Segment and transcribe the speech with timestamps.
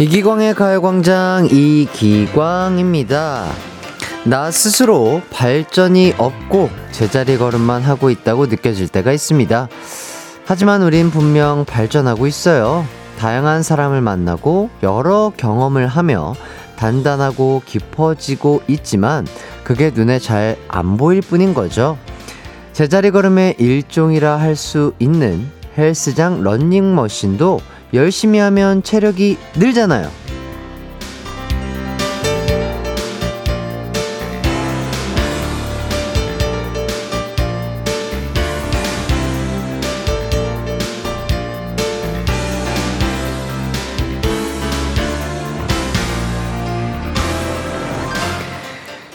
[0.00, 3.44] 이기광의 가요광장 이기광입니다.
[4.24, 9.68] 나 스스로 발전이 없고 제자리 걸음만 하고 있다고 느껴질 때가 있습니다.
[10.46, 12.86] 하지만 우린 분명 발전하고 있어요.
[13.18, 16.34] 다양한 사람을 만나고 여러 경험을 하며
[16.76, 19.26] 단단하고 깊어지고 있지만
[19.64, 21.98] 그게 눈에 잘 안 보일 뿐인 거죠.
[22.72, 25.46] 제자리 걸음의 일종이라 할 수 있는
[25.76, 27.60] 헬스장 런닝머신도
[27.92, 30.10] 열심히 하면 체력이 늘잖아요.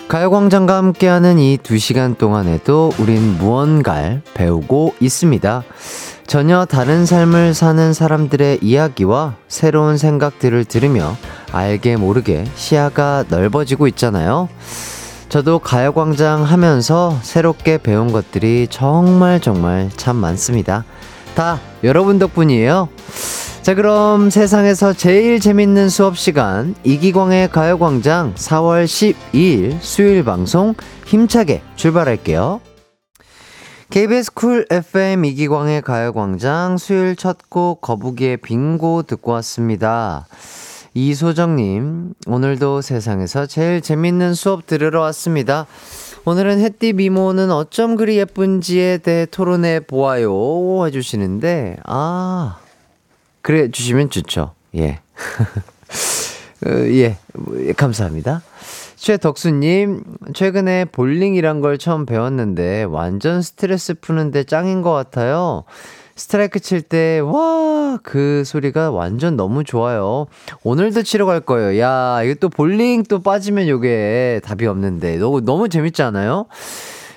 [0.08, 5.64] 가요광장과 함께하는 이 두 시간 동안에도 우린 무언가를 배우고 있습니다.
[6.28, 11.16] 전혀 다른 삶을 사는 사람들의 이야기와 새로운 생각들을 들으며
[11.52, 14.50] 알게 모르게 시야가 넓어지고 있잖아요.
[15.30, 20.84] 저도 가요광장 하면서 새롭게 배운 것들이 정말 정말 참 많습니다.
[21.36, 22.90] 다 여러분 덕분이에요.
[23.62, 32.62] 자, 그럼 세상에서 제일 재밌는 수업 시간 이기광의 가요광장 4월 12일 수요일 방송 힘차게 출발할게요.
[33.90, 40.26] KBS 쿨 FM 이기광의 가요광장 수요일 첫 곡 거북이의 빙고 듣고 왔습니다.
[40.94, 45.68] 이소정님, 오늘도 세상에서 제일 재밌는 수업 들으러 왔습니다.
[46.26, 50.86] 오늘은 햇띠 미모는 어쩜 그리 예쁜지에 대해 토론해 보아요.
[50.88, 52.58] 해주시는데, 아,
[53.42, 54.54] 그래 주시면 좋죠.
[54.76, 55.00] 예.
[56.66, 57.18] 어, 예,
[57.78, 58.42] 감사합니다.
[59.06, 60.04] 최덕수님,
[60.34, 65.64] 최근에 볼링이란 걸 처음 배웠는데 완전 스트레스 푸는데 짱인 것 같아요.
[66.16, 70.26] 스트라이크 칠 때, 와, 그 소리가 완전 너무 좋아요.
[70.64, 71.80] 오늘도 치러 갈 거예요.
[71.80, 75.18] 야, 이거 또 볼링 또 빠지면 요게 답이 없는데.
[75.18, 76.48] 너무, 너무 재밌지 않아요?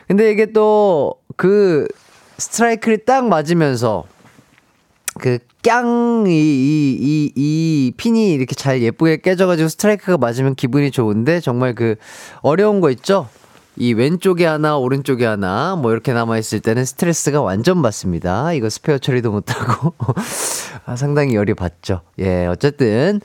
[0.08, 1.86] 근데 이게 또 그
[2.36, 4.04] 스트라이크를 딱 맞으면서
[5.18, 11.40] 그 깡, 이, 이, 이, 이 핀이 이렇게 잘 예쁘게 깨져가지고 스트라이크가 맞으면 기분이 좋은데
[11.40, 11.96] 정말 그
[12.40, 13.28] 어려운 거 있죠?
[13.80, 18.52] 이 왼쪽에 하나, 오른쪽에 하나, 뭐 이렇게 남아있을 때는 스트레스가 완전 받습니다.
[18.52, 19.94] 이거 스페어 처리도 못하고.
[20.84, 22.00] 아, 상당히 열이 받죠.
[22.18, 23.20] 예, 어쨌든,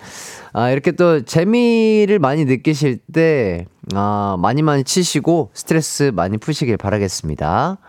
[0.52, 3.66] 아, 이렇게 또 재미를 많이 느끼실 때,
[3.96, 7.80] 아, 많이 많이 치시고 스트레스 많이 푸시길 바라겠습니다.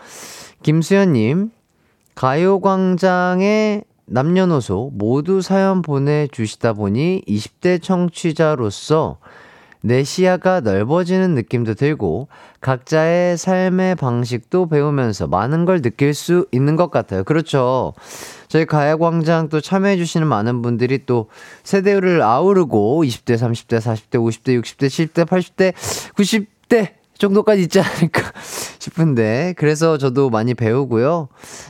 [0.63, 1.51] 김수현님,
[2.15, 9.19] 가요광장에 남녀노소 모두 사연 보내주시다 보니 20대 청취자로서
[9.81, 12.29] 내 시야가 넓어지는 느낌도 들고
[12.63, 17.23] 각자의 삶의 방식도 배우면서 많은 걸 느낄 수 있는 것 같아요.
[17.23, 17.93] 그렇죠.
[18.49, 21.29] 저희 가야광장 또 참여해주시는 많은 분들이 또
[21.65, 25.75] 세대를 아우르고 20대, 30대, 40대, 50대, 60대, 70대, 80대,
[26.15, 28.23] 90대 정도까지 있지 않을까
[28.79, 31.29] 싶은데 그래서 저도 많이 배우고요.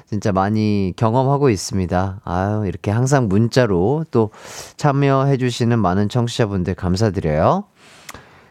[0.09, 2.21] 진짜 많이 경험하고 있습니다.
[2.25, 4.31] 아유, 이렇게 항상 문자로 또
[4.77, 7.65] 참여해 주시는 많은 청취자분들 감사드려요.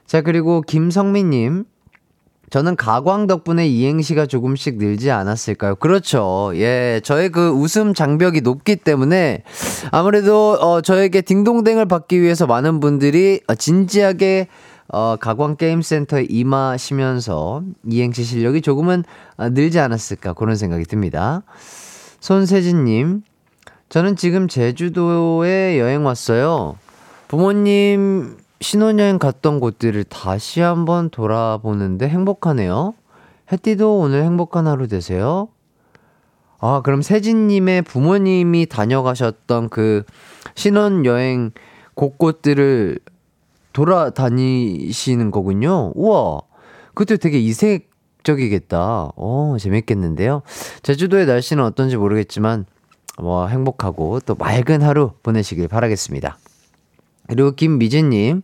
[0.06, 1.66] 자, 그리고 김성민 님
[2.53, 5.74] 저는 가광 덕분에 이행시가 조금씩 늘지 않았을까요?
[5.74, 6.52] 그렇죠.
[6.53, 9.42] 예, 저의 그 웃음 장벽이 높기 때문에
[9.90, 14.50] 아무래도 어 저에게 딩동댕을 받기 위해서 많은 분들이 진지하게
[14.90, 19.04] 어, 가광게임센터에 임하시면서 이행시 실력이 조금은
[19.38, 21.44] 아, 늘지 않았을까 그런 생각이 듭니다.
[22.20, 23.24] 손세진님,
[23.90, 26.78] 저는 지금 제주도에 여행 왔어요.
[27.28, 32.94] 부모님 신혼여행 갔던 곳들을 다시 한번 돌아보는데 행복하네요.
[33.52, 35.50] 해띠도 오늘 행복한 하루 되세요.
[36.60, 40.04] 아, 그럼 세진님의 부모님이 다녀가셨던 그
[40.56, 41.52] 신혼여행
[41.94, 43.00] 곳곳들을
[43.73, 45.91] 돌아다니시는 거군요.
[45.96, 46.41] 우와.
[46.93, 49.11] 그때 되게 이색적이겠다.
[49.16, 50.43] 어, 재밌겠는데요.
[50.84, 52.66] 제주도의 날씨는 어떤지 모르겠지만,
[53.20, 56.37] 뭐, 행복하고 또 맑은 하루 보내시길 바라겠습니다.
[57.28, 58.43] 그리고 김미진님,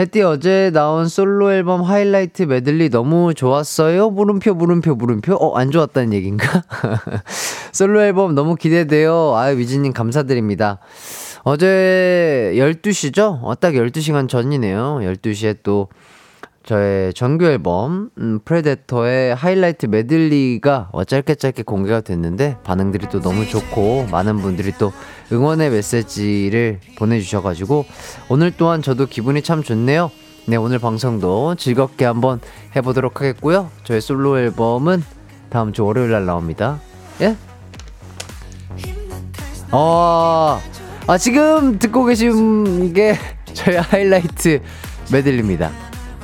[0.00, 4.10] 혜띠 어제 나온 솔로 앨범 하이라이트 메들리 너무 좋았어요?
[4.10, 5.34] 물음표, 물음표, 물음표?
[5.34, 6.64] 어, 안 좋았다는 얘기인가?
[7.72, 9.34] 솔로 앨범 너무 기대돼요.
[9.36, 10.78] 아유, 미진님 감사드립니다.
[11.44, 13.40] 어제 12시죠?
[13.42, 15.00] 어, 딱 12시간 전이네요.
[15.02, 15.88] 12시에 또
[16.64, 23.46] 저의 정규 앨범 음, Predator의 하이라이트 메들리가 어, 짧게 짧게 공개가 됐는데 반응들이 또 너무
[23.48, 24.92] 좋고 많은 분들이 또
[25.32, 27.84] 응원의 메시지를 보내주셔가지고
[28.28, 30.12] 오늘 또한 저도 기분이 참 좋네요.
[30.46, 32.40] 네 오늘 방송도 즐겁게 한번
[32.76, 33.70] 해보도록 하겠고요.
[33.82, 35.02] 저의 솔로 앨범은
[35.50, 36.80] 다음 주 월요일 날 나옵니다.
[37.20, 37.36] 예?
[39.72, 40.60] 어,
[41.12, 43.18] 아, 지금 듣고 계신 게
[43.52, 44.62] 저희 하이라이트
[45.12, 45.70] 메들리입니다.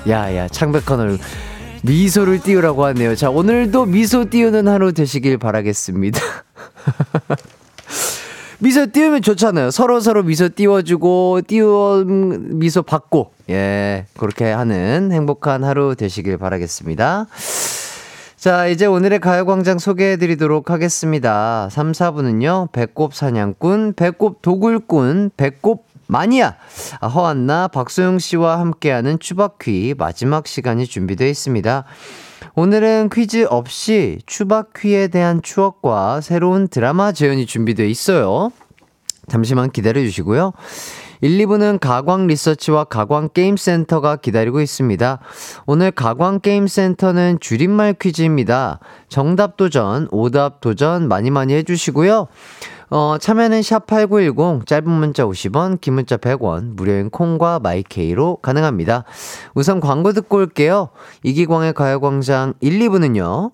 [0.09, 1.19] 야, 야, 창백헌을
[1.83, 3.15] 미소를 띄우라고 하네요.
[3.15, 6.19] 자, 오늘도 미소 띄우는 하루 되시길 바라겠습니다.
[8.61, 9.71] 미소 띄우면 좋잖아요.
[9.73, 17.27] 서로 서로 미소 띄워주고, 띄워, 미소 받고, 예, 그렇게 하는 행복한 하루 되시길 바라겠습니다.
[18.39, 21.69] 자, 이제 오늘의 가요광장 소개해 드리도록 하겠습니다.
[21.73, 26.55] 3, 4분은요, 배꼽 사냥꾼, 배꼽 도굴꾼, 배꼽 마니아,
[27.03, 31.85] 허안나, 박소영 씨와 함께하는 추바퀴 마지막 시간이 준비되어 있습니다.
[32.55, 38.53] 오늘은 퀴즈 없이 추바퀴에 대한 추억과 새로운 드라마 재현이 준비되어 있어요.
[39.27, 40.53] 잠시만 기다려 주시고요.
[41.21, 45.19] 1, 2부는 가광 리서치와 가광 게임센터가 기다리고 있습니다.
[45.67, 48.79] 오늘 가광 게임센터는 줄임말 퀴즈입니다.
[49.09, 52.29] 정답 도전, 오답 도전 많이 많이 해주시고요.
[52.91, 59.05] 어, 참여는 샵8910, 짧은 문자 50원, 긴 문자 100원, 무료인 콩과 마이케이로 가능합니다.
[59.55, 60.89] 우선 광고 듣고 올게요.
[61.23, 63.51] 이기광의 가요광장 1, 2부는요.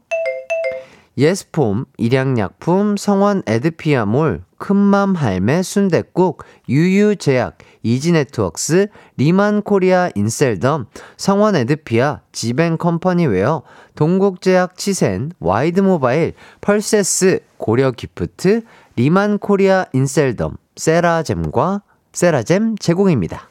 [1.17, 8.87] 예스폼, 일양약품, 성원 애드피아몰, 큰맘 할매 순댓국, 유유제약, 이지네트웍스,
[9.19, 10.87] 리만코리아 인셀덤,
[11.19, 13.61] 성원 애드피아, 지벤컴퍼니웨어,
[13.95, 16.33] 동국제약 치센, 와이드모바일,
[16.63, 18.63] 펄세스, 고려기프트,
[18.97, 21.83] 리만코리아 인셀덤, 세라젬과
[22.15, 23.51] 세라젬 제공입니다.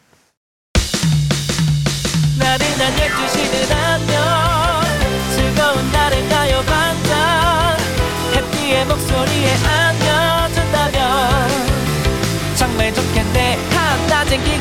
[2.40, 4.18] 나른한 12시는 안녕
[5.36, 7.78] 즐거운 날을 가요 반짝
[8.36, 9.83] 해피의 목소리에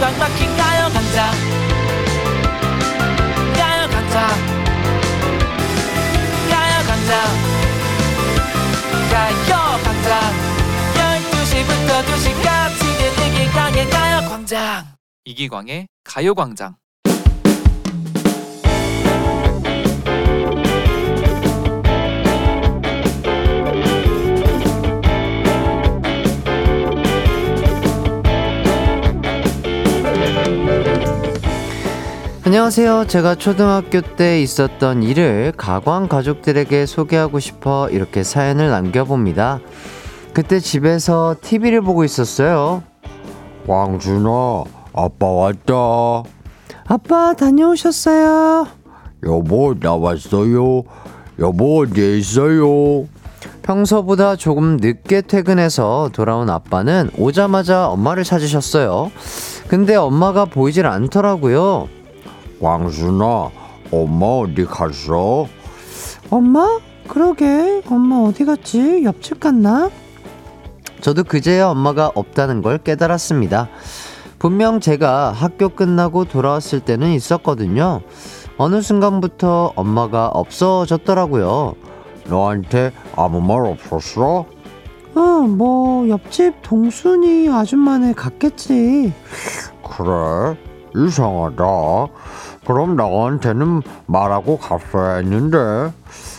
[0.02, 1.30] 기광 막힌 가요 강장.
[3.54, 4.28] 가요 강장.
[6.50, 7.12] 가요 강장.
[9.12, 10.10] 가요 강장.
[10.96, 12.82] 12시부터 2시까지
[13.28, 14.86] 이기광의 가요 광장.
[15.24, 16.74] 이기광의 가요 광장
[32.44, 33.06] 안녕하세요.
[33.06, 39.60] 제가 초등학교 때 있었던 일을 가광 가족들에게 소개하고 싶어 이렇게 사연을 남겨봅니다.
[40.34, 42.82] 그때 집에서 TV를 보고 있었어요.
[43.68, 46.24] 광준아, 아빠 왔다.
[46.88, 48.66] 아빠 다녀오셨어요.
[49.24, 50.82] 여보 나왔어요.
[51.38, 53.06] 여보 어디 있어요?
[53.62, 59.12] 평소보다 조금 늦게 퇴근해서 돌아온 아빠는 오자마자 엄마를 찾으셨어요.
[59.68, 62.01] 근데 엄마가 보이질 않더라고요.
[62.62, 63.50] 광순아,
[63.90, 65.46] 엄마 어디 갔어?
[66.30, 66.78] 엄마?
[67.08, 69.02] 그러게, 엄마 어디 갔지?
[69.02, 69.90] 옆집 갔나?
[71.00, 73.68] 저도 그제야 엄마가 없다는 걸 깨달았습니다.
[74.38, 78.02] 분명 제가 학교 끝나고 돌아왔을 때는 있었거든요.
[78.56, 81.74] 어느 순간부터 엄마가 없어졌더라고요.
[82.26, 84.46] 너한테 아무 말 없었어?
[85.16, 89.12] 어, 뭐, 옆집 동순이 아줌마네 갔겠지.
[89.82, 90.56] 그래?
[90.94, 91.64] 이상하다.
[92.66, 95.92] 그럼 나한테는 말하고 갔어야 했는데.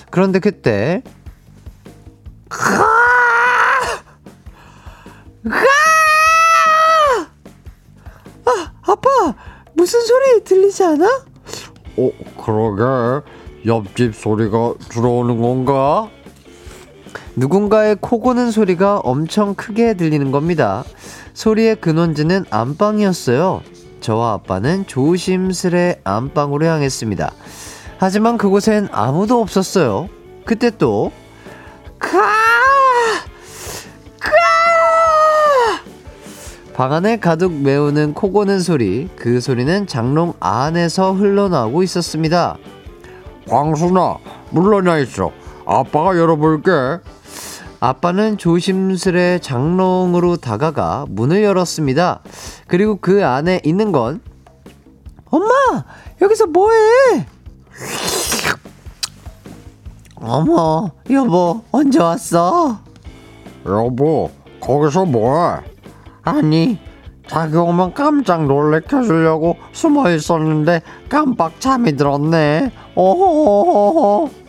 [0.09, 1.01] 그런데 그때,
[8.45, 9.09] 아, 아빠,
[9.73, 11.05] 무슨 소리 들리지 않아?
[11.97, 12.11] 어,
[12.43, 13.25] 그러게.
[13.65, 16.09] 옆집 소리가 들어오는 건가?
[17.35, 20.83] 누군가의 코 고는 소리가 엄청 크게 들리는 겁니다.
[21.33, 23.61] 소리의 근원지는 안방이었어요.
[24.03, 27.31] 저와 아빠는 조심스레 안방으로 향했습니다.
[27.98, 30.10] 하지만 그곳엔 아무도 없었어요.
[30.45, 31.12] 그때 또,
[31.98, 32.43] 카!
[36.74, 42.57] 방 안을 가득 메우는 코 고는 소리, 그 소리는 장롱 안에서 흘러나오고 있었습니다.
[43.48, 44.17] 광순아,
[44.50, 45.31] 물러나 있어.
[45.65, 46.72] 아빠가 열어볼게.
[47.83, 52.21] 아빠는 조심스레 장롱으로 다가가 문을 열었습니다.
[52.65, 54.21] 그리고 그 안에 있는 건
[55.29, 55.51] 엄마
[56.21, 57.27] 여기서 뭐해?
[60.15, 62.79] 어머 여보 언제 왔어?
[63.65, 65.59] 여보, 거기서 뭐해?
[66.21, 66.79] 아니
[67.27, 72.71] 자기 오면 깜짝 놀래켜주려고 숨어 있었는데 깜빡 잠이 들었네.
[72.95, 74.42] 오호호호.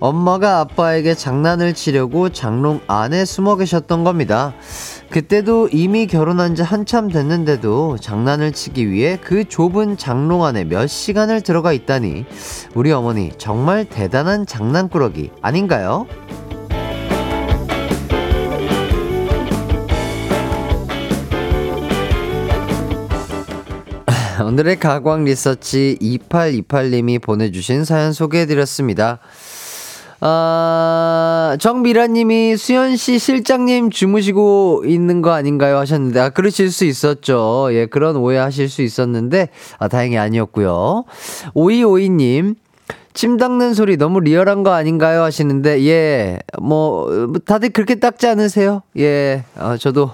[0.00, 4.54] 엄마가 아빠에게 장난을 치려고 장롱 안에 숨어 계셨던 겁니다.
[5.10, 11.40] 그때도 이미 결혼한 지 한참 됐는데도 장난을 치기 위해 그 좁은 장롱 안에 몇 시간을
[11.40, 12.26] 들어가 있다니
[12.74, 16.06] 우리 어머니 정말 대단한 장난꾸러기 아닌가요?
[24.44, 29.18] 오늘의 가광 리서치 2828님이 보내주신 사연 소개해드렸습니다.
[30.20, 35.76] 아, 정미라 님이 수연씨 실장님 주무시고 있는 거 아닌가요?
[35.78, 37.68] 하셨는데, 아, 그러실 수 있었죠.
[37.72, 39.48] 예, 그런 오해 하실 수 있었는데,
[39.78, 41.04] 아, 다행히 아니었고요.
[41.54, 42.56] 오이오이 님,
[43.14, 45.22] 침 닦는 소리 너무 리얼한 거 아닌가요?
[45.22, 48.82] 하시는데, 예, 뭐, 다들 그렇게 닦지 않으세요?
[48.98, 50.10] 예, 어, 저도,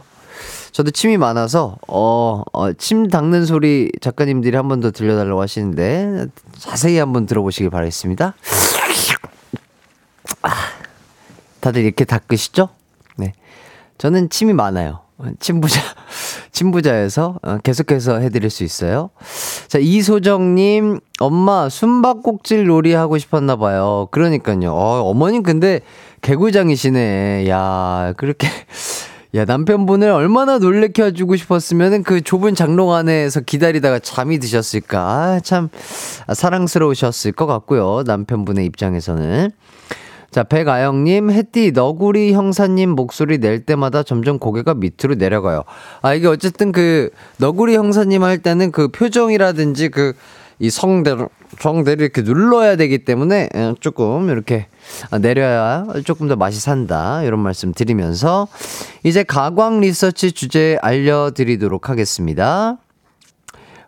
[0.73, 6.27] 저도 침이 많아서, 어, 어, 침 닦는 소리 작가님들이 한 번 더 들려달라고 하시는데,
[6.59, 8.35] 자세히 한번 들어보시길 바라겠습니다.
[11.61, 12.69] 다들 이렇게 닦으시죠?
[13.17, 13.33] 네.
[13.99, 15.05] 저는 침이 많아요.
[15.39, 15.81] 침부자,
[16.53, 19.11] 침부자에서 어, 계속해서 해드릴 수 있어요.
[19.69, 24.09] 자, 이소정님, 엄마 숨바꼭질 놀이 하고 싶었나 봐요.
[24.11, 24.73] 그러니까요.
[24.73, 25.81] 어, 어머님 근데
[26.23, 27.49] 개구장이시네.
[27.49, 28.49] 야, 그렇게.
[29.37, 35.01] 야, 남편분을 얼마나 놀래켜주고 싶었으면 그 좁은 장롱 안에서 기다리다가 잠이 드셨을까.
[35.01, 35.71] 아, 참,
[36.33, 38.05] 사랑스러우셨을 것 같고요.
[38.07, 39.51] 남편분의 입장에서는.
[40.35, 45.63] 자, 백아영님, 햇띠, 너구리 형사님 목소리 낼 때마다 점점 고개가 밑으로 내려가요.
[46.03, 50.15] 아, 이게 어쨌든 그, 너구리 형사님 할 때는 그 표정이라든지 그,
[50.59, 51.29] 이 성대를,
[51.61, 54.67] 성대를 이렇게 눌러야 되기 때문에 예, 조금 이렇게
[55.21, 57.23] 내려야 조금 더 맛이 산다.
[57.23, 58.49] 이런 말씀 드리면서
[59.05, 62.79] 이제 가광 리서치 주제 알려드리도록 하겠습니다.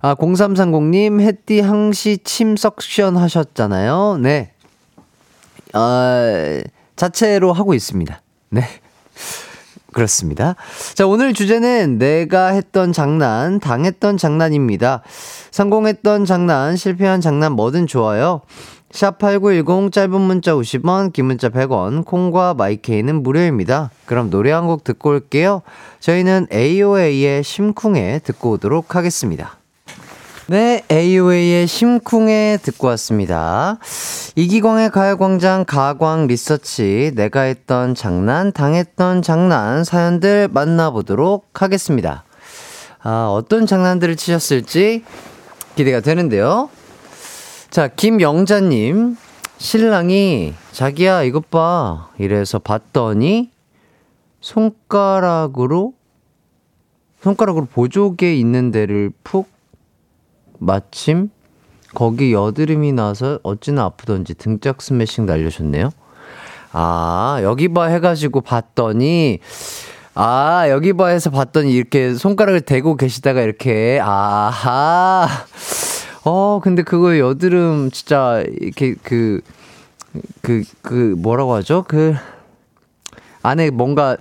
[0.01, 4.19] 아, 0330님, 햇띠 항시 침 석션 하셨잖아요.
[4.23, 4.53] 네.
[5.77, 6.63] 어,
[6.97, 8.21] 자체로 하고 있습니다.
[8.51, 8.63] 네.
[9.93, 10.57] 그렇습니다.
[10.95, 15.03] 자, 오늘 주제는 내가 했던 장난, 당했던 장난입니다.
[15.51, 18.43] 성공했던 장난, 실패한 장난 뭐든 좋아요.
[18.93, 23.91] 샵8910 짧은 문자 50원, 긴 문자 100원, 콩과 마이케이는 무료입니다.
[24.05, 25.63] 그럼 노래 한 곡 듣고 올게요.
[26.01, 29.59] 저희는 AOA의 심쿵에 듣고 오도록 하겠습니다.
[30.49, 33.79] 네, AOA의 심쿵에 듣고 왔습니다.
[34.37, 42.23] 이기광의 가요광장 가광 리서치 내가 했던 장난, 당했던 장난 사연들 만나보도록 하겠습니다.
[43.03, 45.03] 아, 어떤 장난들을 치셨을지
[45.75, 46.71] 기대가 되는데요.
[47.71, 49.17] 자, 김영자님.
[49.59, 53.51] 신랑이 자기야 이것 봐 이래서 봤더니
[54.41, 55.95] 손가락으로
[57.23, 59.56] 손가락으로 보조개 있는 데를 푹
[60.59, 61.31] 마침
[61.95, 65.91] 거기 여드름이 나서 어찌나 아프던지 등짝 스매싱 날려줬네요.
[66.73, 69.39] 아, 여기 봐 해가지고 봤더니,
[70.15, 75.27] 아, 여기 봐 해서 봤더니 이렇게 손가락을 대고 계시다가 이렇게, 아하.
[76.25, 79.41] 어, 근데 그거 여드름 진짜 이렇게 그,
[80.43, 81.85] 그, 그, 뭐라고 하죠?
[81.89, 82.15] 그,
[83.43, 84.17] 안에 뭔가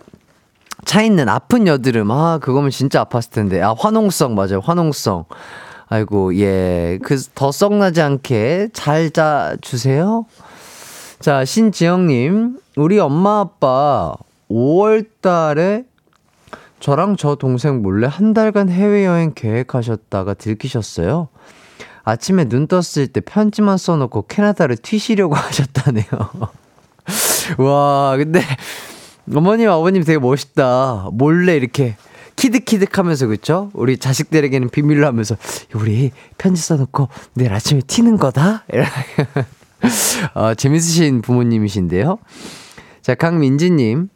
[0.86, 2.12] 차 있는 아픈 여드름.
[2.12, 3.62] 아, 그거면 진짜 아팠을 텐데.
[3.62, 4.60] 아, 화농성, 맞아요.
[4.64, 5.26] 화농성.
[5.88, 7.00] 아이고, 예.
[7.04, 10.26] 그, 더 썩나지 않게 잘 짜주세요.
[11.20, 12.60] 자, 신지영님.
[12.78, 14.14] 우리 엄마 아빠
[14.50, 15.86] 5월 달에
[16.80, 21.30] 저랑 저 동생 몰래 한 달간 해외여행 계획하셨다가 들키셨어요.
[22.04, 26.06] 아침에 눈 떴을 때 편지만 써놓고 캐나다를 튀시려고 하셨다네요.
[27.58, 28.42] 와, 근데
[29.34, 31.10] 어머님, 아버님 되게 멋있다.
[31.14, 31.96] 몰래 이렇게
[32.36, 33.72] 키득키득 하면서 그쵸?
[33.74, 35.38] 우리 자식들에게는 비밀로 하면서
[35.74, 38.66] 우리 편지 써놓고 내일 아침에 튀는 거다?
[40.34, 42.18] 어, 재밌으신 부모님이신데요.
[43.02, 44.10] 자, 강민지님.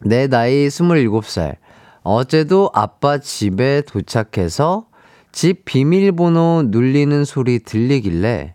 [0.00, 1.56] 내 나이 27살.
[2.02, 4.86] 어제도 아빠 집에 도착해서
[5.32, 8.54] 집 비밀번호 눌리는 소리 들리길래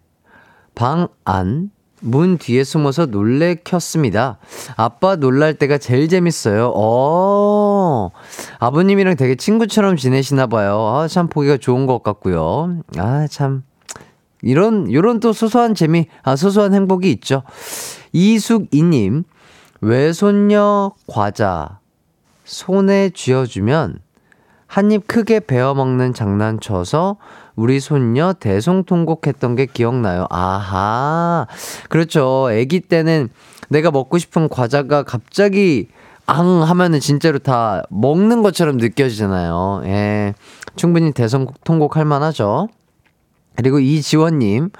[0.74, 1.70] 방 안,
[2.02, 4.38] 문 뒤에 숨어서 놀래 켰습니다.
[4.76, 6.74] 아빠 놀랄 때가 제일 재밌어요.
[6.76, 8.10] 어,
[8.60, 10.80] 아버님이랑 되게 친구처럼 지내시나 봐요.
[10.96, 12.82] 아, 참 보기가 좋은 것 같고요.
[12.98, 13.64] 아, 참.
[14.42, 17.44] 이런, 요런 또 소소한 재미, 아, 소소한 행복이 있죠.
[18.12, 19.24] 이숙이님,
[19.82, 21.80] 외손녀 과자
[22.46, 24.00] 손에 쥐어주면
[24.68, 27.18] 한 입 크게 베어 먹는 장난쳐서
[27.62, 30.26] 우리 손녀 대성통곡했던 게 기억나요.
[30.32, 31.46] 아하.
[31.90, 32.48] 그렇죠.
[32.50, 33.30] 아기 때는
[33.70, 35.88] 내가 먹고 싶은 과자가 갑자기
[36.26, 39.84] 앙 하면은 진짜로 다 먹는 것처럼 느껴지잖아요.
[39.86, 40.34] 예.
[40.76, 42.68] 충분히 대성통곡 할 만하죠.
[43.56, 44.72] 그리고 이지원님.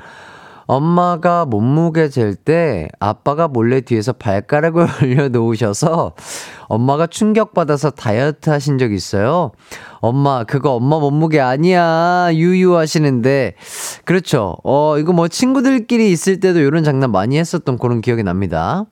[0.72, 6.14] 엄마가 몸무게 잴 때 아빠가 몰래 뒤에서 발가락을 올려놓으셔서
[6.70, 9.52] 엄마가 충격받아서 다이어트 하신 적 있어요.
[10.00, 12.30] 엄마, 그거 엄마 몸무게 아니야.
[12.32, 13.56] 유유 하시는데.
[14.06, 14.56] 그렇죠.
[14.64, 18.86] 어, 이거 뭐 친구들끼리 있을 때도 이런 장난 많이 했었던 그런 기억이 납니다.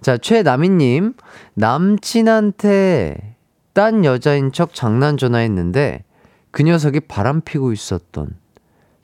[0.00, 1.14] 자, 최나미님.
[1.54, 3.36] 남친한테
[3.72, 6.02] 딴 여자인 척 장난 전화했는데
[6.50, 8.30] 그 녀석이 바람 피고 있었던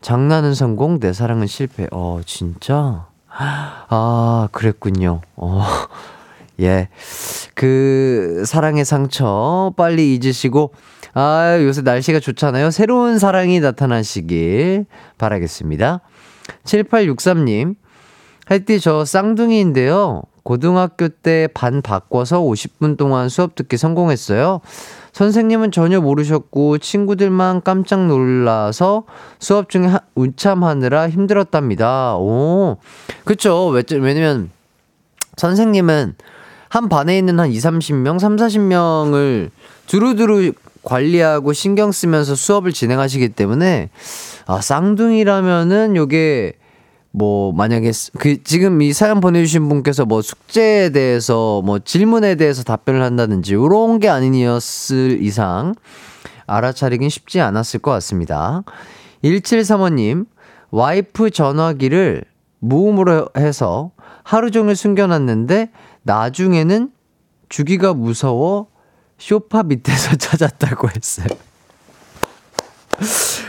[0.01, 1.87] 장난은 성공, 내 사랑은 실패.
[1.93, 3.07] 어, 진짜?
[3.29, 5.21] 아, 그랬군요.
[5.37, 5.63] 어,
[6.61, 6.89] 예.
[7.55, 10.73] 그, 사랑의 상처 빨리 잊으시고,
[11.15, 12.71] 아, 요새 날씨가 좋잖아요.
[12.71, 14.87] 새로운 사랑이 나타나시길
[15.19, 16.01] 바라겠습니다.
[16.65, 17.75] 7863님,
[18.47, 20.23] 할띠 저 쌍둥이인데요.
[20.43, 24.61] 고등학교 때 반 바꿔서 50분 동안 수업 듣기 성공했어요.
[25.13, 29.05] 선생님은 전혀 모르셨고 친구들만 깜짝 놀라서
[29.39, 32.17] 수업 중에 하, 운참하느라 힘들었답니다.
[32.17, 32.79] 오,
[33.25, 33.67] 그쵸.
[33.69, 34.51] 왜냐면
[35.37, 36.15] 선생님은
[36.69, 39.51] 한 반에 있는 한 2, 30명, 3, 40명을
[39.87, 40.53] 두루두루
[40.83, 43.91] 관리하고 신경 쓰면서 수업을 진행하시기 때문에
[44.47, 46.55] 아, 쌍둥이라면은 요게
[47.13, 53.03] 뭐 만약에 그 지금 이 사연 보내주신 분께서 뭐 숙제에 대해서 뭐 질문에 대해서 답변을
[53.03, 55.75] 한다든지 이런 게 아니었을 이상
[56.47, 58.63] 알아차리긴 쉽지 않았을 것 같습니다.
[59.25, 60.27] 1735님
[60.71, 62.25] 와이프 전화기를
[62.61, 63.91] 무음으로 해서
[64.23, 65.71] 하루 종일 숨겨놨는데
[66.03, 66.91] 나중에는
[67.49, 68.69] 주기가 무서워
[69.19, 71.27] 쇼파 밑에서 찾았다고 했어요.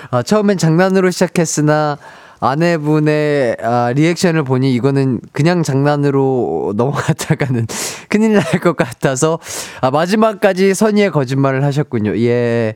[0.10, 1.98] 아, 처음엔 장난으로 시작했으나
[2.42, 7.68] 아내분의 아, 리액션을 보니 이거는 그냥 장난으로 넘어갔다가는
[8.10, 9.40] 큰일 날 것 같아서
[9.80, 12.18] 아, 마지막까지 선의의 거짓말을 하셨군요.
[12.20, 12.76] 예,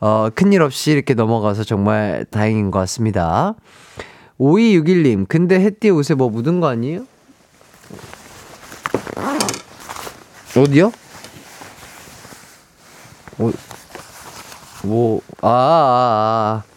[0.00, 3.54] 어, 큰일 없이 이렇게 넘어가서 정말 다행인 것 같습니다.
[4.38, 7.06] 5261님, 근데 햇띠 옷에 뭐 묻은 거 아니에요?
[10.56, 10.92] 어디요?
[13.38, 13.50] 어,
[14.82, 16.73] 뭐, 아, 아, 아.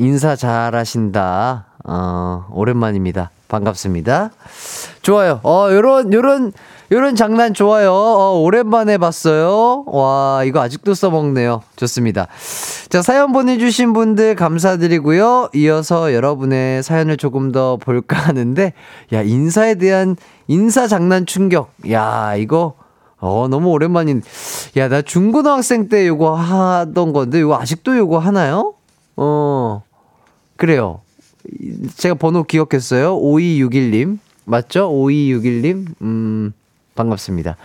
[0.00, 1.66] 인사 잘 하신다.
[1.84, 3.30] 어, 오랜만입니다.
[3.48, 4.30] 반갑습니다.
[5.02, 5.40] 좋아요.
[5.42, 6.52] 어, 요런, 요런,
[6.90, 7.92] 요런 장난 좋아요.
[7.92, 9.84] 어, 오랜만에 봤어요.
[9.86, 11.60] 와, 이거 아직도 써먹네요.
[11.76, 12.28] 좋습니다.
[12.88, 15.50] 자, 사연 보내주신 분들 감사드리고요.
[15.54, 18.72] 이어서 여러분의 사연을 조금 더 볼까 하는데,
[19.12, 20.16] 야, 인사에 대한
[20.48, 21.72] 인사 장난 충격.
[21.90, 22.72] 야, 이거,
[23.18, 24.22] 어, 너무 오랜만인.
[24.78, 28.72] 야, 나 중고등학생 때 요거 하던 건데, 요거 아직도 요거 하나요?
[29.16, 29.82] 어,
[30.60, 31.00] 그래요.
[31.96, 33.18] 제가 번호 기억했어요.
[33.18, 34.18] 5261님.
[34.44, 34.90] 맞죠?
[34.90, 35.86] 5261님.
[36.02, 36.52] 음,
[36.94, 37.56] 반갑습니다.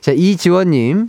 [0.00, 1.08] 자, 이지원님.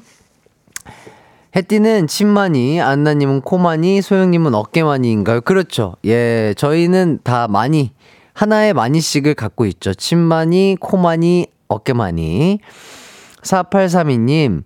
[1.56, 5.42] 해띠는 침만이, 안나님은 코만이, 소영님은 어깨만이인가요?
[5.42, 5.96] 그렇죠.
[6.04, 7.92] 예, 저희는 다 많이,
[8.34, 9.94] 하나의 많이씩을 갖고 있죠.
[9.94, 12.60] 침만이, 코만이, 어깨만이.
[13.44, 14.64] 4832님,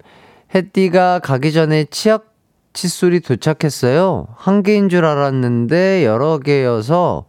[0.55, 2.32] 해띠가 가기 전에 치약
[2.73, 4.27] 칫솔이 도착했어요.
[4.35, 7.25] 한 개인 줄 알았는데 여러 개여서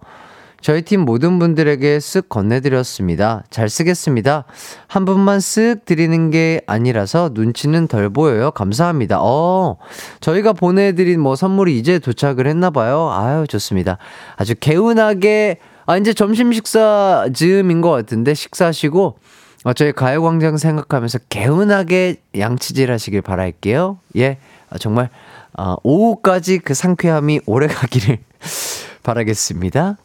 [0.65, 3.45] 저희 팀 모든 분들에게 쓱 건네드렸습니다.
[3.51, 4.45] 잘 쓰겠습니다.
[4.87, 8.51] 한 분만 쓱 드리는 게 아니라서 눈치는 덜 보여요.
[8.51, 9.19] 감사합니다.
[9.21, 9.77] 어,
[10.21, 13.11] 저희가 보내드린 뭐 선물이 이제 도착을 했나봐요.
[13.13, 13.99] 아유, 좋습니다.
[14.37, 19.19] 아주 개운하게, 아, 이제 점심 식사 즈음인 것 같은데 식사하시고,
[19.65, 23.99] 어, 저희 가요광장 생각하면서 개운하게 양치질 하시길 바랄게요.
[24.17, 24.39] 예.
[24.71, 25.11] 아, 정말
[25.57, 28.19] 어, 오후까지 그 상쾌함이 오래 가기를
[29.03, 29.97] 바라겠습니다.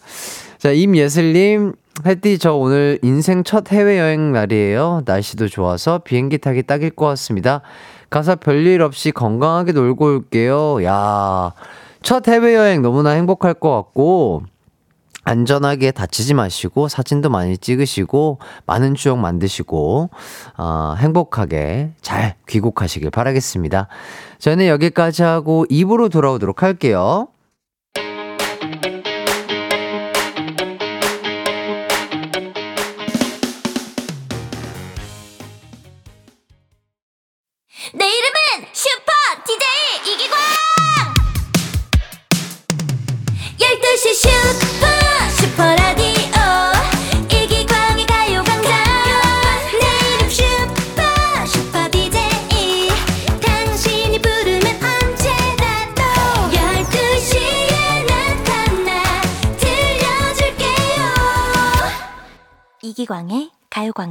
[0.58, 1.74] 자, 임예슬님,
[2.06, 5.04] 햇띠 저 오늘 인생 첫 해외여행 날이에요.
[5.06, 7.62] 날씨도 좋아서 비행기 타기 딱일 것 같습니다.
[8.10, 10.84] 가서 별일 없이 건강하게 놀고 올게요.
[10.84, 11.54] 야,
[12.02, 14.44] 첫 해외여행 너무나 행복할 것 같고,
[15.30, 20.10] 안전하게 다치지 마시고 사진도 많이 찍으시고 많은 추억 만드시고
[20.58, 23.89] 어, 행복하게 잘 귀국하시길 바라겠습니다.
[24.39, 27.28] 저는 여기까지 하고 입으로 돌아오도록 할게요.
[37.94, 38.29] 내 이름은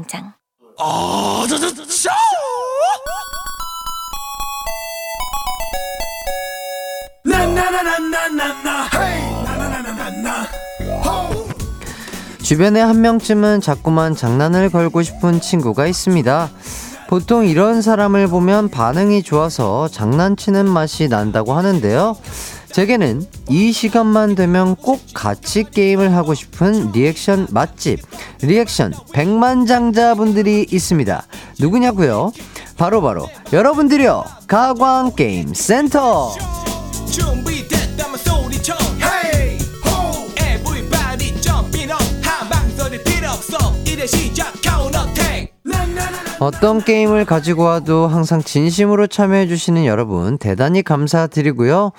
[0.07, 0.33] 가요광장
[12.43, 16.51] 주변에 한 명쯤은 자꾸만 장난을 걸고 싶은 친구가 있습니다.
[17.09, 22.17] 보통 이런 사람을 보면 반응이 좋아서 장난치는 맛이 난다고 하는데요.
[22.73, 28.01] 제게는 이 시간만 되면 꼭 같이 게임을 하고 싶은 리액션 맛집,
[28.43, 31.27] 리액션 백만장자분들이 있습니다.
[31.59, 32.33] 누구냐고요?
[32.77, 34.25] 바로바로 여러분들이요.
[34.47, 36.35] 가광게임센터!
[44.09, 44.68] 시작
[46.41, 51.91] 어떤 게임을 가지고 와도 항상 진심으로 참여해주시는 여러분, 대단히 감사드리고요.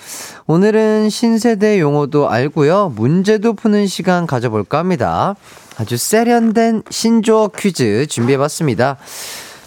[0.47, 2.93] 오늘은 신세대 용어도 알고요.
[2.95, 5.35] 문제도 푸는 시간 가져볼까 합니다.
[5.77, 8.95] 아주 세련된 신조어 퀴즈 준비해봤습니다.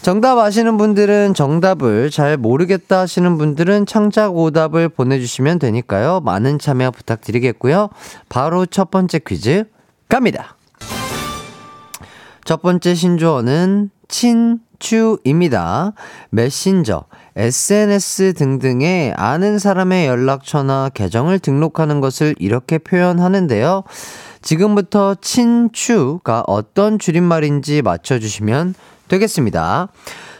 [0.01, 6.21] 정답 아시는 분들은 정답을 잘 모르겠다 하시는 분들은 창작 오답을 보내주시면 되니까요.
[6.21, 7.91] 많은 참여 부탁드리겠고요.
[8.31, 9.65] 바로 첫 번째 퀴즈
[10.09, 10.57] 갑니다.
[12.45, 15.95] 첫 번째 신조어는 친추입니다.
[16.31, 23.85] 메신저, SNS 등등에 아는 사람의 연락처나 계정을 등록하는 것을 이렇게 표현하는데요.
[24.43, 28.75] 지금부터 친추가 어떤 줄임말인지 맞춰주시면
[29.09, 29.89] 되겠습니다.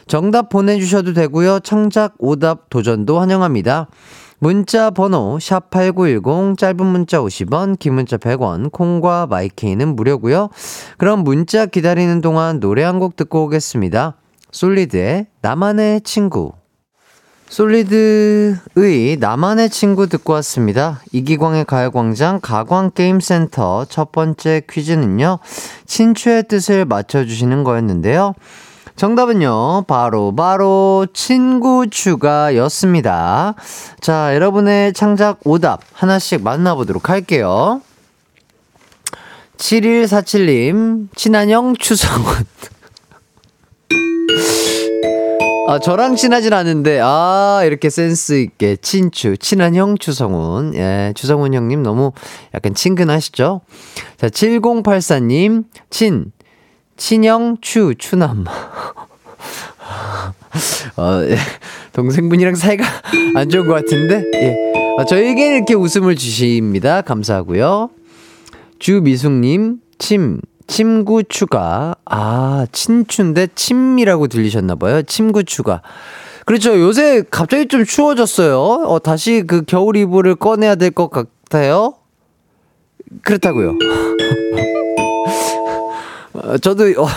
[0.07, 1.59] 정답 보내주셔도 되고요.
[1.61, 3.87] 창작 오답 도전도 환영합니다.
[4.43, 10.49] 문자 번호 샵8910 짧은 문자 50원 긴 문자 100원 콩과 마이케이는 무료고요.
[10.97, 14.15] 그럼 문자 기다리는 동안 노래 한 곡 듣고 오겠습니다.
[14.51, 16.51] 솔리드의 나만의 친구
[17.47, 20.99] 솔리드의 나만의 친구 듣고 왔습니다.
[21.13, 25.39] 이기광의 가요광장 가광게임센터 첫 번째 퀴즈는요.
[25.85, 28.33] 친추의 뜻을 맞춰주시는 거였는데요.
[28.95, 33.55] 정답은요, 바로, 바로, 친구 추가였습니다.
[33.99, 37.81] 자, 여러분의 창작 오답 하나씩 만나보도록 할게요.
[39.57, 42.45] 7147님, 친한형 추성훈.
[45.67, 50.75] 아, 저랑 친하진 않은데, 아, 이렇게 센스있게, 친추, 친한 형 추성훈.
[50.75, 52.11] 예, 추성훈 형님 너무
[52.53, 53.61] 약간 친근하시죠?
[54.17, 56.31] 자, 7084님, 친,
[56.97, 58.45] 친형, 추, 추남.
[60.97, 61.37] 어, 예.
[61.93, 62.83] 동생분이랑 사이가
[63.35, 64.55] 안 좋은 것 같은데, 예.
[64.97, 67.01] 아, 저에게 이렇게 웃음을 주십니다.
[67.01, 67.89] 감사하고요.
[68.79, 71.95] 주미숙님, 침, 침구 추가.
[72.05, 75.03] 아, 친추인데 침이라고 들리셨나봐요.
[75.03, 75.81] 침구 추가.
[76.45, 76.77] 그렇죠.
[76.79, 78.59] 요새 갑자기 좀 추워졌어요.
[78.59, 81.95] 어, 다시 그 겨울 이불을 꺼내야 될 것 같아요.
[83.23, 83.73] 그렇다고요.
[86.43, 87.07] 어, 저도 어,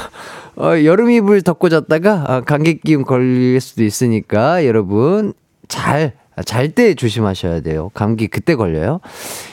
[0.57, 5.33] 어, 여름 이불 덮고 잤다가 아, 감기 기운 걸릴 수도 있으니까 여러분
[5.69, 6.13] 잘
[6.45, 7.91] 잘 때 조심하셔야 돼요.
[7.95, 9.01] 감기 그때 걸려요.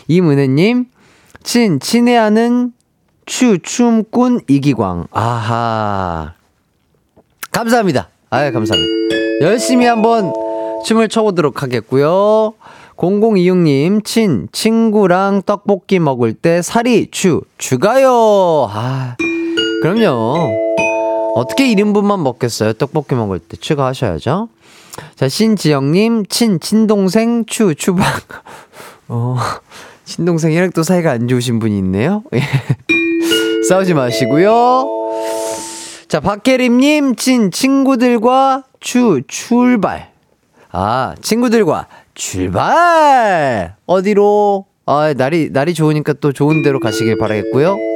[0.07, 0.85] 이문혜님
[1.41, 2.73] 친 친애하는
[3.25, 6.33] 추 춤꾼 이기광 아하
[7.51, 8.09] 감사합니다.
[8.29, 8.91] 아유 감사합니다.
[9.41, 10.33] 열심히 한번
[10.85, 12.53] 춤을 춰보도록 하겠고요.
[12.97, 18.67] 0026님, 친, 친구랑 떡볶이 먹을 때 살이 추, 추가요.
[18.69, 19.15] 아,
[19.83, 21.35] 그럼요.
[21.35, 22.71] 어떻게 1인분만 먹겠어요?
[22.71, 24.47] 떡볶이 먹을 때 추가하셔야죠.
[25.15, 28.05] 자, 신지영님, 친, 친동생, 추, 추방.
[29.09, 29.35] 어,
[30.05, 32.23] 친동생이랑 또 사이가 안 좋으신 분이 있네요.
[32.33, 32.39] 예.
[33.67, 34.87] 싸우지 마시고요.
[36.07, 40.13] 자, 박혜림님, 친, 친구들과 추, 출발.
[40.71, 43.75] 아, 친구들과 출발!
[43.85, 44.65] 어디로?
[44.85, 47.92] 아, 날이, 날이 좋으니까 또 좋은 데로 가시길 바라겠고요.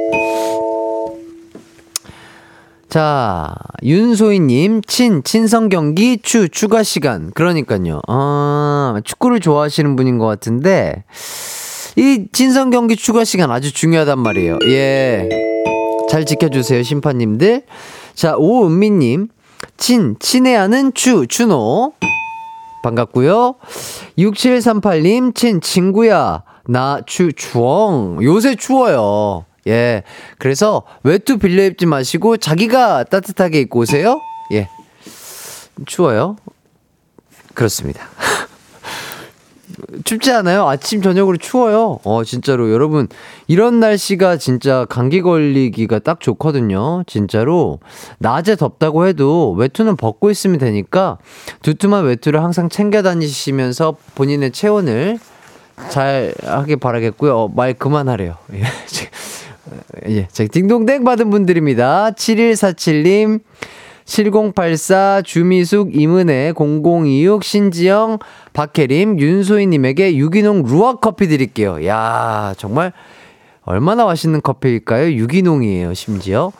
[2.88, 7.30] 자, 윤소희님, 친, 친성 경기, 추, 추가 시간.
[7.32, 8.00] 그러니까요.
[8.08, 11.04] 아, 축구를 좋아하시는 분인 것 같은데,
[11.96, 14.58] 이 친성 경기 추가 시간 아주 중요하단 말이에요.
[14.68, 15.28] 예.
[16.08, 17.64] 잘 지켜주세요, 심판님들.
[18.14, 19.28] 자, 오은미님,
[19.76, 21.92] 친, 친애하는 추, 추노.
[22.82, 23.56] 반갑고요
[24.18, 26.42] 6738님, 친, 친구야.
[26.66, 28.22] 나, 추, 추엉.
[28.22, 29.44] 요새 추워요.
[29.68, 30.02] 예.
[30.38, 34.20] 그래서 외투 빌려 입지 마시고 자기가 따뜻하게 입고 오세요.
[34.52, 34.68] 예.
[35.86, 36.36] 추워요.
[37.54, 38.08] 그렇습니다.
[40.04, 40.68] 춥지 않아요?
[40.68, 42.00] 아침, 저녁으로 추워요.
[42.04, 42.72] 어, 진짜로.
[42.72, 43.08] 여러분,
[43.46, 47.04] 이런 날씨가 진짜 감기 걸리기가 딱 좋거든요.
[47.06, 47.78] 진짜로.
[48.18, 51.18] 낮에 덥다고 해도 외투는 벗고 있으면 되니까
[51.62, 55.18] 두툼한 외투를 항상 챙겨 다니시면서 본인의 체온을
[55.90, 57.36] 잘 하길 바라겠고요.
[57.36, 58.36] 어, 말 그만하래요.
[60.08, 60.16] 예.
[60.16, 62.12] 예, 저기 딩동댕 받은 분들입니다.
[62.12, 63.40] 7147님,
[64.04, 68.18] 7084, 주미숙, 이문혜, 0026, 신지영,
[68.52, 71.84] 박혜림, 윤소희님에게 유기농 루아 커피 드릴게요.
[71.86, 72.92] 야 정말
[73.68, 75.12] 얼마나 맛있는 커피일까요?
[75.12, 76.52] 유기농이에요, 심지어.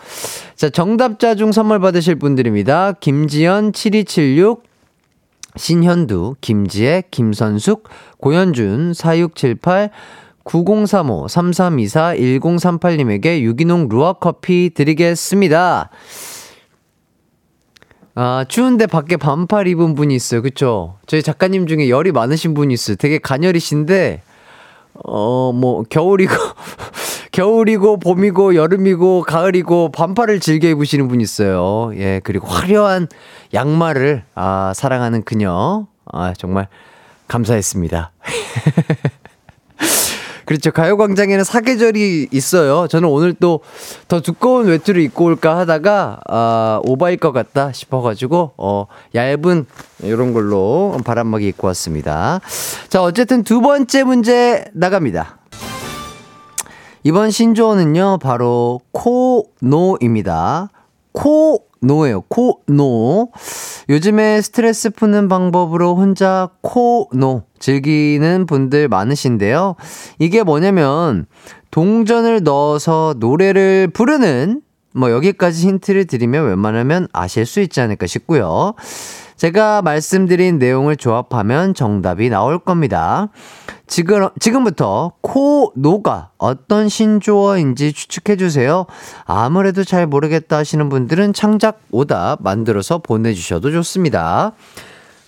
[0.57, 2.92] 자, 정답자 중 선물 받으실 분들입니다.
[3.01, 4.62] 김지연, 7276,
[5.57, 9.90] 신현두, 김지혜, 김선숙, 고현준, 4678,
[10.48, 15.90] 9035, 3324, 1038님에게 유기농 루아 커피 드리겠습니다.
[18.14, 20.40] 아, 추운데 밖에 반팔 입은 분이 있어요.
[20.40, 20.96] 그쵸?
[21.06, 22.96] 저희 작가님 중에 열이 많으신 분이 있어요.
[22.96, 24.22] 되게 가녀리신데,
[25.04, 26.32] 어, 뭐, 겨울이고,
[27.30, 31.92] 겨울이고, 봄이고, 여름이고, 가을이고, 반팔을 즐겨 입으시는 분이 있어요.
[31.94, 33.08] 예, 그리고 화려한
[33.52, 35.87] 양말을, 아, 사랑하는 그녀.
[36.06, 36.68] 아, 정말
[37.28, 38.12] 감사했습니다.
[40.48, 40.70] 그렇죠.
[40.72, 42.88] 가요광장에는 사계절이 있어요.
[42.88, 43.61] 저는 오늘 또
[44.08, 49.66] 더 두꺼운 외투를 입고 올까 하다가, 아, 오바일 것 같다 싶어가지고, 어, 얇은,
[50.02, 52.40] 이런 걸로 바람막이 입고 왔습니다.
[52.88, 55.38] 자, 어쨌든 두 번째 문제 나갑니다.
[57.04, 60.70] 이번 신조어는요, 바로 코노입니다.
[61.12, 62.22] 코노예요.
[62.22, 63.28] 코노.
[63.88, 69.77] 요즘에 스트레스 푸는 방법으로 혼자 코노 즐기는 분들 많으신데요.
[70.18, 71.27] 이게 뭐냐면,
[71.70, 74.61] 동전을 넣어서 노래를 부르는,
[74.94, 78.74] 뭐, 여기까지 힌트를 드리면 웬만하면 아실 수 있지 않을까 싶고요.
[79.38, 83.29] 제가 말씀드린 내용을 조합하면 정답이 나올 겁니다.
[83.87, 88.87] 지금, 지금부터 코, 노가 어떤 신조어인지 추측해주세요.
[89.24, 94.53] 아무래도 잘 모르겠다 하시는 분들은 창작 오답 만들어서 보내주셔도 좋습니다.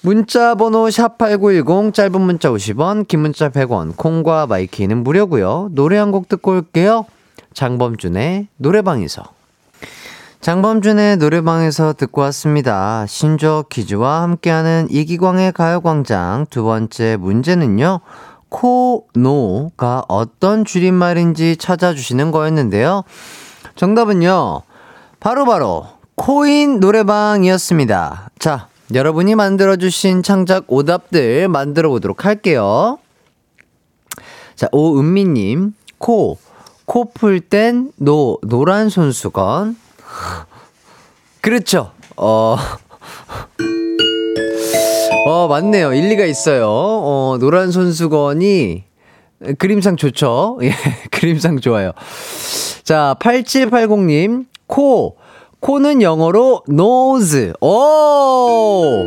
[0.03, 5.68] 문자 번호 샵8910 짧은 문자 50원 긴 문자 100원 콩과 마이케이는 무료고요.
[5.73, 7.07] 노래 한 곡 듣고 올게요.
[7.55, 9.23] 장범준의 노래방에서
[10.40, 13.05] 장범준의 노래방에서 듣고 왔습니다.
[13.07, 18.00] 신조 퀴즈와 함께하는 이기광의 가요광장 두 번째 문제는요.
[18.48, 23.05] 코노가 어떤 줄임말인지 찾아주시는 거였는데요.
[23.76, 24.62] 정답은요.
[25.20, 28.31] 바로바로 바로 코인 노래방이었습니다.
[28.38, 32.98] 자, 여러분이 만들어주신 창작 오답들 만들어 보도록 할게요.
[34.57, 36.38] 자, 오은미님, 코,
[36.87, 39.76] 코 풀 땐 노, 노란 손수건.
[41.40, 41.92] 그렇죠.
[42.16, 42.57] 어,
[45.27, 45.94] 어, 맞네요.
[45.94, 46.66] 일리가 있어요.
[46.68, 48.85] 어, 노란 손수건이
[49.59, 50.59] 그림상 좋죠.
[50.62, 50.73] 예,
[51.11, 51.92] 그림상 좋아요.
[52.83, 55.16] 자, 8780님, 코.
[55.61, 57.53] 코는 영어로 nose.
[57.61, 59.07] 오!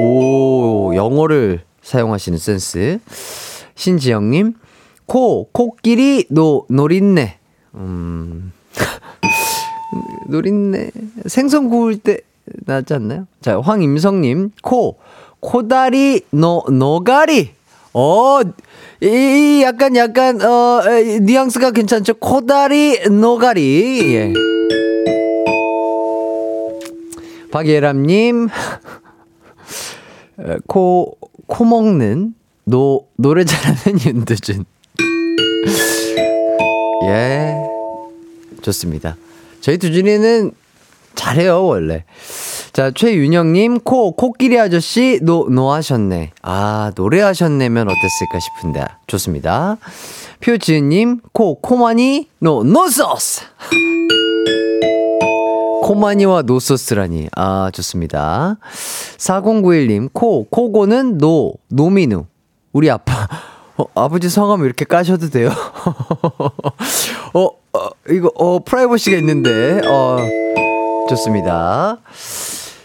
[0.00, 2.98] 오, 영어를 사용하시는 센스.
[3.74, 4.54] 신지영님,
[5.06, 7.38] 코, 코끼리, 노, 노린내.
[7.74, 8.52] 음.
[10.28, 10.90] 노린내.
[11.26, 12.18] 생선 구울 때
[12.66, 13.26] 나지 않나요?
[13.40, 14.98] 자, 황임성님, 코,
[15.40, 17.50] 코다리, 노, 노가리.
[17.94, 18.40] 어,
[19.00, 20.82] 이, 약간, 약간, 어,
[21.20, 22.14] 뉘앙스가 괜찮죠?
[22.14, 24.14] 코다리, 노가리.
[24.14, 24.32] 예.
[27.50, 28.48] 박예람님,
[30.66, 34.64] 코, 코 먹는, 노, 노래 잘하는 윤두준.
[37.04, 37.54] 예.
[38.62, 39.16] 좋습니다.
[39.62, 40.52] 저희 두준이는
[41.14, 42.04] 잘해요, 원래.
[42.72, 46.32] 자, 최윤영님, 코, 코끼리 아저씨, 노, 노 하셨네.
[46.42, 48.84] 아, 노래하셨네면 어땠을까 싶은데.
[49.06, 49.76] 좋습니다.
[50.40, 53.42] 표지은님, 코, 코마니, 노, 노소스!
[55.82, 57.28] 코마니와 노소스라니.
[57.36, 58.56] 아, 좋습니다.
[59.18, 62.26] 4091님, 코, 코고는 노, 노미누.
[62.72, 63.28] 우리 아빠.
[63.76, 65.50] 어, 아버지 성함 이렇게 까셔도 돼요?
[67.34, 70.18] 어, 어, 이거, 어, 프라이버시가 있는데, 어,
[71.08, 71.98] 좋습니다.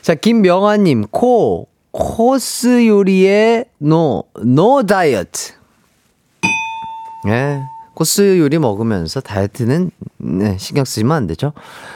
[0.02, 5.54] 자, 김명아님, 코, 코스 요리에 노, no 다이어트.
[7.28, 7.60] 예.
[7.95, 11.54] 코스 요리 먹으면서 다이어트는 네, 신경 쓰시면 안 되죠.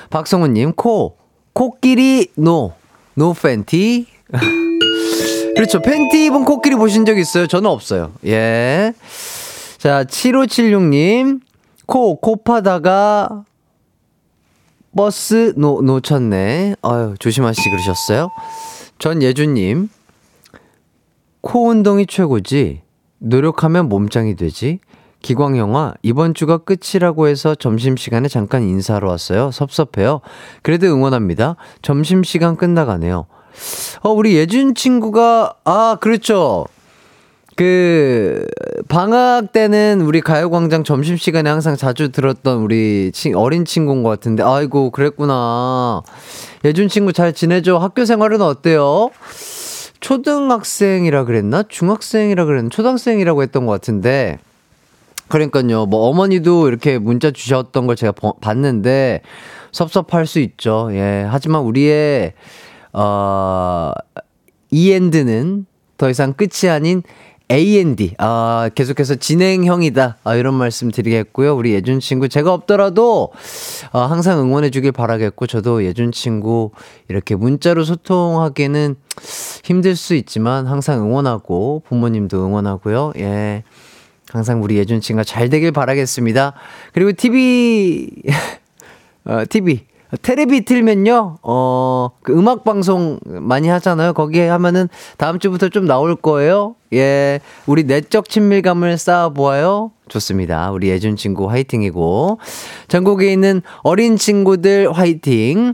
[0.10, 1.16] 박성우님, 코,
[1.54, 2.74] 코끼리, 노,
[3.14, 4.08] no 팬티.
[5.56, 5.80] 그렇죠.
[5.82, 7.46] 팬티 입은 코끼리 보신 적 있어요?
[7.46, 8.12] 저는 없어요.
[8.26, 8.94] 예.
[9.78, 11.40] 자, 7576님,
[11.86, 13.44] 코, 코 파다가
[14.96, 16.76] 버스 놓, 놓쳤네.
[16.82, 18.30] 아유, 조심하시지 그러셨어요?
[19.00, 19.90] 전 예주님,
[21.42, 22.82] 코 운동이 최고지.
[23.20, 24.80] 노력하면 몸짱이 되지.
[25.22, 29.52] 기광영화, 이번 주가 끝이라고 해서 점심시간에 잠깐 인사하러 왔어요.
[29.52, 30.22] 섭섭해요.
[30.64, 31.56] 그래도 응원합니다.
[31.84, 33.28] 점심시간 끝나가네요.
[34.02, 36.66] 어, 우리 예준 친구가, 아, 그렇죠.
[37.56, 38.46] 그,
[38.88, 44.44] 방학 때는 우리 가요광장 점심 시간에 항상 자주 들었던 우리 친, 어린 친구인 것 같은데,
[44.44, 46.02] 아이고, 그랬구나.
[46.66, 47.78] 예준 친구 잘 지내죠?
[47.78, 49.10] 학교 생활은 어때요?
[50.00, 51.64] 초등학생이라 그랬나?
[51.68, 52.70] 중학생이라 그랬나?
[52.70, 54.40] 초등학생이라고 했던 것 같은데,
[55.28, 55.86] 그러니까요.
[55.86, 59.22] 뭐 어머니도 이렇게 문자 주셨던 걸 제가 봤는데
[59.72, 60.90] 섭섭할 수 있죠.
[60.92, 61.26] 예.
[61.30, 62.34] 하지만 우리의
[62.92, 63.92] 어
[64.72, 65.66] 이 엔드는
[65.98, 67.04] 더 이상 끝이 아닌
[67.52, 68.16] AND.
[68.18, 70.18] 아, 계속해서 진행형이다.
[70.24, 71.54] 아, 이런 말씀 드리겠고요.
[71.54, 73.32] 우리 예준 친구, 제가 없더라도,
[73.92, 76.72] 아, 항상 응원해주길 바라겠고, 저도 예준 친구,
[77.10, 78.96] 이렇게 문자로 소통하기에는
[79.66, 83.14] 힘들 수 있지만, 항상 응원하고, 부모님도 응원하고요.
[83.18, 83.64] 예.
[84.30, 86.54] 항상 우리 예준 친구가 잘 되길 바라겠습니다.
[86.94, 88.08] 그리고 TV,
[89.26, 89.91] 어, TV.
[90.22, 94.14] 테레비 틀면요, 어, 그 음악 방송 많이 하잖아요.
[94.14, 96.76] 거기에 하면은 다음 주부터 좀 나올 거예요.
[96.94, 97.40] 예.
[97.66, 99.92] 우리 내적 친밀감을 쌓아보아요.
[100.10, 100.72] 좋습니다.
[100.72, 102.40] 우리 예준 친구 화이팅이고.
[102.90, 105.74] 전국에 있는 어린 친구들 화이팅.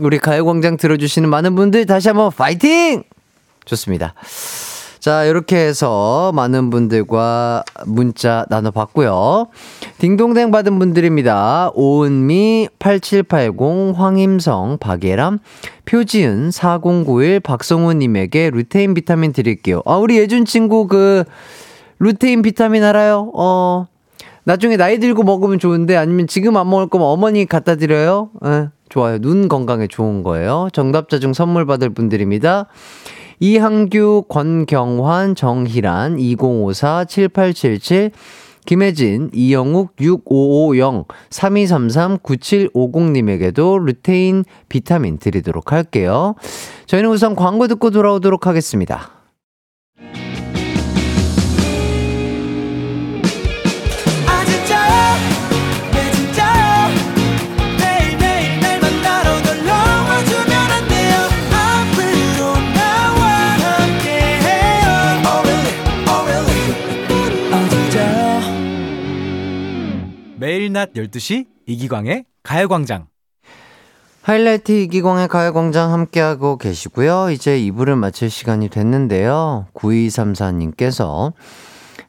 [0.00, 3.04] 우리 가요광장 들어주시는 많은 분들 다시 한번 파이팅!
[3.64, 4.14] 좋습니다.
[5.06, 9.46] 자, 이렇게 해서 많은 분들과 문자 나눠봤고요.
[9.98, 11.70] 딩동댕 받은 분들입니다.
[11.74, 15.38] 오은미, 8780, 황임성, 박예람,
[15.84, 19.80] 표지은, 4091, 박성우님에게 루테인 비타민 드릴게요.
[19.86, 21.22] 아, 우리 예준 친구 그,
[22.00, 23.30] 루테인 비타민 알아요?
[23.32, 23.86] 어,
[24.42, 28.30] 나중에 나이 들고 먹으면 좋은데 아니면 지금 안 먹을 거면 어머니 갖다 드려요?
[28.44, 29.20] 예, 좋아요.
[29.20, 30.68] 눈 건강에 좋은 거예요.
[30.72, 32.66] 정답자 중 선물 받을 분들입니다.
[33.40, 38.10] 이항규, 권경환, 정희란, 2054, 7877,
[38.66, 46.34] 김혜진, 이영욱, 6550, 3233, 9750님에게도 루테인 비타민 드리도록 할게요.
[46.86, 49.15] 저희는 우선 광고 듣고 돌아오도록 하겠습니다.
[70.76, 73.06] 낮 12시 이기광의 가요광장.
[74.20, 77.30] 하이라이트 이기광의 가요광장 함께하고 계시고요.
[77.30, 79.68] 이제 2부를 마칠 시간이 됐는데요.
[79.72, 81.32] 9234님께서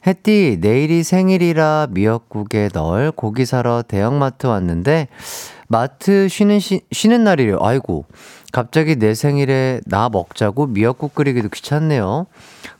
[0.06, 5.08] 햇띠 내일이 생일이라 미역국에 넣을 고기 사러 대형마트 왔는데
[5.68, 7.56] 마트 쉬는 시, 쉬는 날이래요.
[7.62, 8.04] 아이고
[8.52, 12.26] 갑자기 내 생일에 나 먹자고 미역국 끓이기도 귀찮네요.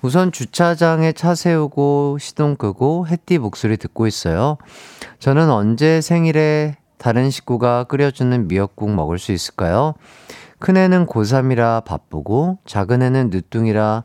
[0.00, 4.56] 우선 주차장에 차 세우고 시동 끄고 햇띠 목소리 듣고 있어요.
[5.18, 9.94] 저는 언제 생일에 다른 식구가 끓여주는 미역국 먹을 수 있을까요?
[10.58, 14.04] 큰애는 고3이라 바쁘고 작은애는 늦둥이라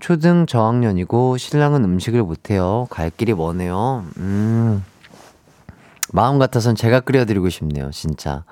[0.00, 2.86] 초등 저학년이고 신랑은 음식을 못해요.
[2.90, 4.04] 갈 길이 머네요.
[4.18, 4.84] 음.
[6.12, 8.44] 마음 같아선 제가 끓여드리고 싶네요, 진짜.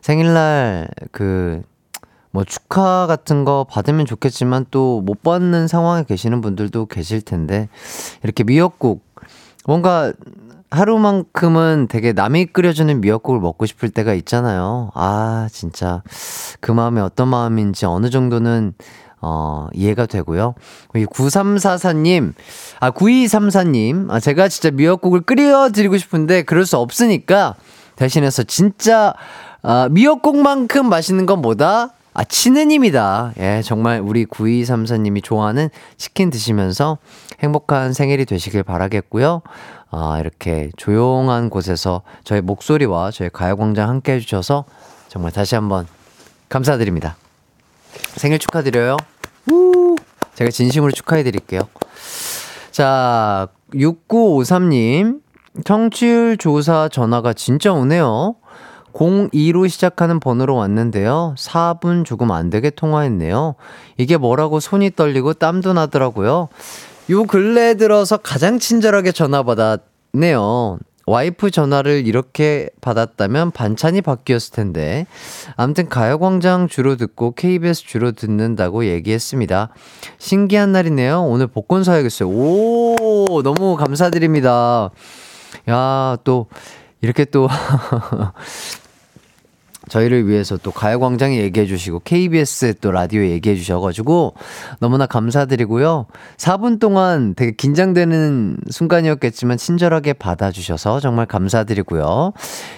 [0.00, 1.62] 생일날 그,
[2.32, 7.68] 뭐 축하 같은 거 받으면 좋겠지만 또 못 받는 상황에 계시는 분들도 계실 텐데,
[8.22, 9.04] 이렇게 미역국,
[9.66, 10.12] 뭔가
[10.70, 14.90] 하루만큼은 되게 남이 끓여주는 미역국을 먹고 싶을 때가 있잖아요.
[14.94, 16.02] 아, 진짜.
[16.60, 18.74] 그 마음이 어떤 마음인지 어느 정도는,
[19.20, 20.54] 어, 이해가 되고요.
[20.94, 22.32] 우리 9344님,
[22.78, 27.56] 아, 9234님, 아, 제가 진짜 미역국을 끓여드리고 싶은데 그럴 수 없으니까
[27.96, 29.12] 대신해서 진짜,
[29.62, 31.90] 아, 미역국만큼 맛있는 건 뭐다?
[32.12, 33.34] 아, 치느님이다.
[33.38, 36.98] 예, 정말 우리 9234님이 좋아하는 치킨 드시면서
[37.40, 39.42] 행복한 생일이 되시길 바라겠고요.
[39.90, 44.64] 아, 이렇게 조용한 곳에서 저의 목소리와 저의 가요광장 함께 해주셔서
[45.08, 45.86] 정말 다시 한번
[46.48, 47.16] 감사드립니다.
[48.16, 48.96] 생일 축하드려요.
[49.50, 49.96] 우!
[50.34, 51.62] 제가 진심으로 축하해드릴게요.
[52.70, 55.20] 자, 6953님.
[55.64, 58.36] 청취율 조사 전화가 진짜 오네요.
[58.92, 61.34] 02로 시작하는 번호로 왔는데요.
[61.36, 63.54] 4분 조금 안 되게 통화했네요.
[63.96, 66.48] 이게 뭐라고 손이 떨리고 땀도 나더라고요.
[67.10, 70.78] 요 근래 들어서 가장 친절하게 전화 받았네요.
[71.06, 75.06] 와이프 전화를 이렇게 받았다면 반찬이 바뀌었을 텐데.
[75.56, 79.70] 아무튼 가요광장 주로 듣고 KBS 주로 듣는다고 얘기했습니다.
[80.18, 81.24] 신기한 날이네요.
[81.24, 82.28] 오늘 복권 사야겠어요.
[82.28, 84.90] 오, 너무 감사드립니다.
[85.68, 86.46] 야, 또,
[87.00, 87.48] 이렇게 또,
[89.90, 94.34] 저희를 위해서 또 가요광장에 얘기해 주시고 KBS에 또 라디오에 얘기해 주셔가지고
[94.78, 96.06] 너무나 감사드리고요.
[96.38, 102.32] 4분 동안 되게 긴장되는 순간이었겠지만 친절하게 받아주셔서 정말 감사드리고요.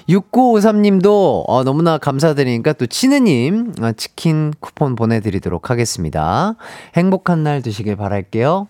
[0.09, 6.55] 6953님도 어, 너무나 감사드리니까 또 치느님 어, 치킨 쿠폰 보내드리도록 하겠습니다.
[6.97, 8.69] 행복한 날 되시길 바랄게요.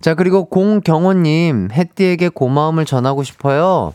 [0.00, 3.92] 자, 그리고 공경호님, 햇띠에게 고마움을 전하고 싶어요.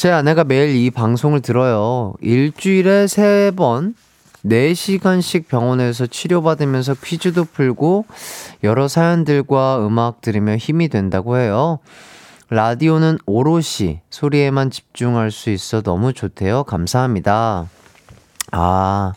[0.00, 2.14] 제 아내가 매일 이 방송을 들어요.
[2.22, 3.94] 일주일에 세 번,
[4.46, 8.06] 4시간씩 병원에서 치료받으면서 퀴즈도 풀고
[8.64, 11.80] 여러 사연들과 음악 들으며 힘이 된다고 해요.
[12.48, 16.64] 라디오는 오롯이 소리에만 집중할 수 있어 너무 좋대요.
[16.64, 17.68] 감사합니다.
[18.52, 19.12] 아,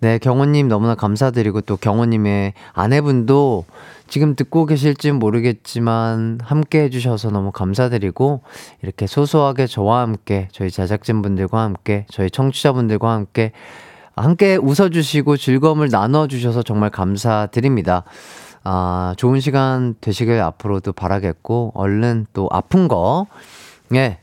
[0.00, 3.64] 네, 경호님 너무나 감사드리고 또 경호님의 아내분도
[4.10, 8.42] 지금 듣고 계실진 모르겠지만 함께 해주셔서 너무 감사드리고
[8.82, 13.52] 이렇게 소소하게 저와 함께 저희 제작진분들과 함께 저희 청취자분들과 함께
[14.16, 18.04] 함께 웃어주시고 즐거움을 나눠주셔서 정말 감사드립니다.
[18.64, 23.26] 아, 좋은 시간 되시길 앞으로도 바라겠고, 얼른 또 아픈 거,
[23.94, 24.18] 예,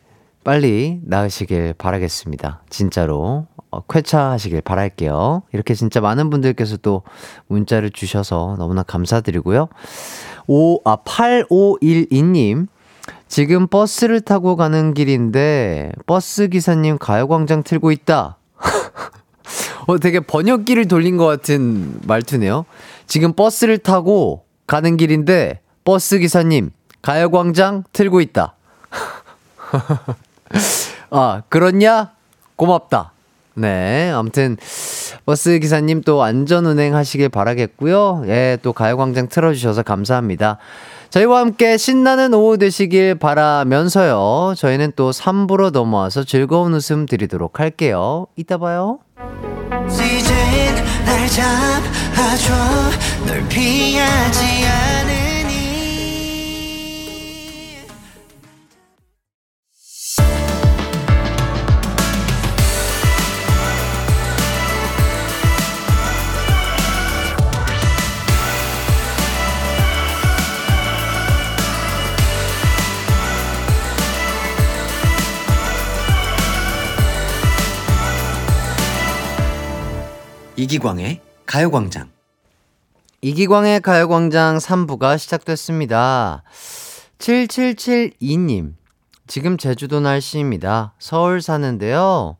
[0.48, 2.62] 빨리 나으시길 바라겠습니다.
[2.70, 3.48] 진짜로.
[3.70, 5.44] 어, 쾌차하시길 바랄게요.
[5.52, 7.02] 이렇게 진짜 많은 분들께서 또
[7.48, 9.68] 문자를 주셔서 너무나 감사드리고요.
[10.48, 12.68] 5, 아, 8512님.
[13.28, 18.38] 지금 버스를 타고 가는 길인데, 버스 기사님 가요광장 틀고 있다.
[19.88, 22.64] 어, 되게 번역기를 돌린 것 같은 말투네요.
[23.06, 26.72] 지금 버스를 타고 가는 길인데, 버스 기사님,
[27.02, 28.56] 가요광장 틀고 있다.
[31.10, 32.12] 아, 그렇냐?
[32.56, 33.12] 고맙다.
[33.56, 34.58] 네, 아무튼,
[35.26, 38.24] 버스 기사님 또 안전 운행 하시길 바라겠고요.
[38.28, 40.58] 예, 또 가요광장 틀어주셔서 감사합니다.
[41.10, 44.54] 저희와 함께 신나는 오후 되시길 바라면서요.
[44.56, 48.28] 저희는 또 3부로 넘어와서 즐거운 웃음 드리도록 할게요.
[48.36, 49.00] 이따 봐요.
[51.06, 52.54] 날 잡아줘
[53.26, 55.27] 널 피하지 않으
[80.60, 82.10] 이기광의 가요광장.
[83.22, 86.42] 이기광의 가요광장 3부가 시작됐습니다.
[87.20, 88.74] 7772님,
[89.28, 90.96] 지금 제주도 날씨입니다.
[90.98, 92.38] 서울 사는데요.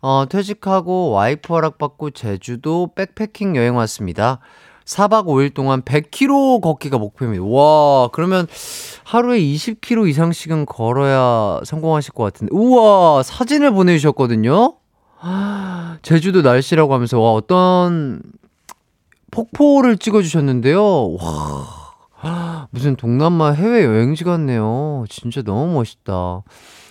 [0.00, 4.40] 어, 퇴직하고 와이프 허락받고 제주도 백패킹 여행 왔습니다.
[4.84, 7.44] 4박 5일 동안 100km 걷기가 목표입니다.
[7.44, 8.48] 와, 그러면
[9.04, 12.50] 하루에 20km 이상씩은 걸어야 성공하실 것 같은데.
[12.52, 14.74] 우와, 사진을 보내주셨거든요?
[16.02, 18.22] 제주도 날씨라고 하면서, 와, 어떤
[19.30, 21.14] 폭포를 찍어주셨는데요.
[21.14, 25.04] 와, 무슨 동남아 해외 여행지 같네요.
[25.08, 26.42] 진짜 너무 멋있다.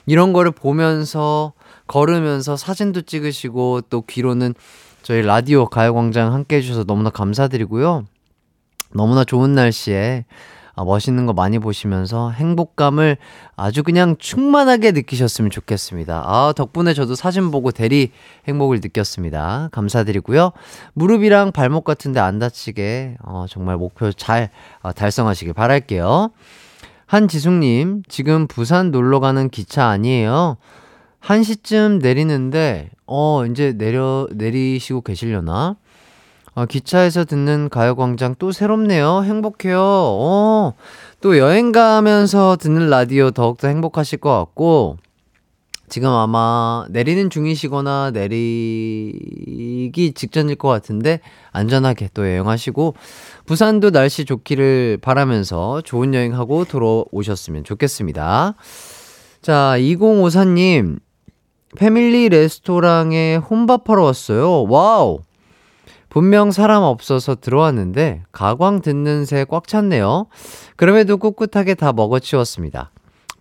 [0.05, 1.53] 이런 거를 보면서,
[1.87, 4.53] 걸으면서 사진도 찍으시고, 또 귀로는
[5.01, 8.05] 저희 라디오 가요광장 함께 해주셔서 너무나 감사드리고요.
[8.93, 10.25] 너무나 좋은 날씨에
[10.75, 13.17] 아, 멋있는 거 많이 보시면서 행복감을
[13.55, 16.23] 아주 그냥 충만하게 느끼셨으면 좋겠습니다.
[16.25, 18.11] 아, 덕분에 저도 사진 보고 대리
[18.47, 19.69] 행복을 느꼈습니다.
[19.71, 20.51] 감사드리고요.
[20.93, 24.49] 무릎이랑 발목 같은데 안 다치게 어, 정말 목표 잘
[24.81, 26.31] 어, 달성하시길 바랄게요.
[27.05, 30.57] 한지숙님, 지금 부산 놀러 가는 기차 아니에요?
[31.21, 35.77] 1시쯤 내리는데, 어, 이제 내려, 내리시고 계시려나?
[36.55, 39.23] 어, 기차에서 듣는 가요광장 또 새롭네요.
[39.23, 39.79] 행복해요.
[39.81, 40.73] 어,
[41.19, 44.97] 또 여행 가면서 듣는 라디오 더욱더 행복하실 것 같고,
[45.89, 52.95] 지금 아마 내리는 중이시거나 내리기 직전일 것 같은데, 안전하게 또 여행하시고,
[53.45, 58.53] 부산도 날씨 좋기를 바라면서 좋은 여행하고 돌아오셨으면 좋겠습니다.
[59.41, 60.99] 자, 2054님,
[61.77, 64.65] 패밀리 레스토랑에 혼밥하러 왔어요.
[64.69, 65.21] Wow!
[66.13, 70.27] 분명 사람 없어서 들어왔는데 가광 듣는 새 꽉 찼네요.
[70.75, 72.91] 그럼에도 꿋꿋하게 다 먹어치웠습니다.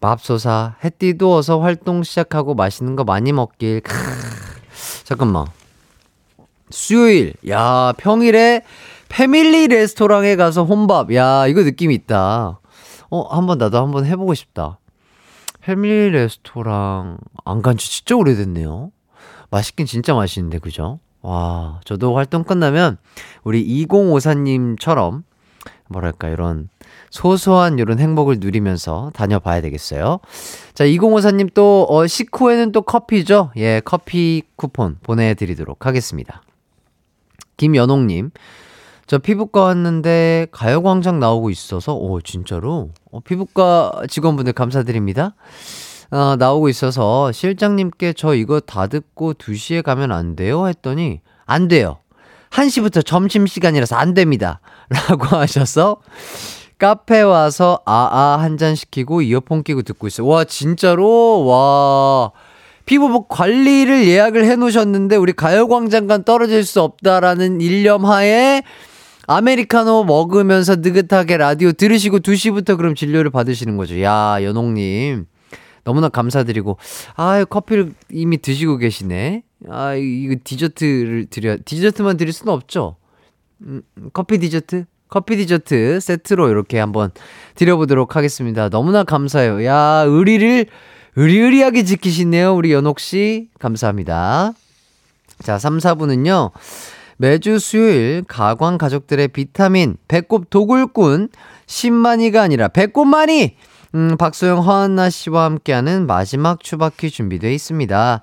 [0.01, 3.83] 밥솥아 해띠도 어서 활동 시작하고 맛있는 거 많이 먹길.
[3.83, 3.93] 크.
[5.05, 5.47] 잠깐만.
[6.70, 8.62] 수요일, 야 평일에
[9.11, 12.59] 패밀리 레스토랑에 가서 혼밥, 야 이거 느낌 있다.
[13.11, 14.79] 어 한번 나도 한번 해보고 싶다.
[15.61, 18.91] 패밀리 레스토랑 안 간지 진짜 오래됐네요.
[19.51, 21.01] 맛있긴 진짜 맛있는데 그죠?
[21.23, 22.99] 와, 저도 활동 끝나면
[23.45, 25.23] 우리 2054님처럼
[25.89, 26.68] 뭐랄까 이런
[27.11, 30.20] 소소한 이런 행복을 누리면서 다녀봐야 되겠어요.
[30.75, 33.53] 자, 2054님 또 어, 식후에는 또 커피죠?
[33.57, 36.43] 예, 커피 쿠폰 보내드리도록 하겠습니다.
[37.59, 38.31] 김연옥님,
[39.07, 45.35] 저 피부과 왔는데 가요광장 나오고 있어서 오 진짜로 어, 피부과 직원분들 감사드립니다.
[46.13, 50.67] 어, 나오고 있어서 실장님께 저 이거 다 듣고 2시에 가면 안 돼요?
[50.69, 51.99] 했더니 안 돼요.
[52.51, 54.61] 1시부터 점심시간이라서 안 됩니다.
[55.09, 55.97] 라고 하셔서
[56.79, 60.27] 카페 와서 아아 한 잔 시키고 이어폰 끼고 듣고 있어요.
[60.27, 62.31] 와 진짜로 와
[62.85, 68.63] 피부 관리를 예약을 해 놓으셨는데 우리 가요광장간 떨어질 수 없다라는 일념 하에
[69.29, 74.03] 아메리카노 먹으면서 느긋하게 라디오 들으시고 2시부터 그럼 진료를 받으시는 거죠.
[74.03, 75.25] 야 연옥님
[75.85, 76.78] 너무나 감사드리고,
[77.14, 79.43] 아유, 커피를 이미 드시고 계시네.
[79.68, 82.97] 아, 이거 디저트를 드려, 디저트만 드릴 수는 없죠?
[83.62, 84.87] 음, 커피 디저트?
[85.09, 87.11] 커피 디저트 세트로 이렇게 한번
[87.55, 88.70] 드려보도록 하겠습니다.
[88.70, 89.64] 너무나 감사해요.
[89.64, 90.66] 야, 의리를
[91.16, 92.55] 의리의리하게 지키시네요.
[92.55, 93.49] 우리 연옥 씨.
[93.59, 94.53] 감사합니다.
[95.43, 96.53] 자, 3, 4부는요.
[97.18, 101.28] 매주 수요일 가광 가족들의 비타민 배꼽 도굴꾼
[101.66, 103.57] 10만이가 아니라 배꼽만이
[103.95, 108.22] 음, 박소영 허한나 씨와 함께하는 마지막 추바퀴 준비되어 있습니다.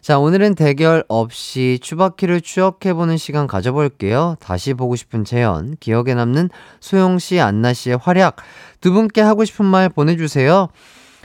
[0.00, 4.36] 자, 오늘은 대결 없이 추바퀴를 추억해보는 시간 가져볼게요.
[4.38, 8.36] 다시 보고 싶은 재현, 기억에 남는 소영 씨, 안나 씨의 활약,
[8.80, 10.68] 두 분께 하고 싶은 말 보내주세요.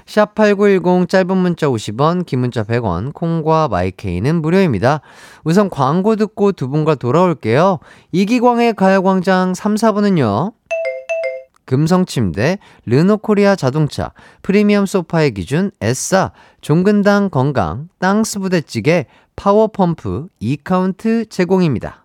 [0.08, 5.02] 샵8910 짧은 문자 50원, 긴 문자 100원, 콩과 마이케이는 무료입니다.
[5.44, 7.78] 우선 광고 듣고 두 분과 돌아올게요.
[8.12, 10.52] 이기광의 가요광장 3, 4부는요.
[11.66, 14.12] 금성침대, 르노코리아 자동차,
[14.42, 19.06] 프리미엄 소파의 기준, 에싸, 종근당 건강, 땅스 부대찌개,
[19.36, 22.04] 파워펌프, 이카운트 제공입니다.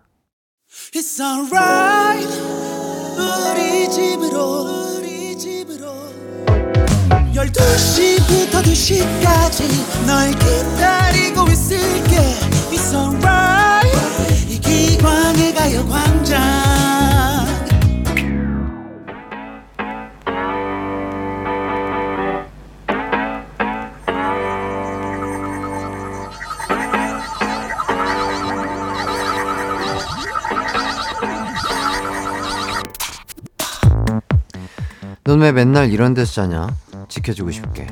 [35.29, 36.75] 넌 왜 맨날 이런 데서 자냐?
[37.07, 37.85] 지켜주고 싶게.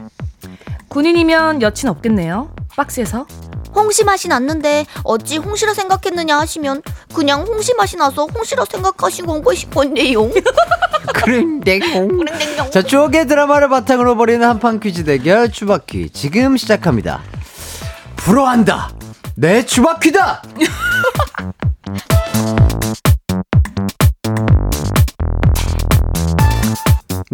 [0.88, 2.50] 군인이면 여친 없겠네요.
[2.76, 3.28] 박스에서.
[3.76, 6.82] 홍시 맛이 났는데 어찌 홍시라 생각했느냐 하시면
[7.14, 10.32] 그냥 홍시 맛이 나서 홍시라 생각하신 건가 싶었네요.
[11.14, 12.72] 그런데요.
[12.72, 17.22] 자, 추억의 드라마를 바탕으로 벌이는 한판 퀴즈 대결 추바퀴 지금 시작합니다.
[18.16, 18.90] 불어한다.
[19.36, 20.42] 내 추바퀴다.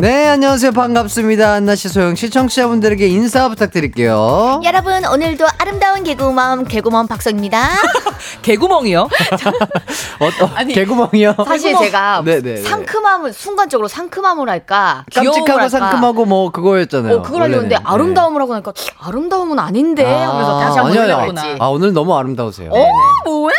[0.04, 0.74] 네, 안녕하세요.
[0.74, 1.54] 반갑습니다.
[1.54, 4.60] 안나씨, 소영 씨, 청취자분들에게 인사 부탁드릴게요.
[4.66, 7.70] 여러분 오늘도 아름다운 개구먼 개구먼 박성입니다.
[8.44, 9.00] 개구멍이요.
[10.20, 11.36] 어, 어, 개구멍이요?
[11.46, 12.64] 사실 제가 네네.
[12.64, 17.20] 상큼함을 순간적으로 상큼함을 할까 깜찍하고 할까 상큼하고 뭐 그거였잖아요.
[17.20, 17.78] 어, 그걸 하려는데.
[17.82, 20.22] 아름다움을 하고 나니까 아름다움은 아닌데 네.
[20.26, 21.56] 하면서 다시 한번 아니요, 아니요.
[21.62, 22.72] 아, 오늘 너무 아름다우세요.
[22.74, 22.86] 어
[23.24, 23.56] 뭐야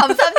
[0.00, 0.33] 감사합니다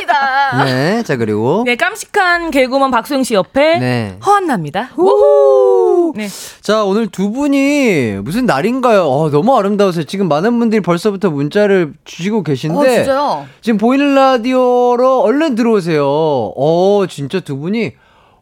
[0.65, 1.63] 네, 자, 그리고.
[1.65, 4.17] 네, 깜찍한 개구먼 박소영 씨 옆에 네.
[4.25, 4.91] 허한나입니다.
[4.97, 6.13] 우후!
[6.15, 6.27] 네.
[6.61, 9.03] 자, 오늘 두 분이 무슨 날인가요?
[9.05, 10.03] 어, 너무 아름다우세요.
[10.05, 12.79] 지금 많은 분들이 벌써부터 문자를 주시고 계신데.
[12.79, 16.05] 어 진짜요 지금 보이는 라디오로 얼른 들어오세요.
[16.05, 17.93] 어, 진짜 두 분이.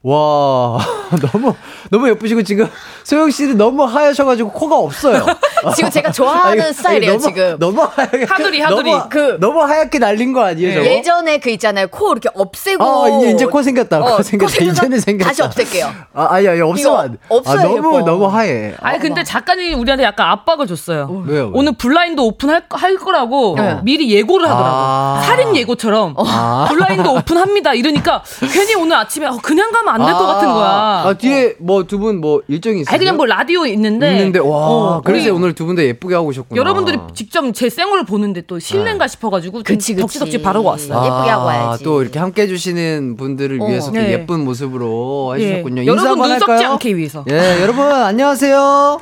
[0.06, 0.78] 와,
[1.32, 1.56] 너무,
[1.90, 2.68] 너무 예쁘시고, 지금,
[3.06, 5.26] 소영 씨는 너무 하얘셔가지고 코가 없어요.
[5.76, 8.26] 지금 제가 좋아하는 아니, 스타일이에요 아니, 너무, 지금 너무 하얗게.
[8.30, 8.92] 하두리, 하두리.
[8.92, 10.86] 너무, 그- 너무 하얗게 날린 거 아니에요, 저거?
[10.86, 14.00] 예전에 그 있잖아요 코 이렇게 없애고 아, 이제, 이제 코 생겼다.
[14.00, 14.52] 어, 코 생겼다.
[14.54, 15.30] 생겨서 이제는 생겼다.
[15.30, 17.18] 다시 없앨게요 아, 아니, 아니, 없으면 안 돼.
[17.30, 18.00] 없어야 아, 너무, 예뻐.
[18.06, 18.74] 너무 하얘.
[18.82, 21.24] 아니 근데 작가님이 우리한테 약간 압박을 줬어요.
[21.28, 21.52] 왜요, 왜요?
[21.54, 23.80] 오늘 블라인드 오픈할 할 거라고 네.
[23.84, 24.76] 미리 예고를 하더라고.
[24.76, 25.22] 아.
[25.26, 26.68] 살인 예고처럼 아.
[26.70, 27.74] 블라인드 오픈합니다.
[27.74, 30.68] 이러니까 괜히 오늘 아침에 어, 그냥 가면 안 될 것 같은 거야.
[30.68, 32.94] 아, 뒤에 뭐 두분뭐 일정이 있어요?
[32.94, 36.16] 아니 그냥 뭐 라디오 있는데 있는데 와 어, 그래서 우리 오늘 두 분 다 예쁘게
[36.16, 36.60] 하고 오셨구나.
[36.60, 40.02] 여러분들이 직접 제 생얼을 보는데 또 실례인가 싶어가지고 좀 그치, 그치.
[40.02, 40.98] 덕지덕지 바르고 왔어요.
[40.98, 41.06] 아.
[41.06, 41.84] 예쁘게 하고 와야지.
[41.84, 43.66] 또 이렇게 함께 해주시는 분들을 어.
[43.68, 44.12] 위해서 또 네.
[44.14, 45.82] 예쁜 모습으로 해주셨군요.
[45.82, 45.86] 예.
[45.86, 46.72] 인사 여러분 한번 눈 썩지 할까요?
[46.74, 47.26] 않게 위해서.
[47.30, 49.00] 예, 여러분 안녕하세요.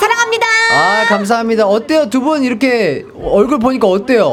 [0.00, 0.46] 사랑합니다.
[0.72, 1.66] 아 감사합니다.
[1.66, 4.28] 어때요 두 분 이렇게 얼굴 보니까 어때요?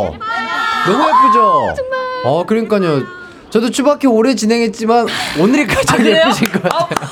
[0.87, 1.73] 너무 예쁘죠?
[1.75, 1.99] 정말.
[2.25, 3.03] 어 그러니까요.
[3.49, 5.07] 저도 추바키 오래 진행했지만
[5.39, 6.05] 오늘이 가장?
[6.05, 7.09] 예쁘신 것 같아요.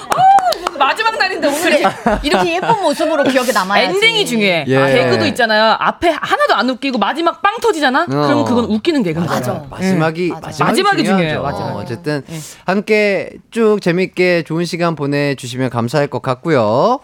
[0.78, 1.84] 마지막 날인데 오늘
[2.24, 4.66] 이렇게 예쁜 모습으로 기억에 남아야지 엔딩이 중요해.
[4.68, 4.78] 예.
[4.78, 5.76] 아, 개그도 있잖아요.
[5.80, 8.06] 앞에 하나도 안 웃기고 마지막 빵 터지잖아.
[8.06, 9.26] 그럼 그건 웃기는 개그인.
[9.26, 9.64] 맞아.
[9.70, 10.48] 마지막이 맞아.
[10.66, 11.04] 마지막이, 마지막이.
[11.04, 11.74] 중요해요, 마지막이.
[11.74, 12.24] 어, 어쨌든
[12.66, 17.00] 함께 쭉 재밌게 좋은 시간 보내주시면 감사할 것 같고요.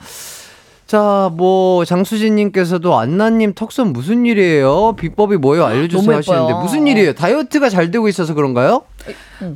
[0.86, 4.95] 자, 뭐 장수진님께서도 안나님 턱선 무슨 일이에요?
[4.95, 5.65] 비법이 뭐예요?
[5.65, 6.53] 알려주세요 하시는데.
[6.53, 7.13] 무슨 일이에요?
[7.13, 8.84] 다이어트가 잘 되고 있어서 그런가요?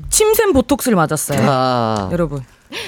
[0.09, 1.39] 침샘 보톡스를 맞았어요.
[1.47, 2.41] 아, 여러분.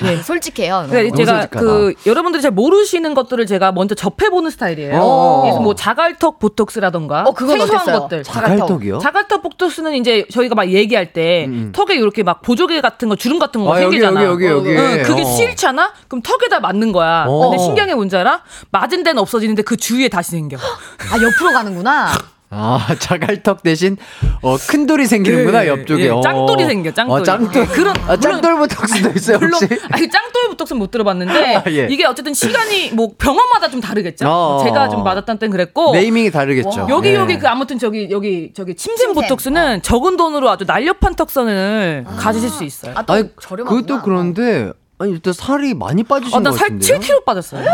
[0.04, 1.60] 네, 솔직해요 네, 제가 솔직하다.
[1.60, 5.00] 그 여러분들이 잘 모르시는 것들을 제가 먼저 접해보는 스타일이에요.
[5.02, 5.42] 어.
[5.44, 8.02] 그래서 뭐 자갈턱 보톡스라던가 어, 그건 생소한 어땠어요?
[8.02, 8.24] 것들.
[8.24, 9.00] 자갈턱이요?
[9.00, 11.72] 자갈턱 보톡스는 이제 저희가 막 얘기할 때 음.
[11.74, 14.24] 턱에 이렇게 막 보조개 같은 거 주름 같은 거 아, 생기잖아.
[14.26, 14.78] 여기, 여기, 여기.
[14.80, 15.26] 응, 그게 어.
[15.26, 15.94] 싫잖아?
[16.08, 17.26] 그럼 턱에다 맞는 거야.
[17.28, 17.50] 어.
[17.50, 18.42] 근데 게 뭔지 알아?
[18.72, 20.58] 맞은 데는 없어지는데 그 주위에 다시 생겨.
[20.58, 22.10] 아 옆으로 가는구나
[22.52, 23.96] 아, 자갈턱 대신
[24.42, 26.06] 어, 큰 돌이 생기는구나, 예, 옆쪽에.
[26.06, 26.20] 예, 어.
[26.22, 27.20] 짱돌이 생겨, 짱돌.
[27.20, 27.68] 어, 짱돌.
[27.68, 29.80] 그런- 아, 짱돌 보톡스도 있어요, 물론 혹시?
[29.92, 31.88] 아니 짱돌 부톡스는 못 들어봤는데 아, 예.
[31.92, 34.28] 이게 어쨌든 시간이 뭐 병원마다 좀 다르겠죠.
[34.28, 34.64] 어.
[34.64, 36.88] 제가 좀 맞았던 때는 그랬고 네이밍이 다르겠죠.
[36.90, 37.16] 여기 예.
[37.16, 39.14] 여기 그 아무튼 저기 여기 저기 침샘.
[39.14, 42.94] 보톡스는 적은 돈으로 아주 날렵한 턱선을 가지실 수 있어요.
[42.96, 43.82] 아, 또 아니, 저렴하구나.
[43.82, 47.00] 그것도 그런데, 아니, 일단 살이 많이 빠지신 어, 것 나살 같은데요?
[47.00, 47.66] 7kg 빠졌어요.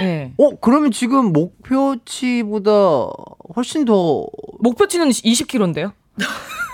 [0.00, 0.32] 예.
[0.36, 2.70] 어, 그러면 지금 목표치보다
[3.54, 4.26] 훨씬 더,
[4.58, 5.92] 목표치는 20kg인데요.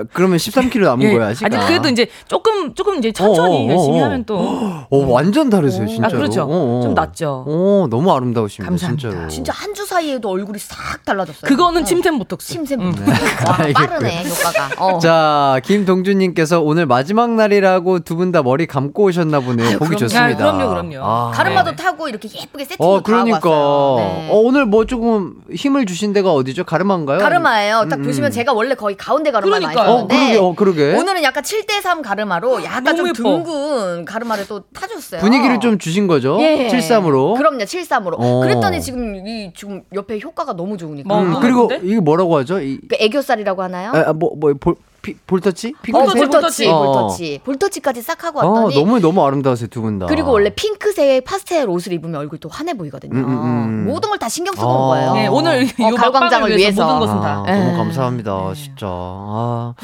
[0.00, 1.14] 아, 그러면 13kg 남은 예.
[1.16, 1.44] 거야, 아직?
[1.44, 4.04] 아니 그래도 이제 조금 조금 이제 천천히 어, 어, 열심히 어.
[4.04, 6.14] 하면 또 어, 완전 다르세요, 진짜로.
[6.14, 6.42] 아, 그렇죠.
[6.42, 6.80] 어, 어.
[6.82, 7.44] 좀 낫죠.
[7.46, 9.08] 어, 너무 아름다우십니다, 감사합니다.
[9.10, 9.28] 진짜로.
[9.28, 11.48] 진짜 한 주 사이에도 얼굴이 싹 달라졌어요.
[11.48, 11.84] 그거는 어.
[11.84, 12.48] 침샘 보톡스.
[12.52, 12.80] 침샘.
[12.80, 12.92] 음.
[13.46, 13.72] 와, 알겠고요.
[13.88, 14.84] 빠르네 효과가.
[14.84, 14.98] 어.
[14.98, 19.78] 자, 김동준님께서 오늘 마지막 날이라고 두 분 다 머리 감고 오셨나 보네요.
[19.78, 19.96] 보기 그럼요.
[19.96, 20.24] 좋습니다.
[20.48, 20.98] 아, 그럼요, 그럼요.
[21.02, 21.30] 아.
[21.32, 21.76] 가르마도 네.
[21.76, 23.38] 타고 이렇게 예쁘게 세팅도 어, 다 그러니까.
[23.48, 24.28] 네.
[24.30, 26.64] 어, 오늘 뭐 조금 힘을 주신 데가 어디죠?
[26.64, 27.18] 가르마인가요?
[27.18, 27.86] 가르마예요.
[27.88, 28.32] 딱 음, 보시면 음.
[28.32, 29.74] 제가 원래 거의 가운데 가르마를 많이.
[29.90, 30.94] 어, 그러게, 썼는데 어, 그러게.
[30.96, 33.22] 오늘은 약간 7대3 가르마로 약간 좀 예뻐.
[33.22, 35.20] 둥근 가르마를 또 타줬어요.
[35.20, 36.38] 분위기를 좀 주신 거죠?
[36.40, 36.68] 예.
[36.68, 37.36] 73으로.
[37.36, 38.14] 그럼요, 73으로.
[38.18, 38.40] 어.
[38.40, 41.08] 그랬더니 지금 이 지금 옆에 효과가 너무 좋으니까.
[41.08, 41.70] 뭐, 음, 너무 그리고?
[41.82, 42.60] 이게 뭐라고 하죠?
[42.60, 43.92] 이, 그 애교살이라고 하나요?
[43.94, 45.74] 아, 뭐, 뭐, 볼, 피, 볼터치?
[45.82, 46.82] 피 어, 볼터치, 볼터치, 어.
[46.82, 50.06] 볼터치, 볼터치까지 싹 하고 아, 왔더니 너무, 너무 아름다우세요, 두 분 다.
[50.06, 53.14] 그리고 원래 핑크색 파스텔 옷을 입으면 얼굴이 또 환해 보이거든요.
[53.16, 53.86] 음, 음, 음.
[53.86, 54.74] 모든 걸 다 신경 쓰고 아.
[54.74, 55.12] 온 거예요.
[55.14, 56.60] 네, 오늘 이 어, 가요광장을 막방을 위해서.
[56.82, 57.34] 위해서 모든 것은 아, 다.
[57.52, 57.76] 너무 에.
[57.76, 58.86] 감사합니다, 진짜.
[58.88, 59.74] 아.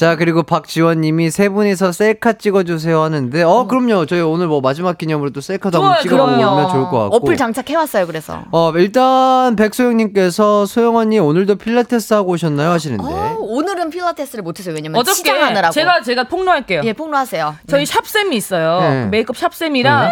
[0.00, 4.06] 자, 그리고 박지원 님이 세 분이서 셀카 찍어주세요 하는데, 어, 그럼요.
[4.06, 6.70] 저희 오늘 뭐 마지막 기념으로 또 셀카도 한번 좋아요, 찍어보면 그럼요.
[6.70, 7.16] 좋을 것 같고.
[7.16, 8.06] 어플 장착해왔어요.
[8.06, 8.42] 그래서.
[8.50, 12.70] 어, 일단, 백소영 님께서 소영 언니 오늘도 필라테스 하고 오셨나요?
[12.70, 13.04] 하시는데.
[13.04, 14.74] 어, 오늘은 필라테스를 못했어요.
[14.74, 15.74] 왜냐면 어저께 시장하느라고.
[15.74, 16.80] 제가 제가 폭로할게요.
[16.84, 17.56] 예, 폭로하세요.
[17.68, 18.80] 저희 샵쌤이 있어요.
[18.80, 19.04] 네.
[19.04, 20.10] 메이크업 샵쌤이랑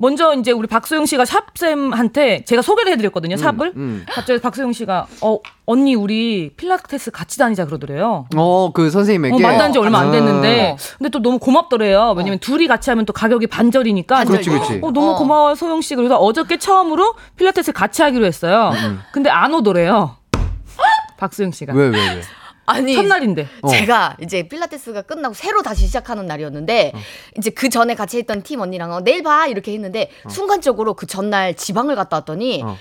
[0.00, 3.36] 먼저 이제 우리 박소영 씨가 샵쌤한테 제가 소개를 해드렸거든요.
[3.36, 3.74] 샵을.
[3.76, 4.06] 음.
[4.08, 8.26] 갑자기 박소영 씨가 어 언니 우리 필라테스 같이 다니자 그러더래요.
[8.34, 9.34] 어, 그 선생님에게.
[9.34, 10.10] 어, 만난 지 얼마 안 아.
[10.10, 12.14] 됐는데 근데 또 너무 고맙더래요.
[12.16, 14.24] 왜냐면 둘이 같이 하면 또 가격이 반절이니까.
[14.24, 14.80] 그렇지, 그렇지.
[14.82, 15.16] 어, 너무 어.
[15.16, 15.94] 고마워요 소영 씨.
[15.94, 18.72] 그래서 어저께 처음으로 필라테스 같이 하기로 했어요.
[19.12, 20.16] 근데 안 오더래요.
[21.18, 21.74] 박소영 씨가.
[21.74, 22.22] 왜, 왜, 왜?
[22.70, 23.46] 아니 첫날인데.
[23.62, 23.68] 어.
[23.68, 26.98] 제가 이제 필라테스가 끝나고 새로 다시 시작하는 날이었는데 어.
[27.38, 31.54] 이제 그 전에 같이 했던 팀 언니랑 어, 내일 봐 이렇게 했는데 순간적으로 그 전날
[31.54, 32.76] 지방을 갔다 왔더니 어.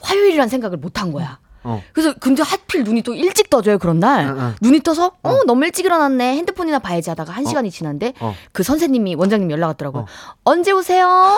[0.00, 1.38] 화요일이란 생각을 못 한 거야.
[1.64, 1.80] 어.
[1.92, 4.54] 그래서 근데 하필 눈이 또 일찍 떠져요 그런 날 응, 응.
[4.60, 8.34] 눈이 떠서 어 너무 일찍 일어났네 핸드폰이나 봐야지 하다가 한 시간이 지났는데 어.
[8.50, 10.06] 그 선생님이 원장님 연락 왔더라고요
[10.42, 11.36] 언제 오세요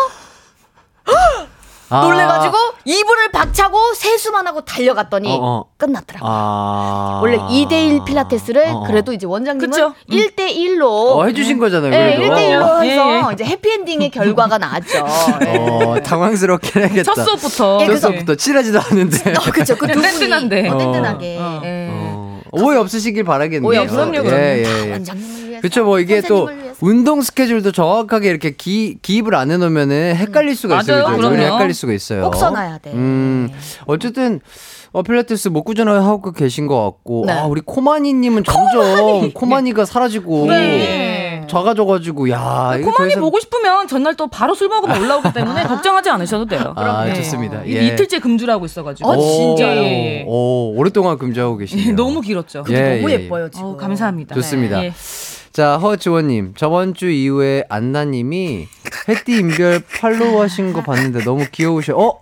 [1.90, 2.00] 아.
[2.00, 5.64] 놀래가지고 이불을 박차고 세수만 하고 달려갔더니 어, 어.
[5.76, 7.20] 끝났더라고요 아.
[7.22, 8.86] 원래 2대1 필라테스를 어, 어.
[8.86, 9.94] 그래도 이제 원장님은 그쵸?
[10.10, 10.16] 음.
[10.16, 12.34] 1대1로 어, 해주신 거잖아요, 네, 그래도.
[12.34, 13.32] 1대1로 예, 해서 예.
[13.34, 15.06] 이제 해피엔딩의 결과가 나왔죠.
[15.46, 15.56] 예.
[15.58, 17.14] 어, 당황스럽긴 하겠다.
[17.14, 17.78] 첫 수업부터.
[17.82, 19.32] 예, 첫 수업부터 친하지도 않은데.
[19.32, 19.76] 어, 그쵸.
[19.76, 20.68] 그두 분이 든든한데.
[20.68, 21.38] 어, 든든하게.
[21.38, 21.60] 어.
[21.64, 22.03] 예.
[22.60, 23.68] 어, 오해 없으시길 바라겠네요.
[23.68, 24.10] 오해 없어요.
[24.10, 24.42] 그럼요, 그럼요.
[24.42, 24.90] 예, 다 예,
[25.54, 25.60] 예.
[25.60, 26.76] 그쵸, 뭐 이게 또 위해서.
[26.80, 31.04] 운동 스케줄도 정확하게 이렇게 기, 기입을 안 해놓으면은 헷갈릴 수가 있어요.
[31.04, 31.30] 맞아요, 그죠?
[31.30, 31.54] 그럼요.
[31.54, 32.24] 헷갈릴 수가 있어요.
[32.24, 32.92] 꼭 써놔야 돼.
[32.92, 33.50] 음,
[33.86, 34.40] 어쨌든,
[34.92, 37.32] 어, 필라테스 뭐 꾸준히 하고 계신 것 같고, 네.
[37.32, 41.13] 아, 우리 코마니님은 점점 코마니 가 사라지고, 네.
[41.48, 45.62] 작아져가지고, 야, 이거 더 코마니 이상- 보고 싶으면 전날 또 바로 술 먹으면 올라오기 때문에
[45.68, 46.72] 걱정하지 않으셔도 돼요.
[46.76, 47.14] 아, 네.
[47.14, 47.62] 좋습니다.
[47.64, 47.86] 이- 예.
[47.88, 49.08] 이틀째 금주라고 있어가지고.
[49.08, 49.80] 어, 진짜요?
[49.82, 50.24] 예, 예.
[50.26, 51.88] 오, 오랫동안 금지하고 계시네요.
[51.88, 52.64] 예, 너무 길었죠.
[52.70, 53.66] 예, 너무 예, 예뻐요, 지금.
[53.68, 54.34] 어, 감사합니다.
[54.34, 54.84] 좋습니다.
[54.84, 54.92] 예.
[55.52, 56.54] 자, 허지원님.
[56.56, 58.66] 저번 주 이후에 안나님이
[59.08, 61.96] 해띠 인별 팔로우 하신 거 봤는데 너무 귀여우셔.
[61.96, 62.18] 어?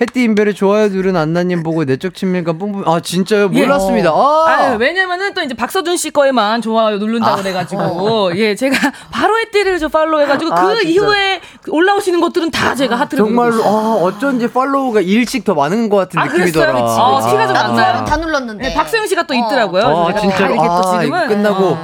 [0.00, 2.88] 해띠 인별에 좋아요 누른 안나님 보고 내적 친밀감 뿜뿜.
[2.88, 3.50] 아, 진짜요?
[3.52, 3.62] 예.
[3.66, 4.10] 몰랐습니다.
[4.10, 4.44] 아!
[4.48, 8.76] 아유, 왜냐면은 또 이제 박서준 씨 거에만 좋아요 누른다고 그래가지고 예 제가
[9.10, 10.88] 바로 해띠를 저 팔로우 해가지고 아, 그 진짜.
[10.88, 13.62] 이후에 올라오시는 것들은 다 제가 하트를 정말로.
[13.62, 16.72] 아, 어쩐지 팔로우가 일씩 더 많은 것 같은 아, 느낌이더라.
[16.72, 16.86] 그랬어요?
[16.86, 17.00] 그치, 그치.
[17.00, 17.92] 어, 티가 좀 나도 났나요?
[17.98, 18.68] 다, 다 눌렀는데.
[18.68, 19.36] 네, 박소영 씨가 또 어.
[19.36, 19.82] 있더라고요.
[19.84, 20.38] 아, 진짜로.
[20.38, 21.78] 다 이렇게 또 아, 지금은 끝나고.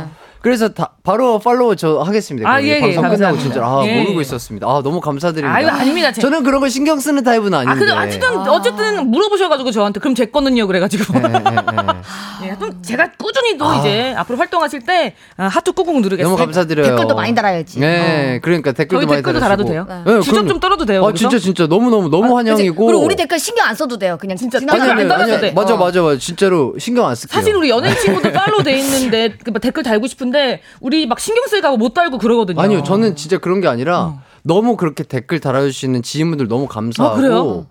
[0.47, 0.49] 어.
[0.49, 2.49] 그래서 다, 바로 팔로우 저 하겠습니다.
[2.49, 2.63] 아.
[2.63, 3.43] 예, 예, 방송 끝나고 감사합니다.
[3.43, 4.23] 진짜 아, 예, 모르고 예.
[4.23, 4.67] 있었습니다.
[4.69, 5.53] 아, 너무 감사드립니다.
[5.57, 6.13] 아유, 아닙니다.
[6.13, 7.73] 제- 저는 그런 거 신경 쓰는 타입은 아닌데.
[7.73, 10.69] 아, 근데 어쨌든, 어쨌든 물어보셔가지고 저한테 그럼 제 거는요?
[10.69, 11.15] 그래가지고.
[11.19, 12.51] 예, 예, 예.
[12.51, 13.79] 예, 좀 제가 꾸준히 또 아.
[13.81, 16.25] 이제 앞으로 활동하실 때 아, 하트 꾹꾹 누르겠습니다.
[16.25, 16.87] 너무 감사드려요.
[16.91, 17.81] 댓글도 많이 달아야지.
[17.81, 19.41] 네, 그러니까 댓글도 저희 많이 댓글도.
[19.41, 19.85] 달아도 돼요?
[19.89, 20.23] 네, 그럼요.
[20.47, 21.29] 좀 떨어도 돼요, 아, 거기서?
[21.29, 22.35] 진짜 진짜 너무 너무 너무 그치?
[22.51, 22.87] 환영이고.
[22.87, 24.17] 그리고 우리 댓글 신경 안 써도 돼요.
[24.21, 25.55] 그냥 진짜 지나가면 안.
[25.55, 25.77] 맞아 어.
[25.79, 27.35] 맞아 맞아 진짜로 신경 안 쓸게요.
[27.41, 30.36] 사실 우리 연예인 친구들 팔로우 돼 있는데 그막 댓글 달고 싶은데
[30.81, 32.61] 우리 막 신경 쓸까봐 못 달고 그러거든요.
[32.61, 37.15] 아니요, 저는 진짜 그런 게 아니라 너무 그렇게 댓글 달아주시는 지인분들 너무 감사하고.
[37.15, 37.67] 아, 그래요?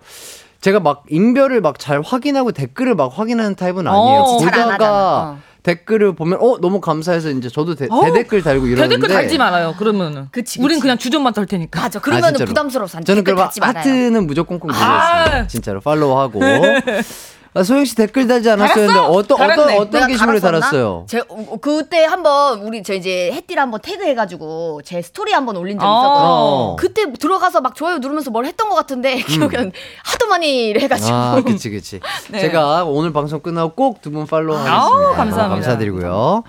[0.61, 4.19] 제가 막 인별을 막 잘 확인하고 댓글을 막 확인하는 타입은 아니에요.
[4.21, 4.37] 어.
[4.39, 5.37] 보다가.
[5.37, 5.39] 어.
[5.61, 8.11] 댓글을 보면 어 너무 감사해서 이제 저도 대, 어.
[8.13, 9.73] 댓글 달고 이러는데 대댓글 달지 말아요.
[9.77, 10.27] 그러면은.
[10.31, 10.81] 그치, 우린 그치.
[10.81, 11.81] 그냥 주전만 달 테니까.
[11.81, 11.99] 맞아.
[11.99, 12.47] 그러면 은 진짜로.
[12.47, 13.49] 부담스러워서 저는 댓글 그럼.
[13.61, 14.91] 하트는 무조건 꼭 눌러주세요.
[14.91, 15.47] 아.
[15.47, 16.39] 진짜로 팔로우하고.
[17.57, 19.07] 아, 소영 씨 댓글 달지 달았어?
[19.09, 19.73] 어떤 어떤.
[19.77, 20.39] 어떤 게시물에?
[20.41, 21.05] 달았어요?
[21.07, 25.85] 제 어, 그때 한번 우리 저 이제 햇띠를 한번 태그해가지고 제 스토리 한번 올린 적
[25.85, 26.75] 어.
[26.75, 26.75] 있었거든요.
[26.75, 29.71] 그때 들어가서 막 좋아요 누르면서 뭘 했던 것 같은데 기억은
[30.03, 31.09] 하도 많이 해가지고.
[31.09, 31.13] 음.
[31.15, 31.99] 아, 그치, 그치.
[32.29, 32.39] 네.
[32.41, 34.75] 제가 오늘 방송 끝나고 꼭 두 분 팔로우 하겠습니다.
[34.81, 35.47] 아우, 감사합니다.
[35.49, 36.43] 감사드리고요.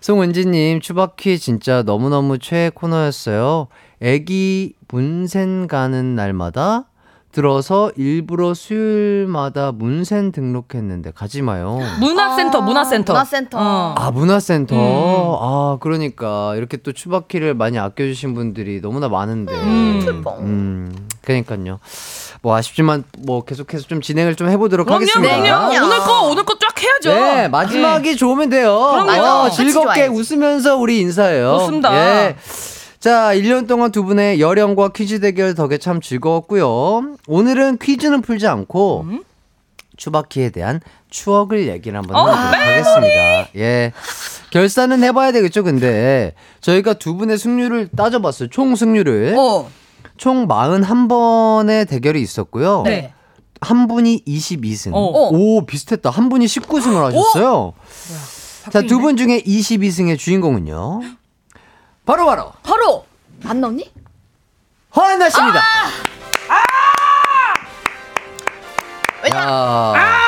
[0.00, 3.68] 송은지님, 추바퀴 진짜 너무너무 최애 코너였어요.
[4.02, 6.84] 애기 문센 가는 날마다
[7.34, 11.80] 들어서 일부러 수요일마다 문센 등록했는데 가지 마요.
[11.98, 13.12] 문화센터, 문화센터.
[13.12, 13.58] 문화센터.
[13.60, 13.94] 어.
[13.98, 14.76] 아, 문화센터.
[14.76, 15.36] 음.
[15.40, 19.52] 아, 그러니까 이렇게 또 추바퀴를 많이 아껴 주신 분들이 너무나 많은데.
[19.52, 20.24] 음.
[20.38, 21.80] 음, 그러니까요.
[22.42, 25.36] 뭐 아쉽지만 뭐 계속해서 좀 진행을 좀 해 보도록 그럼요, 하겠습니다.
[25.40, 25.70] 그럼요.
[25.70, 25.86] 그럼요.
[25.86, 27.10] 오늘 거, 오늘 거 쫙 해야죠.
[27.20, 28.78] 네, 마지막이 좋으면 돼요.
[29.06, 29.42] 맞아.
[29.42, 30.06] 어, 즐겁게.
[30.06, 31.58] 웃으면서 우리 인사해요.
[31.58, 31.94] 좋습니다.
[31.96, 32.36] 예.
[33.04, 37.16] 자, 1년 동안 두 분의 열연과 퀴즈 대결 덕에 참 즐거웠고요.
[37.26, 39.22] 오늘은 퀴즈는 풀지 않고 음?
[39.98, 40.80] 추바키에 대한
[41.10, 43.48] 추억을 얘기를 한번 어, 해보도록 하겠습니다.
[43.56, 43.92] 예.
[44.52, 46.32] 결산은 해봐야 되겠죠, 근데.
[46.62, 48.48] 저희가 두 분의 승률을 따져봤어요.
[48.48, 49.34] 총 승률을.
[49.36, 49.68] 어.
[50.16, 52.84] 총 41번의 대결이 있었고요.
[52.86, 53.12] 네.
[53.60, 54.92] 한 분이 22승.
[54.94, 55.28] 어.
[55.30, 56.08] 오, 비슷했다.
[56.08, 57.74] 한 분이 19승을 하셨어요.
[58.72, 61.02] 자, 두 분 중에 22승의 주인공은요.
[62.04, 63.06] 바로 바로 바로
[63.46, 63.92] 안 나오니?
[64.94, 65.62] 허한나 씨입니다.
[69.22, 69.92] 왜냐면 야.
[69.94, 70.23] 한때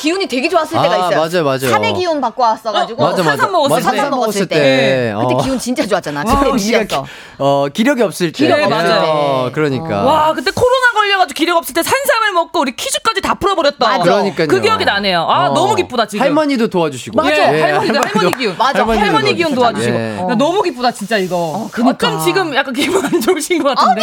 [0.00, 1.20] 기운이 되게 좋았을 아, 때가 있어요.
[1.20, 1.70] 맞아요, 맞아요.
[1.70, 3.02] 산의 기운 받고 왔어가지고.
[3.02, 3.30] 맞아, 맞아.
[3.36, 3.96] 산삼 먹었을 맞아, 때.
[3.98, 4.56] 산삼 먹었을 때.
[4.56, 5.12] 때.
[5.14, 5.26] 어.
[5.26, 6.22] 그때 기운 진짜 좋았잖아.
[6.26, 6.84] 와, 그때 우리가.
[6.84, 8.44] 기- 어, 기력이 없을 때.
[8.44, 8.92] 기력 없을 때.
[9.04, 10.02] 어, 그러니까.
[10.02, 13.88] 와, 그때 코로나 걸려가지고 기력 없을 때 산삼을 먹고 우리 퀴즈까지 다 풀어버렸다.
[13.88, 14.02] 맞아.
[14.02, 14.48] 그러니까요.
[14.48, 15.20] 그 기억이 나네요.
[15.28, 15.54] 아, 어.
[15.54, 16.24] 너무 기쁘다, 지금.
[16.24, 17.16] 할머니도 도와주시고.
[17.16, 17.30] 맞아.
[17.54, 18.56] 예, 할머니도, 할머니 할머니도- 기운.
[18.56, 18.86] 맞아.
[18.86, 19.94] 할머니 기운 도와주시고.
[19.96, 20.16] 예.
[20.30, 21.68] 야, 너무 기쁘다, 진짜 이거.
[21.72, 22.08] 그니까.
[22.08, 24.02] 어쩜 지금 약간 기분 안 좋으신 것 같은데.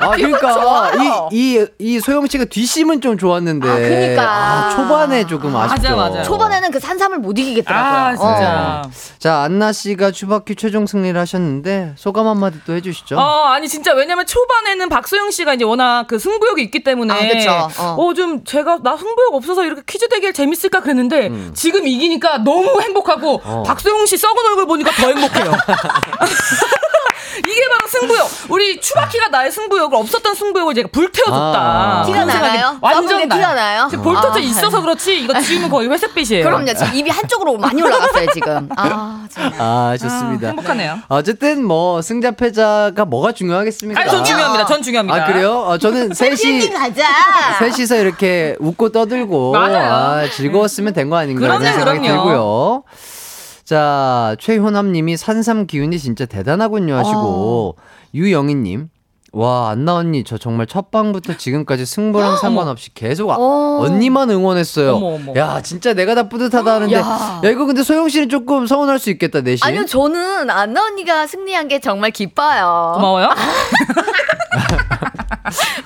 [0.00, 1.28] 아, 그러니까 좋아요.
[1.32, 3.68] 이, 이, 이 소영 씨가 뒷심은 좀 좋았는데.
[3.68, 4.22] 아, 그니까.
[4.24, 4.70] 아,
[5.14, 5.96] 초반에 조금 아쉽죠.
[5.96, 6.22] 맞아, 맞아.
[6.22, 8.00] 초반에는 그 산삼을 못 이기겠더라고요.
[8.00, 8.82] 아, 진짜.
[8.84, 8.90] 어.
[9.18, 13.16] 자, 안나 씨가 추바퀴 최종 승리를 하셨는데 소감 한마디 또 해주시죠.
[13.18, 17.68] 어, 아니 진짜 왜냐면 초반에는 박소영 씨가 이제 워낙 그 승부욕이 있기 때문에 아, 그쵸.
[17.82, 18.14] 어.
[18.14, 23.40] 좀 제가 나 승부욕 없어서 이렇게 퀴즈 대결 재밌을까 그랬는데 지금 이기니까 너무 행복하고 음.
[23.44, 23.62] 어.
[23.64, 25.52] 박소영 씨 썩은 얼굴 보니까 더 행복해요.
[27.38, 28.28] 이게 바로 승부욕.
[28.50, 31.58] 우리 추바키가 나의 승부욕을 없었던 승부욕을 제가 불태워줬다.
[31.58, 32.02] 아.
[32.06, 32.78] 티가 그런 생각이 나나요?
[32.80, 33.28] 완전 나요.
[33.28, 33.86] 티가 나요?
[33.90, 34.42] 지금 볼터져 아.
[34.42, 36.44] 있어서 그렇지 이거 지우면 거의 회색빛이에요.
[36.44, 36.66] 그럼요.
[36.74, 38.68] 지금 입이 한쪽으로 많이 올라갔어요, 지금.
[38.76, 39.52] 아, 정말.
[39.60, 40.48] 아, 좋습니다.
[40.48, 40.98] 행복하네요.
[41.08, 44.00] 어쨌든 뭐 승자 패자가 뭐가 중요하겠습니까?
[44.00, 44.66] 아니, 전 중요합니다.
[44.66, 45.22] 전 중요합니다.
[45.22, 45.60] 아, 그래요?
[45.66, 47.04] 어, 저는 셋이 가자.
[47.58, 49.56] 셋이서 이렇게 웃고 떠들고.
[49.56, 52.22] 아, 즐거웠으면 된 거 아닌가 그럼요, 이런 생각이 그럼요.
[52.24, 52.82] 들고요.
[53.64, 57.82] 자, 최효남님이 산삼 기운이 진짜 대단하군요 하시고 어.
[58.14, 58.88] 유영희님.
[59.36, 63.80] 와, 안나 언니, 저 정말 첫 방부터 지금까지 승부랑 상관없이 계속 아- 어.
[63.82, 64.94] 언니만 응원했어요.
[64.94, 65.32] 어머, 어머.
[65.34, 66.94] 야, 진짜 내가 다 뿌듯하다 하는데.
[66.94, 67.50] 야, 야.
[67.50, 69.66] 이거 근데 소영 씨는 조금 서운할 수 있겠다, 내심.
[69.66, 72.92] 아니요, 저는 안나 언니가 승리한 게 정말 기뻐요.
[72.94, 73.30] 고마워요.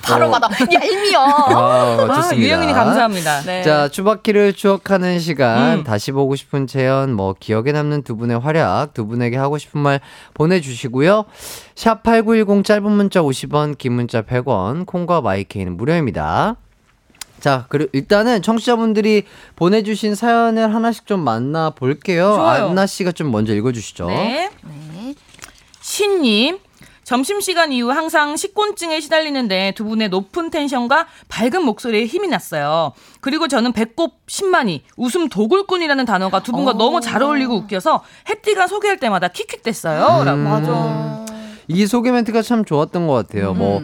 [0.09, 0.31] 바로 어.
[0.31, 0.49] 받아.
[0.73, 1.23] 얄미워.
[1.23, 2.37] 아, 아, 좋습니다.
[2.37, 3.43] 유영이님 감사합니다.
[3.43, 3.63] 네.
[3.63, 5.85] 자, 추바키를 추억하는 시간, 음.
[5.85, 10.01] 다시 보고 싶은 재현, 뭐, 기억에 남는 두 분의 활약, 두 분에게 하고 싶은 말
[10.35, 11.25] 보내주시고요.
[11.75, 16.57] 샵 8910 짧은 문자 50원, 긴 문자 100원, 콩과 마이케이는 무료입니다.
[17.41, 19.25] 자, 그리고 일단은 청취자분들이
[19.57, 22.35] 보내주신 사연을 하나씩 좀 만나볼게요.
[22.35, 22.69] 좋아요.
[22.71, 24.09] 안나 씨가 좀 먼저 읽어주시죠.
[24.09, 24.51] 네.
[25.81, 26.59] 신님.
[27.09, 32.93] 점심시간 이후 항상 식곤증에 시달리는데 두 분의 높은 텐션과 밝은 목소리에 힘이 났어요.
[33.23, 38.99] 그리고 저는 배꼽 10만이, 웃음 도굴꾼이라는 단어가 두 분과 너무 잘 어울리고 웃겨서 해띠가 소개할
[38.99, 40.23] 때마다 킥킥댔어요.
[40.23, 40.37] 라고.
[40.37, 41.25] 맞아.
[41.67, 43.55] 이 소개 멘트가 참 좋았던 것 같아요.
[43.55, 43.81] 뭐,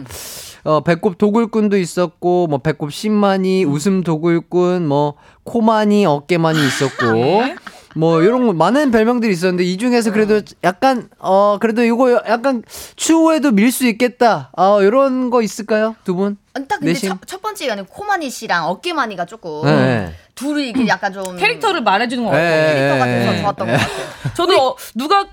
[0.63, 5.15] 어, 배꼽 도굴꾼도 있었고, 뭐, 배꼽 신만이, 웃음 도굴꾼, 뭐,
[5.45, 7.55] 코만이, 어깨만이 있었고, 네.
[7.95, 12.61] 뭐, 이런 거 많은 별명들이 있었는데, 이 중에서 그래도 약간, 어, 그래도 이거 약간
[12.95, 14.51] 추후에도 밀 수 있겠다.
[14.55, 15.95] 어, 이런 거 있을까요?
[16.03, 16.37] 두 분?
[16.69, 16.93] 딱 근데?
[16.93, 20.13] 첫, 첫 번째가 아니고 코마니 씨랑 어깨마니가 조금 네.
[20.35, 22.49] 둘이 이게 약간 좀 캐릭터를 말해주는 것 같아요.
[22.49, 22.73] 네.
[22.73, 23.41] 캐릭터 같아서 네.
[23.41, 24.33] 좋았던 것 같아요.
[24.35, 25.27] 저도 어, 누가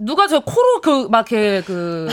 [0.00, 2.08] 누가 저 코로 그 막 이렇게 그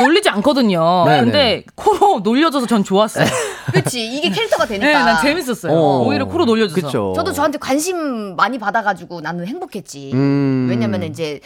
[0.00, 1.04] 놀리지 않거든요.
[1.06, 1.64] 네, 근데 네.
[1.74, 3.24] 코로 놀려줘서 전 좋았어요.
[3.72, 4.86] 그렇지 이게 캐릭터가 되니까.
[4.86, 5.72] 네, 난 재밌었어요.
[5.72, 6.02] 어.
[6.06, 6.74] 오히려 코로 놀려줘서.
[6.86, 7.12] 그쵸.
[7.16, 10.10] 저도 저한테 관심 많이 받아가지고 나는 행복했지.
[10.14, 10.66] 음.
[10.68, 11.40] 왜냐면 이제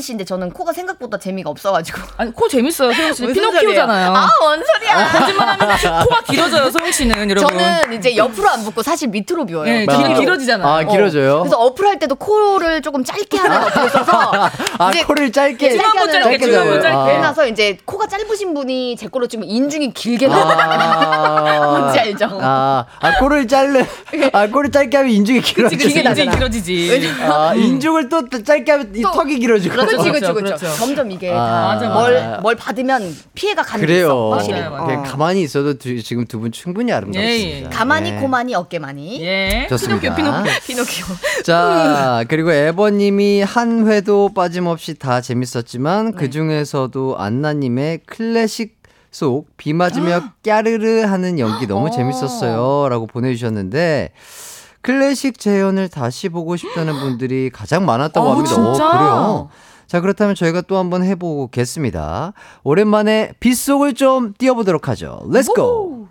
[0.00, 2.00] 씨인데 저는 코가 생각보다 재미가 없어가지고.
[2.16, 2.92] 아니 코 재밌어요.
[2.92, 4.06] 소영 씨 무슨 피노키오잖아요.
[4.06, 4.22] 소리야?
[4.22, 5.12] 아, 뭔 소리야?
[5.12, 5.68] 거짓말하면
[6.04, 7.58] 코가 길어져요, 소영 씨는 여러분.
[7.58, 9.64] 저는 이제 옆으로 안 붓고 사실 밑으로 비워요.
[9.64, 9.96] 네, 아.
[9.96, 10.66] 길이 길어지잖아요.
[10.68, 11.40] 아, 길어져요?
[11.40, 14.32] 그래서 어플 할 때도 코를 조금 짧게 하는 어플이 있어서
[14.78, 15.58] 아, 이제 코를 짧게.
[15.58, 17.12] 짧게 중간부 하는 짧게, 어플을 중간부 짧게.
[17.14, 20.46] 해놔서 이제 코가 짧으신 분이 제 거로 찍으면 인중이 길게 나와요.
[20.58, 22.28] 아, 뭔지 알죠?
[22.40, 23.84] 아, 아, 코를 자르,
[24.32, 25.76] 아, 코를 짧게 하면 인중이 길어지.
[25.76, 26.30] 그치, 길게 인중이.
[26.30, 27.12] 길어지지.
[27.22, 29.74] 아, 인중을 또 짧게 하면 이 또- 턱이 길어지고.
[29.74, 30.56] 그렇지, 그렇지, 그렇죠, 그렇죠.
[30.56, 30.76] 그렇죠.
[30.78, 32.38] 점점 이게 아, 뭘.
[32.42, 34.06] 뭘 받으면 피해가 가는 게 그래요.
[34.06, 34.30] 있어.
[34.32, 34.60] 확실히.
[34.60, 34.86] 맞아요, 맞아요.
[34.86, 35.02] 그냥 어.
[35.04, 37.30] 가만히 있어도 두- 지금 두 분 충분히 아름답습니다.
[37.32, 37.68] 예, 예.
[37.68, 38.20] 가만히 네.
[38.20, 39.22] 고만히 어깨만이.
[39.24, 39.66] 예.
[39.70, 40.16] 좋습니다.
[40.16, 40.54] 피노키오, 피노키오.
[40.66, 41.06] 피노키오.
[41.44, 46.16] 자, 그리고 에버님이 한 회도 빠짐없이 다 재밌었지만 네.
[46.16, 48.80] 그 중에서도 안나님의 클래식
[49.10, 52.88] 속 비 맞으며 까르르 하는 연기 너무 재밌었어요.
[52.88, 54.10] 라고 보내주셨는데,
[54.80, 58.54] 클래식 재현을 다시 보고 싶다는 분들이 가장 많았다고 어, 합니다.
[58.54, 58.88] 진짜?
[58.88, 59.48] 어, 그래요?
[59.86, 62.32] 자, 그렇다면 저희가 또 한번 해보겠습니다.
[62.64, 65.22] 오랜만에 빗속을 좀 띄워보도록 하죠.
[65.28, 66.08] Let's go!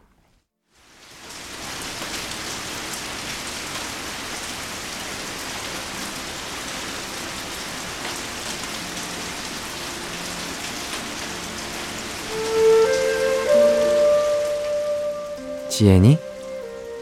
[15.82, 16.20] 지혜니?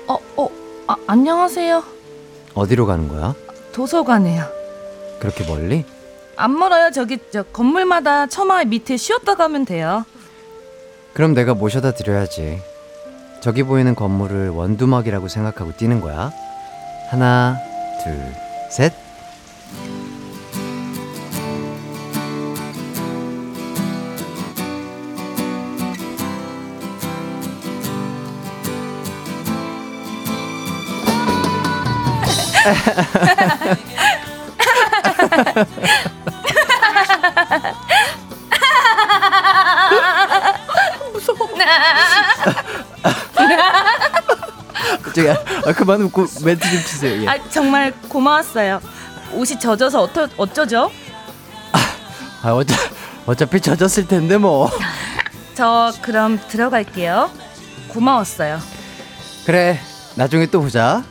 [0.07, 0.49] 어, 어,
[0.87, 1.83] 아, 안녕하세요.
[2.53, 3.35] 어디로 가는 거야?
[3.73, 4.45] 도서관에요.
[5.19, 5.83] 그렇게 멀리?
[6.37, 6.89] 안 멀어요.
[6.91, 10.05] 저기 저 건물마다 처마 밑에 쉬었다 가면 돼요.
[11.13, 12.61] 그럼 내가 모셔다 드려야지.
[13.41, 16.31] 저기 보이는 건물을 원두막이라고 생각하고 뛰는 거야.
[17.09, 17.57] 하나,
[18.01, 18.33] 둘,
[18.71, 18.93] 셋.
[45.13, 47.23] 저기, 아, 그만 웃고 멘트 좀 치세요.
[47.23, 47.27] 예.
[47.27, 48.81] 아, 정말 고마웠어요.
[49.33, 50.91] 옷이 젖어서 어떠, 어쩌죠?
[52.41, 52.75] 아, 어차,
[53.25, 54.69] 어차피 젖었을 텐데 뭐.
[55.55, 57.29] 저 그럼 들어갈게요.
[57.89, 58.59] 고마웠어요.
[59.45, 59.79] 그래,
[60.15, 61.03] 나중에 또 보자.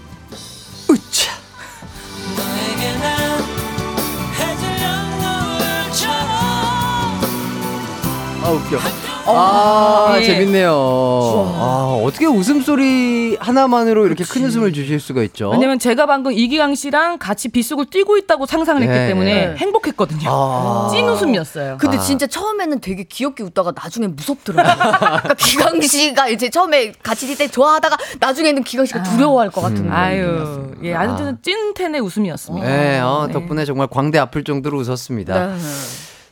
[8.49, 8.79] 아 웃겨.
[9.27, 10.25] 아 예.
[10.25, 10.73] 재밌네요.
[10.73, 15.51] 아 어떻게 웃음소리 하나만으로 이렇게 큰 웃음을 주실 수가 있죠?
[15.51, 19.55] 왜냐면 제가 방금 이기광 씨랑 같이 빗속을 뛰고 있다고 상상을 했기 네, 때문에 네.
[19.57, 20.31] 행복했거든요.
[20.31, 20.89] 아.
[20.91, 21.77] 찐 웃음이었어요.
[21.79, 22.01] 근데 아.
[22.01, 24.75] 진짜 처음에는 되게 귀엽게 웃다가 나중에 무섭더라고요.
[24.99, 29.89] 그러니까 기광 씨가 이제 처음에 같이 뛸 때 좋아하다가 나중에는 기광 씨가 두려워할 것 같은
[29.89, 29.93] 음.
[29.93, 31.03] 아유, 예, 아.
[31.03, 32.67] 아주 찐텐의 웃음이었습니다.
[32.67, 33.33] 네, 어, 네.
[33.35, 35.49] 덕분에 정말 광대 아플 정도로 웃었습니다.
[35.49, 35.59] 네.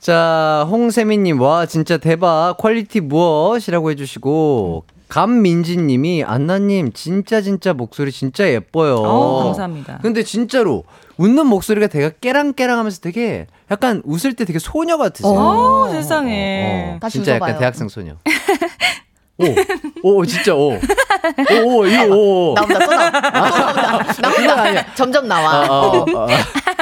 [0.07, 2.55] 자, 홍세민님, 와, 진짜 대박.
[2.59, 8.99] quality 무엇이라고 해주시고, 감민지님이, 안나님, 진짜 진짜 목소리 진짜 예뻐요.
[8.99, 9.99] 어, 감사합니다.
[10.03, 10.85] 근데 진짜로,
[11.17, 15.33] 웃는 목소리가 되게 깨랑깨랑 하면서 되게, 약간 웃을 때 되게 소녀 같으세요.
[15.33, 16.93] 어, 세상에.
[16.95, 17.59] 어, 다시 진짜 약간 웃어봐요.
[17.59, 18.13] 대학생 소녀.
[19.39, 20.75] 오, 오, 진짜, 오.
[20.75, 22.55] 오, 오, 이거, 오.
[22.55, 23.31] 나온다 또 나온다 또
[24.23, 24.95] 나온다 그건 나온다.
[24.95, 26.29] 점점 아, 나와 어, 어, 어.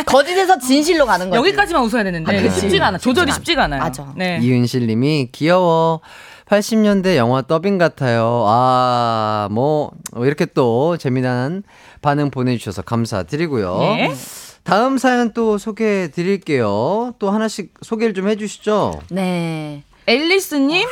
[0.06, 2.50] 거짓에서 진실로 가는 거지 여기까지만 웃어야 되는데 아.
[2.50, 2.98] 쉽지가 않아.
[2.98, 3.80] 조절이 쉽지가 않아요.
[3.80, 4.12] 맞아.
[4.16, 4.38] 네.
[4.42, 6.00] 이은실 님이 귀여워.
[6.46, 8.44] 80년대 영화 더빙 같아요.
[8.46, 11.62] 아, 뭐, 이렇게 또 재미난
[12.02, 13.78] 반응 보내주셔서 감사드리고요.
[13.78, 14.14] 네.
[14.62, 17.14] 다음 사연 또 소개해 드릴게요.
[17.18, 19.00] 또 하나씩 소개를 좀 해주시죠.
[19.10, 20.86] 네 앨리스님,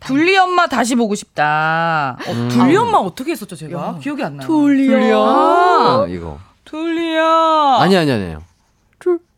[0.00, 2.16] 둘리 엄마 다시 보고 싶다.
[2.26, 2.48] 어, 음.
[2.48, 3.98] 둘리 엄마 어떻게 했었죠, 제가?
[4.00, 4.46] 기억이 안 나요.
[4.46, 5.24] 돌려.
[5.24, 6.06] 아.
[6.08, 6.38] 이거.
[6.72, 7.76] 둘리야.
[7.80, 8.38] 아니, 아니, 아니에요.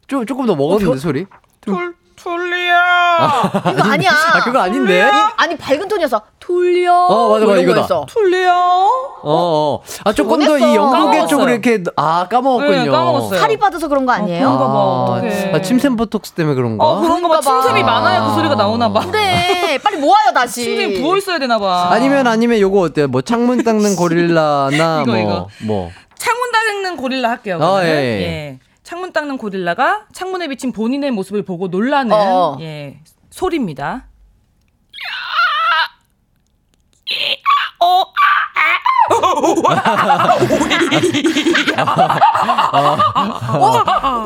[0.07, 1.27] 조, 조금 더 먹었는데, 소리?
[1.61, 3.51] 둘, 둘리야.
[3.73, 5.11] 이거 아니야 아, 그거 아닌데?
[5.37, 7.87] 아니 밝은 톤이어서 돌려 어, 맞아, 맞아, 이거다.
[7.87, 8.07] 거였어.
[8.07, 8.53] 둘리야.
[8.55, 9.81] 어, 어.
[10.05, 11.27] 아, 조금 더이 까먹었어요.
[11.27, 12.85] 쪽으로 이렇게, 아, 까먹었군요.
[12.85, 13.41] 네, 까먹었어요.
[13.41, 14.41] 살이 빠져서 그런 거 아니에요?
[14.47, 14.75] 그런가 봐.
[15.53, 15.57] 아.
[15.57, 16.85] 아, 침샘 보톡스 때문에 그런가?
[16.85, 17.41] 어, 그런가 봐.
[17.41, 17.63] 그런가 봐.
[17.63, 19.01] 침샘이 많아야 그 소리가 나오나 봐.
[19.11, 21.89] 그래 빨리 모아요 다시 침샘이 부어 있어야 되나 봐.
[21.91, 23.09] 아니면 아니면 요거 어때요?
[23.09, 25.49] 뭐 창문 닦는 고릴라나 이거, 뭐 이거.
[25.63, 25.91] 뭐.
[26.25, 27.59] 창문 닦는 고릴라 할게요.
[27.61, 27.83] 어.
[27.85, 27.93] 예, 예.
[27.93, 28.59] 예.
[28.83, 32.57] 창문 닦는 고릴라가 창문에 비친 본인의 모습을 보고 놀라는 어.
[32.61, 34.09] 예, 소리입니다.
[37.81, 38.05] 어,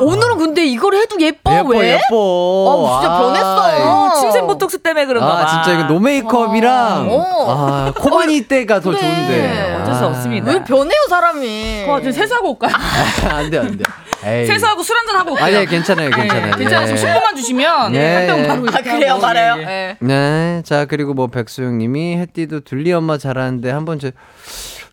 [0.01, 1.93] 오늘은 근데 이걸 해도 예뻐, 예뻐 왜?
[1.93, 2.15] 예뻐.
[2.15, 3.59] 어, 진짜 변했어.
[3.89, 5.39] 어, 침샘 보톡스 때문에 그런가 봐.
[5.41, 7.45] 아 진짜 이거 노메이크업이랑 어.
[7.47, 8.99] 아 코바니 때가 더 그래.
[9.01, 9.77] 좋은데.
[9.81, 10.51] 어쩔 수 없습니다.
[10.51, 11.85] 왜 변해요 사람이?
[11.87, 12.71] 어, 저 세수하고 올까요?
[13.29, 13.83] 안 돼 안 돼.
[14.25, 14.45] 에이.
[14.47, 15.45] 세수하고 술 한잔 하고 올게요.
[15.45, 16.51] 아니, 괜찮아요, 괜찮아요.
[16.51, 16.91] 네, 괜찮아요.
[16.91, 16.95] 예.
[16.95, 18.47] 지금 10분만 주시면 예, 한병 예.
[18.47, 19.17] 바로 아, 그래요?
[19.17, 19.55] 말아요?
[19.61, 19.97] 예.
[20.01, 20.61] 네.
[20.65, 24.11] 자, 그리고 뭐 백수영님이 햇띠도 둘리 엄마 잘하는데 한번 저,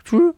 [0.07, 0.33] 둘?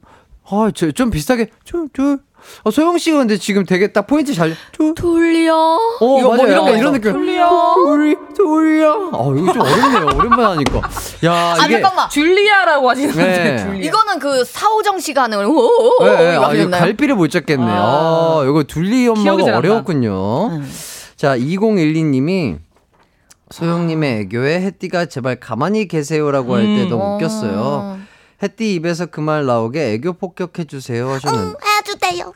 [0.51, 2.19] 아, 저, 좀 비슷하게, 줄, 줄.
[2.63, 4.95] 어, 소영 씨가 근데 지금 되게 딱 포인트 잘, 줄.
[4.95, 5.55] 돌려.
[6.01, 6.37] 어, 이거 맞아요.
[6.37, 6.93] 뭐 이런 거 이런.
[6.95, 7.13] 느낌.
[7.13, 7.75] 돌려.
[7.75, 9.11] 돌리, 돌려.
[9.13, 10.17] 어, 이거 좀 어렵네요.
[10.17, 10.79] 오랜만에 하니까.
[11.25, 11.81] 야, 아, 이게.
[11.81, 12.09] 잠깐만.
[12.09, 13.59] 줄리아라고 하시는 네.
[13.59, 13.83] 줄리아.
[13.89, 16.37] 이거는 그 사오정 씨가 하는 오오오 네, 네.
[16.37, 16.71] 아, 이거?
[16.71, 17.67] 갈피를 못 잡겠네.
[17.69, 19.57] 아, 이거 둘리 엄마가.
[19.59, 20.63] 어려웠군요.
[21.17, 22.59] 자, 2012님이
[23.51, 26.89] 소영님의 애교에 햇띠가 제발 가만히 계세요라고 할때 음.
[26.89, 27.98] 너무 웃겼어요.
[28.43, 31.49] 햇띠 입에서 그 말 나오게 애교 폭격해주세요 하셨는데.
[31.49, 32.33] 응, 해주세요.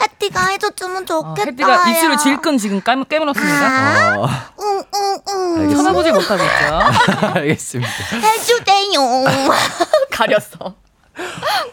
[0.00, 1.50] 햇띠가 해줬으면 어, 좋겠다.
[1.50, 3.56] 햇띠가 입술을 질끈 지금 깨물, 깨물었습니다.
[3.66, 5.60] 아, 응, 응, 응.
[5.60, 5.76] 알겠습니다.
[5.76, 7.34] 쳐다보지 못하고 있죠.
[7.34, 7.90] 알겠습니다.
[8.14, 9.24] 해주세요.
[10.12, 10.74] 가렸어.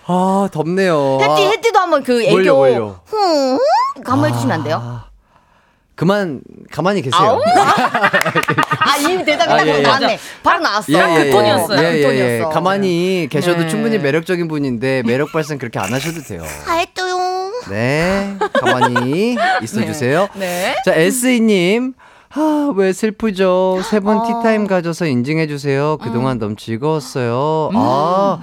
[0.08, 1.20] 아, 덥네요.
[1.22, 3.00] 햇띠 아, 햇띠도 한번 그 애교 뭘요, 뭘요?
[3.06, 3.60] 후
[4.04, 4.80] 한번 해주시면 안 돼요?
[4.84, 5.06] 아,
[5.96, 6.42] 그만,
[6.72, 7.40] 가만히 계세요.
[9.46, 9.82] 아 대답이 아, 딱 예, 예.
[9.82, 10.20] 나왔네.
[10.44, 10.86] 바로 나왔어.
[10.88, 11.78] 그 톤이었어요.
[11.80, 12.04] 예, 그 예, 예.
[12.04, 12.50] 톤이었어.
[12.50, 13.68] 가만히 계셔도 네.
[13.68, 16.44] 충분히 매력적인 분인데 매력 발산 그렇게 안 하셔도 돼요.
[16.68, 17.52] 알죠요.
[17.70, 20.28] 네, 가만히 있어주세요.
[20.36, 20.76] 네.
[20.86, 21.94] 자, SE님.
[22.38, 23.82] 아, 왜 슬프죠?
[23.90, 25.98] 세분 티타임 가져서 인증해주세요.
[26.04, 27.70] 그동안 너무 즐거웠어요.
[27.74, 28.40] 아,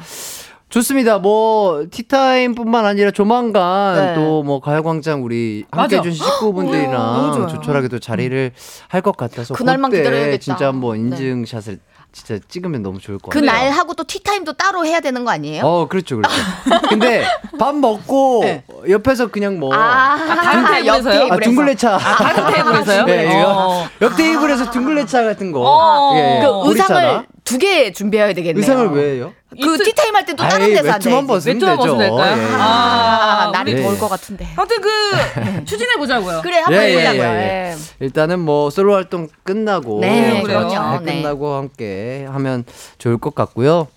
[0.76, 1.18] 좋습니다.
[1.18, 4.14] 뭐, 티타임 뿐만 아니라 조만간 네.
[4.14, 6.08] 또뭐 가요광장 우리 함께 맞아.
[6.08, 7.46] 해주신 식구분들이랑 좋아요.
[7.46, 8.52] 조촐하게 또 자리를
[8.88, 9.52] 할 것 같아서.
[9.54, 10.38] 그날만 그때 기다려야겠다.
[10.40, 11.78] 진짜 한번 인증샷을
[12.12, 13.50] 진짜 찍으면 너무 좋을 것그 같아요.
[13.64, 15.62] 날 하고 또 티타임도 따로 해야 되는 거 아니에요?
[15.64, 16.34] 어, 그렇죠, 그렇죠.
[16.88, 17.24] 근데
[17.58, 18.44] 밥 먹고
[18.88, 19.70] 옆에서 그냥 뭐.
[19.74, 19.76] 네.
[19.82, 21.28] 아, 다른 테이블에서요?
[21.32, 21.98] 아, 둥글레차.
[21.98, 23.04] 다른 테이블에서요?
[23.06, 23.88] 네, 어.
[24.02, 25.60] 옆 테이블에서 둥글레차 같은 거.
[25.64, 26.14] 어.
[26.16, 26.42] 예, 예.
[26.42, 26.70] 그.
[26.70, 28.60] 의상을 두 개 준비해야 되겠네요.
[28.60, 29.32] 의상을 왜 해요?
[29.50, 31.26] 그 이틀- 티타임 할 때 또 다른 데서 외투만 앉아야지.
[31.26, 31.96] 벗으면 외투만 되죠.
[31.96, 32.36] 벗으면 될까요?
[32.42, 32.54] 예.
[32.54, 34.48] 아, 아, 날이 우리- 더울 것 같은데.
[34.56, 36.40] 아무튼 그 추진해 보자고요.
[36.42, 37.22] 그래 한번 예, 예, 해보자고요.
[37.22, 37.76] 예, 예.
[38.00, 40.68] 일단은 뭐 솔로 활동 끝나고 네, 그래요.
[40.68, 41.20] 잘 네.
[41.22, 42.64] 끝나고 함께 하면
[42.98, 43.88] 좋을 것 같고요.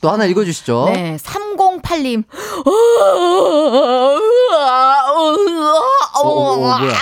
[0.00, 0.90] 또 하나 읽어주시죠.
[0.92, 2.24] 네, 308님.
[6.14, 6.92] 어, 뭐야?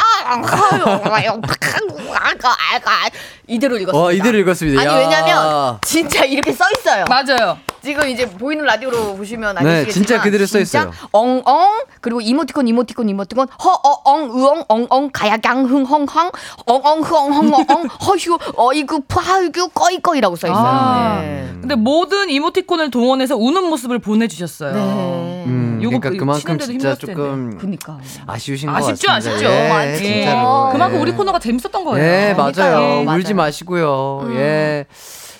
[3.47, 3.99] 이대로 읽었습니다.
[3.99, 4.81] 어, 이대로 읽었습니다.
[4.81, 4.97] 아니 야.
[4.97, 7.05] 왜냐면 진짜 이렇게 써 있어요.
[7.09, 7.59] 맞아요.
[7.83, 10.93] 지금 이제 보이는 라디오로 보시면 네, 아시겠지만 진짜 그대로 써 있어요.
[11.12, 16.31] 엉엉 그리고 이모티콘 이모티콘 이모티콘 허어엉 으엉 엉엉 가야강 흥 헝헝
[16.66, 20.62] 엉엉 흐엉헝엉 허휴 어이구 파이규 꺼이꺼이라고 써 있어요.
[20.62, 21.20] 아.
[21.22, 21.49] 네.
[21.61, 24.74] 근데 모든 이모티콘을 동원해서 우는 모습을 보내주셨어요.
[24.74, 25.45] 네.
[25.47, 27.99] 음, 요거 그러니까 그 그만큼 진짜 조금 그니까.
[28.26, 29.47] 아쉬우신 것 아쉽죠, 같습니다.
[29.47, 29.51] 아쉽죠.
[29.51, 29.97] 예, 예.
[29.97, 30.68] 진짜로.
[30.72, 31.03] 그만큼 예.
[31.03, 32.05] 우리 코너가 재밌었던 거예요.
[32.05, 32.72] 예, 그러니까요.
[32.74, 33.05] 맞아요.
[33.05, 33.18] 맞아요.
[33.18, 34.31] 울지 마시고요.
[34.35, 34.87] 예.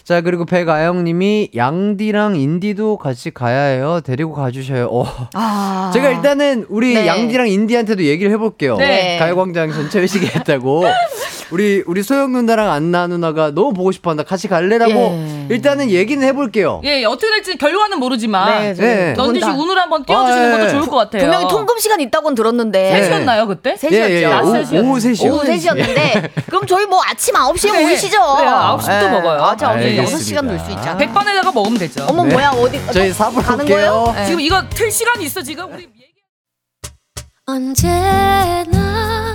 [0.05, 4.01] 자, 그리고 백아영 님이 양디랑 인디도 같이 가야 해요.
[4.05, 4.89] 데리고 가주셔요.
[4.91, 5.05] 어.
[5.35, 5.93] 아.
[5.95, 7.07] 제가 일단은 우리 네.
[7.07, 8.77] 양디랑 인디한테도 얘기를 해볼게요.
[8.77, 9.19] 네.
[9.19, 10.85] 가요광장 전체 회식이 했다고.
[11.51, 14.23] 우리, 우리 소영 누나랑 안나 누나가 너무 보고 싶어 한다.
[14.23, 15.47] 같이 갈래라고 예.
[15.51, 16.81] 일단은 얘기는 해볼게요.
[16.85, 19.13] 예, 어떻게 될지 결과는 모르지만 네, 네.
[19.15, 19.47] 넌지 씨.
[19.47, 20.71] 운을 한번 띄워주시는 아, 것도 예.
[20.71, 21.23] 좋을 것 같아요.
[21.23, 23.03] 분명히 통금 시간 있다고는 들었는데 네.
[23.03, 23.77] 셋이었나요 그때?
[23.77, 23.97] 셋이었죠.
[24.13, 24.27] 예, 예, 예.
[24.27, 24.81] 아, 오, 셋이요.
[24.83, 25.31] 오후 3시요.
[25.33, 27.83] 오후 3시였는데 그럼 저희 뭐 아침 9시에 그래.
[27.83, 28.19] 모이시죠?
[28.37, 28.79] 그래요.
[28.81, 29.43] 9시부터 먹어요.
[29.43, 30.17] 아, 자, 알겠습니다.
[30.17, 30.97] 6시간 놀 수 있잖아.
[30.97, 32.07] 백반에다가 먹으면 되죠.
[32.09, 32.33] 어머 네.
[32.35, 33.77] 뭐야 어디 저희 또 사부로 가는 올게요.
[33.77, 34.13] 거예요?
[34.15, 34.27] 네.
[34.27, 35.89] 지금 이거 틀 시간이 있어 지금 우리
[37.47, 39.35] 언제나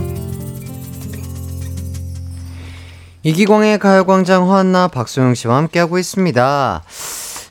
[3.23, 6.83] 이기광의 가요광장 허한나 박소영 씨와 함께하고 있습니다.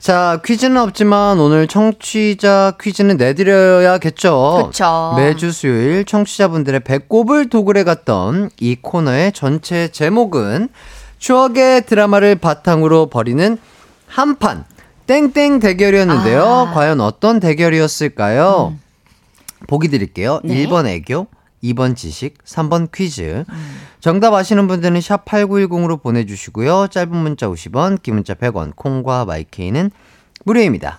[0.00, 4.70] 자, 퀴즈는 없지만 오늘 청취자 퀴즈는 내드려야겠죠.
[4.70, 5.14] 그쵸.
[5.16, 10.70] 매주 수요일 청취자분들의 배꼽을 도굴해 갔던 이 코너의 전체 제목은
[11.18, 13.58] 추억의 드라마를 바탕으로 벌이는
[14.08, 14.64] 한판
[15.06, 16.42] 땡땡 대결이었는데요.
[16.42, 16.72] 아.
[16.72, 18.72] 과연 어떤 대결이었을까요?
[18.72, 18.80] 음.
[19.68, 20.40] 보기 드릴게요.
[20.42, 20.66] 네.
[20.66, 21.26] 1번 애교,
[21.62, 23.44] 2번 지식, 3번 퀴즈.
[23.48, 23.80] 음.
[24.00, 26.88] 정답 아시는 분들은 샵 8910으로 보내주시고요.
[26.88, 29.90] 짧은 문자 50원, 긴 문자 100원, 콩과 마이케이는
[30.44, 30.98] 무료입니다.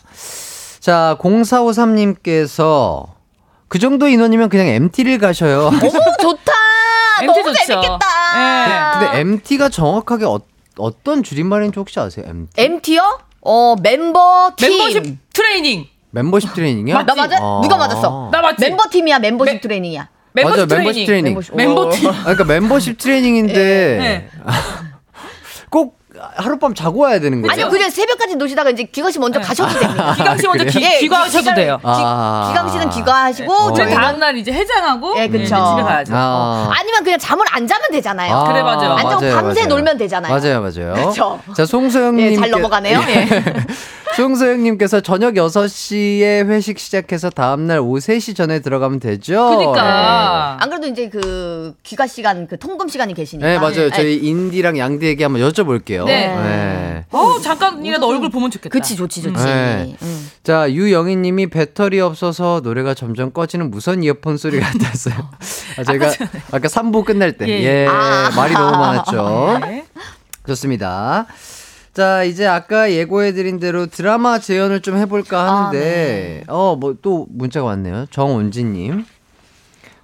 [0.80, 3.08] 자, 0453님께서
[3.68, 5.68] 그 정도 인원이면 그냥 MT를 가셔요.
[5.68, 5.80] 어머
[6.22, 6.52] 좋다.
[7.22, 7.66] MT 너무 좋죠.
[7.66, 8.00] 재밌겠다.
[8.36, 9.00] 예.
[9.00, 10.40] 근데 MT가 정확하게 어,
[10.78, 12.26] 어떤 줄임말인지 혹시 아세요?
[12.28, 12.62] MT?
[12.62, 13.20] MT요?
[13.42, 14.70] 어 멤버 팀.
[14.78, 15.88] 멤버십 트레이닝.
[16.12, 17.04] 멤버십 트레이닝이요?
[17.04, 17.38] 나 맞아?
[17.38, 17.60] 아.
[17.64, 18.30] 누가 맞았어?
[18.32, 18.58] 나 맞지?
[18.60, 20.10] 멤버 팀이야 멤버십 멤- 트레이닝이야.
[20.34, 21.40] 멤버십 맞아요, 멤버십 트레이닝.
[21.40, 21.58] 트레이닝.
[21.58, 22.10] 멤버 팀.
[22.10, 24.30] 아, 그러니까 멤버십 트레이닝인데 네.
[25.70, 26.00] 꼭
[26.36, 27.52] 하룻밤 자고 와야 되는 거죠?
[27.52, 30.14] 아니요, 그냥 새벽까지 노시다가 이제 기광 씨 먼저 가셔도 됩니다.
[30.18, 30.66] 기광 씨 먼저?
[30.66, 31.80] 귀, 예, 귀가하셔도 돼요.
[31.84, 32.50] 아.
[32.54, 33.74] 기광 씨는 귀가하시고 어.
[33.74, 35.44] 저희 저희는 다음 날 이제 해장하고 예, 네, 그쵸.
[35.44, 36.14] 이제 집에 가야죠.
[36.16, 36.70] 아.
[36.78, 38.36] 아니면 그냥 잠을 안 자면 되잖아요.
[38.36, 38.92] 아, 그래, 맞아요.
[38.92, 39.68] 안 자고 맞아요, 밤새 맞아요.
[39.74, 40.34] 놀면 되잖아요.
[40.38, 41.08] 맞아요, 맞아요.
[41.08, 41.40] 그쵸.
[41.56, 42.32] 자, 송소영 님.
[42.34, 43.00] 예, 잘 넘어가네요.
[43.08, 43.28] 예.
[44.16, 49.50] 송소영님께서 저녁 6시에 회식 시작해서 다음날 오후 3시 전에 들어가면 되죠?
[49.58, 50.58] 그러니까.
[50.60, 53.48] 안 그래도 이제 그 귀가 시간, 그 통금 시간이 계시니까.
[53.48, 53.86] 네, 맞아요.
[53.86, 53.90] 예.
[53.90, 56.06] 저희 인디랑 양디에게 한번 여쭤볼게요.
[56.06, 56.28] 네.
[56.36, 57.06] 네.
[57.12, 58.72] 어 잠깐이라도 얼굴 보면 좋겠다.
[58.72, 59.44] 그치, 좋지, 좋지.
[59.44, 59.96] 네.
[60.02, 60.32] 음.
[60.44, 65.16] 자, 유영희 님이 배터리 없어서 노래가 점점 꺼지는 무선 이어폰 소리 같았어요.
[65.78, 66.12] 아, 저희가
[66.52, 67.48] 아까 3부 끝날 때.
[67.48, 67.64] 예.
[67.64, 67.88] 예.
[67.88, 68.30] 아.
[68.36, 69.60] 말이 너무 많았죠.
[69.62, 69.86] 네.
[70.48, 71.28] 좋습니다.
[71.94, 78.06] 자, 이제 아까 예고해드린 대로 드라마 재연을 좀 해볼까 하는데, 어, 뭐 또 문자가 왔네요.
[78.12, 79.06] 정온지님.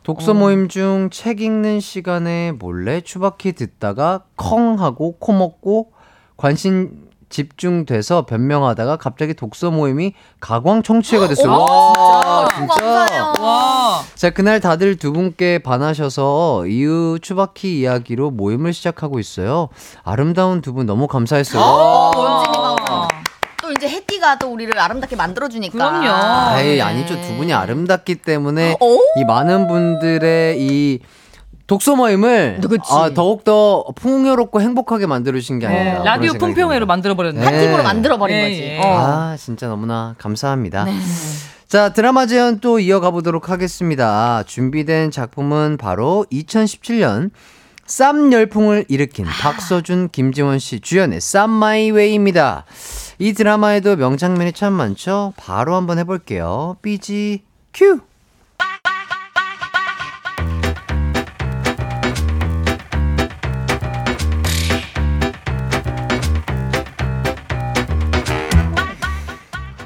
[0.04, 5.92] 독서 모임 중 책 읽는 시간에 몰래 추바키 듣다가 컹 하고 코 먹고
[6.38, 11.52] 관심 집중돼서 변명하다가 갑자기 독서 모임이 가광 청취회가 됐어요.
[11.52, 12.74] 와, 진짜.
[12.76, 13.34] 감사해요.
[13.40, 14.02] 와.
[14.16, 19.70] 자, 그날 다들 두 분께 반하셔서 이후 추바키 이야기로 모임을 시작하고 있어요.
[20.04, 21.62] 아름다운 두 분 너무 감사했어요.
[21.62, 23.08] 어,
[23.62, 25.74] 또 이제 해띠가 또 우리를 아름답게 만들어주니까.
[25.78, 26.08] 그럼요.
[26.10, 26.82] 아이, 네.
[26.82, 27.20] 아니죠.
[27.22, 28.98] 두 분이 아름답기 때문에 어?
[29.18, 31.00] 이 많은 분들의 이
[31.68, 32.82] 독서 모임을 그치.
[32.90, 36.04] 아, 더욱더 풍요롭고 행복하게 만들어주신 게 네, 아닌가.
[36.04, 36.86] 라디오 그런 생각이 풍평회로 듭니다.
[36.86, 37.52] 만들어 버렸네.
[37.52, 37.60] 네.
[37.60, 38.62] 팀으로 만들어버린 예, 거지.
[38.64, 38.80] 예.
[38.80, 38.84] 어.
[38.86, 40.86] 아, 진짜 너무나 감사합니다.
[40.86, 40.94] 네.
[41.68, 44.44] 자, 드라마 재현 또 이어가 보도록 하겠습니다.
[44.44, 47.32] 준비된 작품은 바로 2017년
[47.86, 52.64] 쌈 열풍을 일으킨 박서준, 김지원 씨 주연의 쌈 마이웨이입니다.
[53.20, 55.34] 이 드라마에도 명장면이 참 많죠?
[55.36, 56.78] 바로 한번 해볼게요.
[56.82, 57.44] BG
[57.74, 58.00] 큐!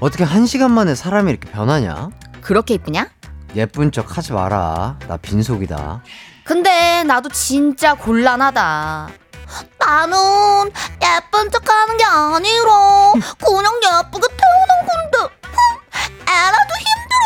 [0.02, 2.10] 어떻게 한 시간 만에 사람이 이렇게 변하냐?
[2.42, 3.08] 그렇게 이쁘냐?
[3.56, 4.98] 예쁜 척 하지 마라.
[5.08, 6.02] 나 빈속이다.
[6.44, 9.10] 근데 나도 진짜 곤란하다.
[9.78, 10.18] 나는
[11.04, 17.22] 예쁜 척 하는 게 아니라 그냥 예쁘게 태어난 건데 흠, 애라도 힘들어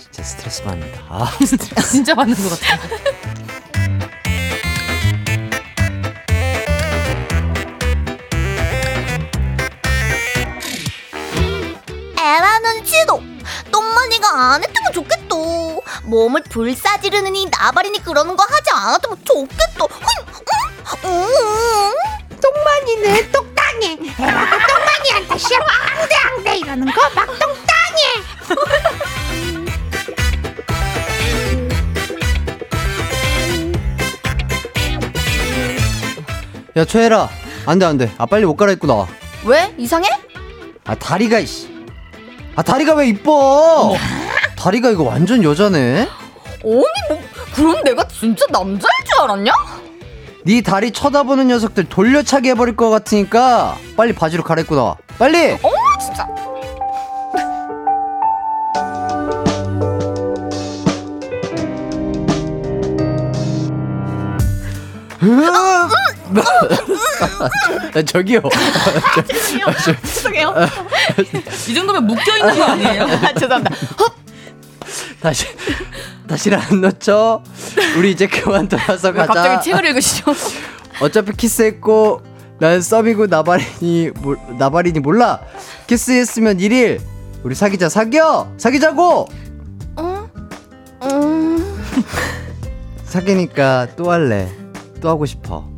[0.00, 0.98] 진짜 스트레스 받는다.
[1.08, 1.30] 아,
[1.88, 2.76] 진짜 받는 것 같아.
[12.18, 13.20] 애라는 싫어
[13.70, 15.34] 똥마니가 안 했으면 좋겠다
[16.04, 21.92] 몸을 불사지르느니 나발이니 그러는 거 하지 않았으면 좋겠다 흠, 음, 음.
[22.40, 23.96] 똥만이는 똑당해.
[23.96, 25.64] 똥만이한테 싫어.
[25.98, 29.18] 앙대 앙대 이러는 거 막 똥당해.
[36.76, 37.28] 야 최혜라,
[37.66, 38.12] 안돼 안돼.
[38.18, 39.08] 아 빨리 옷 갈아입고 나와.
[39.44, 39.74] 왜?
[39.78, 40.08] 이상해?
[40.84, 41.77] 아 다리가 이씨.
[42.58, 43.94] 아 다리가 왜 이뻐?
[44.56, 46.08] 다리가 이거 완전 여자네.
[46.64, 46.82] 아니 뭐
[47.54, 49.52] 그럼 내가 진짜 남자일 줄 알았냐?
[50.44, 54.96] 네 다리 쳐다보는 녀석들 돌려차기 해버릴 것 같으니까 빨리 바지로 갈아입고 나와.
[55.20, 55.56] 빨리.
[55.62, 56.26] 어머 진짜.
[65.20, 65.88] 아,
[68.06, 68.40] 저기요.
[70.02, 70.54] 죄송해요.
[71.68, 73.02] 이 정도면 묶여 있는 거 아니에요?
[73.22, 73.74] 아, 죄송합니다.
[75.20, 75.46] 다시
[76.28, 77.42] 다시는 안 놓쳐.
[77.96, 79.34] 우리 이제 그만 돌아서 왜 가자.
[79.34, 80.32] 갑자기 책을 읽으시죠?
[81.00, 82.22] 어차피 키스했고
[82.60, 85.40] 난 썸이고 나발이니 몰- 나발이니 몰라.
[85.86, 87.00] 키스했으면 1일.
[87.42, 88.52] 우리 사귀자 사겨.
[88.58, 89.28] 사귀자고.
[89.98, 90.28] 음.
[93.04, 94.48] 사귀니까 또 할래.
[95.00, 95.68] 또 하고 싶어.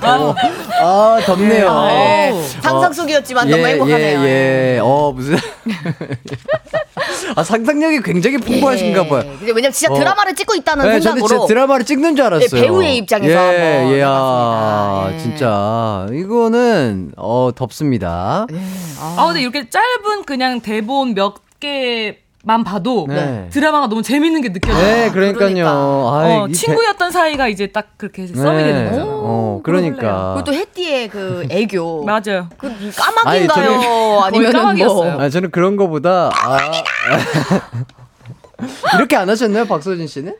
[0.00, 0.34] 더워.
[0.82, 1.82] 아 덥네요.
[1.86, 2.42] 네.
[2.60, 4.20] 상상 속이었지만 너무 행복하네요.
[4.20, 4.78] 예, 예.
[4.82, 5.36] 어 무슨
[7.36, 9.22] 아 상상력이 굉장히 풍부하신가 봐요.
[9.24, 9.36] 예.
[9.38, 9.98] 근데 왜냐면 진짜 어.
[9.98, 12.48] 드라마를 찍고 있다는 네, 저는 생각으로 진짜 드라마를 찍는 줄 알았어요.
[12.60, 15.14] 예, 배우의 입장에서 예, 한번 예, 아, 해봤습니다.
[15.14, 15.18] 예.
[15.22, 18.46] 진짜 이거는 어 덥습니다.
[19.00, 23.48] 아 근데 이렇게 짧은 그냥 대본 몇 개 만 봐도 네.
[23.50, 24.78] 드라마가 너무 재밌는 게 느껴져요.
[24.82, 26.10] 네, 그러니까요.
[26.12, 28.64] 아이, 어, 이 친구였던 사이가 이제 딱 그렇게 배- 썸이 네.
[28.64, 29.02] 되는 거죠.
[29.08, 30.34] 어, 그러니까.
[30.34, 32.04] 그리고 또 해띠의 그 애교.
[32.04, 32.48] 맞아요.
[32.58, 33.70] 그 까마귀인가요?
[33.70, 35.12] 아니, 저는- 아니면 까마귀였어요.
[35.14, 35.22] 뭐.
[35.22, 36.58] 아, 저는 그런 거보다 아,
[38.96, 40.36] 이렇게 안 하셨나요, 박서진 씨는?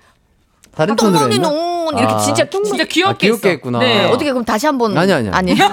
[0.77, 1.49] 다른 톤으로 했나?
[1.97, 2.19] 이렇게 아.
[2.19, 3.51] 진짜 진짜 귀엽게, 아, 귀엽게 했어.
[3.55, 3.79] 했구나.
[3.79, 4.09] 네.
[4.11, 5.55] 어떻게 그럼 다시 한번 아니, 아니, 아니.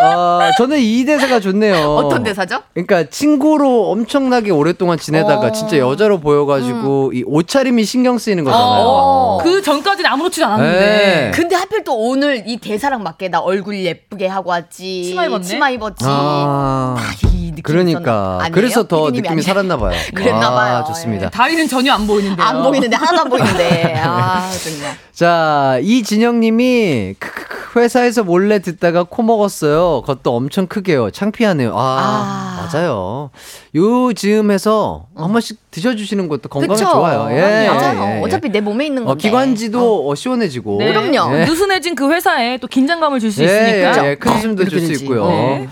[0.00, 1.76] 아, 저는 이 대사가 좋네요.
[1.96, 2.62] 어떤 대사죠?
[2.74, 5.52] 그러니까 친구로 엄청나게 오랫동안 지내다가 어.
[5.52, 8.84] 진짜 여자로 보여가지고 이 옷차림이 신경 쓰이는 거잖아요.
[8.84, 9.38] 어.
[9.42, 10.78] 그 전까지는 아무렇지도 않았는데.
[10.80, 11.30] 네.
[11.34, 15.04] 근데 하필 또 오늘 이 대사랑 맞게 나 얼굴 예쁘게 하고 왔지.
[15.04, 15.44] 치마 입었네?
[15.44, 16.04] 치마 입었지.
[16.06, 17.27] 아, 이
[17.58, 18.36] 느낌이 그러니까 있었나?
[18.44, 18.52] 아니에요?
[18.52, 19.42] 그래서 더 느낌이 아니에요?
[19.42, 19.92] 살았나 봐요.
[20.14, 20.84] 그랬나 아, 봐요.
[20.86, 21.30] 좋습니다.
[21.30, 22.42] 다리는 전혀 안 보이는데.
[22.42, 23.94] 안 보이는데 하나도 안 보이는데.
[24.04, 24.96] 아 정말.
[25.12, 30.02] 자, 이진영님이 크크크, 회사에서 몰래 듣다가 코 먹었어요.
[30.02, 31.10] 그것도 엄청 크게요.
[31.10, 31.72] 창피하네요.
[31.76, 32.68] 아, 아.
[32.72, 33.30] 맞아요.
[33.76, 36.90] 요 즈음에서 한 번씩 드셔주시는 것도 건강에 그쵸?
[36.90, 37.28] 좋아요.
[37.36, 38.02] 예, 맞아요.
[38.04, 38.22] 예, 예.
[38.22, 39.22] 어차피 내 몸에 있는 어, 건데.
[39.22, 40.78] 기관지도 어, 시원해지고.
[40.78, 40.92] 네.
[40.92, 41.34] 그럼요.
[41.36, 41.44] 예.
[41.44, 44.04] 느슨해진 그 회사에 또 긴장감을 줄수 예, 있으니까.
[44.04, 44.14] 예, 예.
[44.14, 45.04] 큰 웃음도 줄수 그렇게 되지.
[45.04, 45.26] 있고요.
[45.28, 45.68] 네.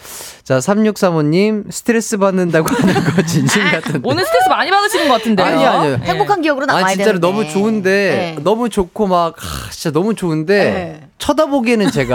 [0.47, 3.99] 자, 3635님, 스트레스 받는다고 하는 거 진심 같은데.
[4.05, 5.45] 오늘 스트레스 많이 받으시는 것 같은데요.
[5.47, 5.97] 아니, 아니요.
[5.99, 6.05] 네.
[6.07, 7.27] 행복한 기억으로 남아야 아, 진짜로 되는데.
[7.27, 7.91] 너무 좋은데,
[8.37, 8.43] 네.
[8.45, 10.65] 너무 좋고 막, 하, 진짜 너무 좋은데,
[11.03, 11.09] 네.
[11.19, 12.15] 쳐다보기에는 제가.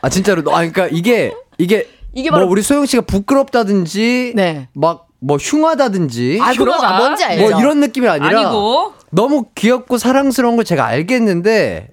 [0.00, 0.40] 아, 진짜로.
[0.50, 4.66] 아, 그러니까 이게, 이게, 이게 뭐 바로- 우리 소영 씨가 부끄럽다든지, 네.
[4.72, 6.88] 막, 뭐 흉하다든지, 아, 그럼 흉하다.
[6.88, 7.48] 아, 뭔지 알죠?
[7.50, 8.92] 뭐 이런 느낌이 아니라, 아니고.
[9.12, 11.90] 너무 귀엽고 사랑스러운 걸 제가 알겠는데,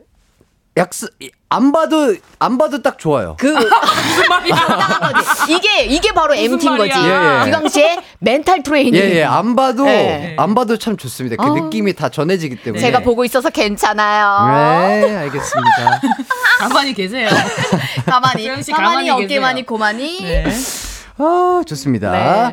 [0.78, 1.08] 약스,
[1.50, 3.36] 안 봐도, 안 봐도 딱 좋아요.
[3.38, 5.14] 그 무슨 말이야.
[5.50, 6.98] 이게 이게 바로 MT인 거지.
[6.98, 7.46] 예, 예.
[7.46, 8.96] 기광 씨의 멘탈 트레이닝.
[8.96, 9.24] 예, 예.
[9.24, 10.36] 안 봐도, 네.
[10.40, 11.36] 안 봐도 참 좋습니다.
[11.36, 11.54] 그 어.
[11.56, 12.80] 느낌이 다 전해지기 때문에.
[12.82, 15.06] 제가 보고 있어서 괜찮아요.
[15.08, 16.02] 네, 알겠습니다.
[16.60, 17.28] 가만히 계세요.
[18.06, 19.66] 가만히 씨 가만히, 가만히 어깨만이.
[19.66, 20.22] 고만이.
[20.22, 20.46] 네.
[21.18, 22.12] 아, 좋습니다.
[22.12, 22.52] 네.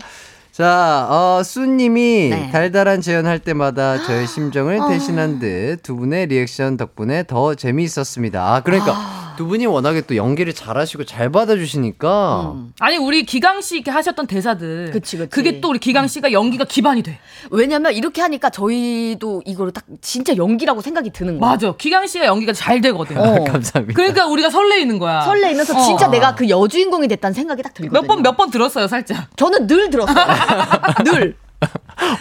[0.58, 2.50] 자, 어, 수님이 네.
[2.50, 4.88] 달달한 재연할 때마다 저의 심정을 어.
[4.88, 8.42] 대신한 듯 두 분의 리액션 덕분에 더 재미있었습니다.
[8.56, 12.54] 아, 그러니까 두 분이 워낙에 또 연기를 잘하시고 잘 받아주시니까.
[12.80, 14.90] 아니 우리 기강 씨 이렇게 하셨던 대사들.
[14.92, 15.30] 그치, 그치.
[15.30, 17.20] 그게 또 우리 기강 씨가 연기가 기반이 돼.
[17.52, 21.50] 왜냐면 이렇게 하니까 저희도 이거를 딱 진짜 연기라고 생각이 드는 거야.
[21.52, 21.72] 맞아.
[21.76, 23.16] 기강 씨가 연기가 잘 되거든.
[23.16, 23.44] 어.
[23.46, 23.94] 감사합니다.
[23.94, 25.20] 그러니까 우리가 설레이는 거야.
[25.20, 25.82] 설레이면서 어.
[25.84, 28.00] 진짜 내가 그 여주인공이 됐다는 생각이 딱 들거든요.
[28.00, 29.28] 몇번 몇 번 들었어요, 살짝.
[29.36, 30.16] 저는 늘 들었어요.
[31.06, 31.36] 늘.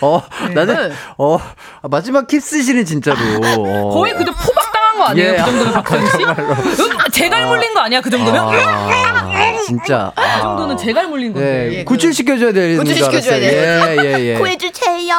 [0.01, 0.53] 어, 네.
[0.53, 1.37] 나는, 어,
[1.83, 3.17] 마지막 키스시는 진짜로.
[3.57, 3.89] 어.
[3.89, 4.66] 거의 그저 포박
[5.07, 5.33] 아니에요?
[5.33, 5.37] 예.
[5.37, 6.17] 그 정도면 박선 씨?
[6.83, 6.97] 응?
[7.11, 8.01] 제갈 물린 거 아니야?
[8.01, 8.43] 그 정도면?
[8.47, 10.11] 아, 진짜.
[10.15, 11.69] 그 정도는 재갈 물린 건데.
[11.69, 13.35] 네, 구출 시켜줘야 되는 줄 구출 시켜줘야
[13.83, 14.05] 알았어요.
[14.05, 14.33] 예, 예, 예.
[14.39, 15.15] 구해주세요.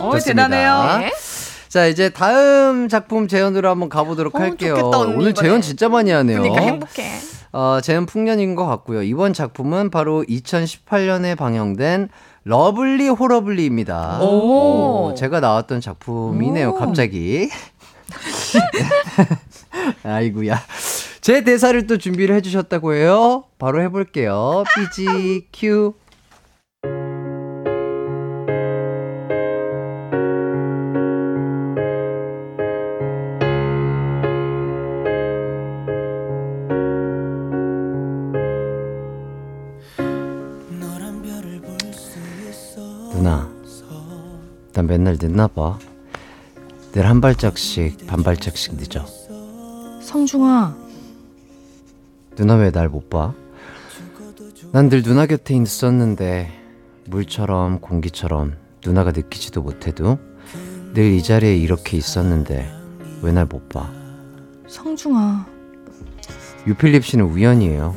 [0.00, 0.18] 어.
[0.18, 0.98] 대단해요.
[1.00, 1.12] 네.
[1.68, 4.76] 자, 이제 다음 작품 재현으로 한번 가보도록 어, 할게요.
[4.76, 5.48] 좋겠다, 언니, 오늘 이번에.
[5.48, 6.40] 재현 진짜 많이 하네요.
[6.40, 7.02] 그러니까 행복해.
[7.52, 9.02] 어, 재현 풍년인 것 같고요.
[9.02, 12.08] 이번 작품은 바로 2018년에 방영된
[12.44, 14.20] 러블리 호러블리입니다.
[14.22, 15.08] 오.
[15.10, 17.50] 오, 제가 나왔던 작품이네요, 갑자기.
[20.02, 20.60] 아이구야.
[21.20, 23.44] 제 대사를 또 준비를 해주셨다고 해요.
[23.58, 24.64] 바로 해볼게요.
[24.74, 25.94] 삐지 큐.
[43.12, 43.50] 누나,
[44.72, 45.76] 나 맨날 늦나 봐.
[46.92, 49.04] 늘 한 발짝씩, 반 발짝씩 늦어.
[50.02, 50.76] 성중아.
[52.36, 53.34] 누나 왜 날 못 봐?
[54.72, 56.50] 난 늘 누나 곁에 있었는데
[57.06, 58.54] 물처럼 공기처럼
[58.84, 60.18] 누나가 느끼지도 못해도
[60.94, 62.70] 늘 이 자리에 이렇게 있었는데
[63.22, 63.90] 왜 날 못 봐?
[64.68, 65.46] 성중아.
[66.66, 67.96] 유필립 씨는 우연이에요.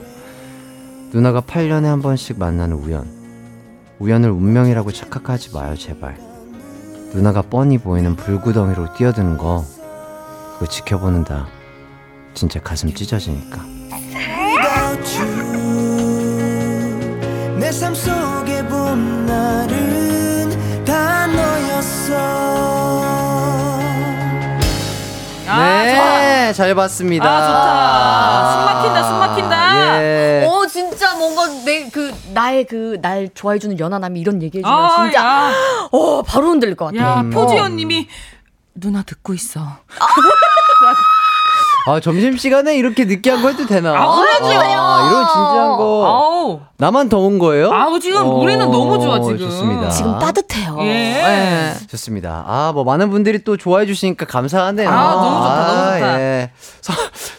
[1.13, 3.21] 누나가 8년에 한 번씩 만나는 우연.
[3.99, 6.17] 우연을 운명이라고 착각하지 마요, 제발.
[7.13, 9.65] 누나가 뻔히 보이는 불구덩이로 뛰어드는 거,
[10.53, 11.47] 그거 지켜보는다.
[12.33, 13.59] 진짜 가슴 찢어지니까.
[17.59, 22.13] 내삶 속에 본 날은 다 너였어
[25.57, 27.25] 네, 잘 봤습니다.
[27.25, 28.51] 아, 좋다.
[28.51, 30.01] 숨 막힌다, 숨 막힌다.
[30.03, 30.45] 예.
[30.47, 30.60] 어
[31.65, 35.51] 내 그 나의 그 날 좋아해 주는 연하남이 이런 얘기해 주면 아, 진짜 야.
[35.91, 36.97] 어 바로 흔들릴 것 같아.
[36.97, 37.29] 야, 음.
[37.31, 38.07] 표지연 님이
[38.75, 39.59] 누나 듣고 있어.
[41.87, 43.89] 아, 점심 시간에 이렇게 느끼한 거 해도 되나?
[43.95, 44.45] 아, 그러죠.
[44.59, 46.05] 아, 이런 진지한 거.
[46.05, 46.59] 아우.
[46.77, 47.71] 나만 더운 거예요?
[47.71, 49.39] 아우, 지금 우리는 너무 좋아, 지금.
[49.39, 49.89] 좋습니다.
[49.89, 50.77] 지금 따뜻해요.
[50.81, 50.85] 예.
[50.85, 51.73] 예.
[51.87, 52.43] 좋습니다.
[52.47, 54.87] 아, 뭐 많은 분들이 또 좋아해 주시니까 감사하네요.
[54.87, 56.19] 아, 너무 좋다, 너무 좋다.
[56.21, 56.51] 예.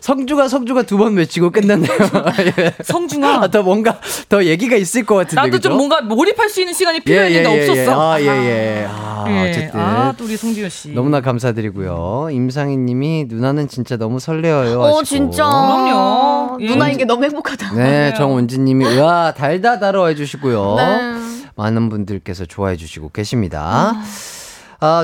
[0.02, 1.92] 성, 성주가 성주가 두 번 외치고 끝났네요.
[2.58, 2.74] 예.
[2.82, 3.42] 성중아.
[3.44, 5.36] 아, 더 뭔가 더 얘기가 있을 것 같은데.
[5.36, 5.68] 나도 그죠?
[5.68, 8.20] 좀 뭔가 몰입할 수 있는 시간이 예, 필요했는데 예, 예, 없었어.
[8.20, 8.28] 예.
[8.28, 8.46] 아, 예,
[8.82, 8.86] 예.
[8.90, 9.50] 아, 예.
[9.50, 9.80] 어쨌든.
[9.80, 10.90] 아, 또 우리 송지효 씨.
[10.90, 12.28] 너무나 감사드리고요.
[12.32, 14.80] 임상희 님이 누나는 진짜 너무 설레어요.
[14.80, 15.04] 어 하시고.
[15.04, 15.44] 진짜.
[15.44, 16.58] 그럼요.
[16.60, 16.66] 예.
[16.66, 17.74] 누나인 게 너무 행복하다.
[17.74, 20.74] 네, 정은진 님이 와, 달다다로 해 주시고요.
[20.78, 21.12] 네.
[21.54, 23.60] 많은 분들께서 좋아해 주시고 계십니다.
[23.62, 24.02] 아,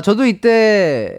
[0.03, 1.09] 저도 이때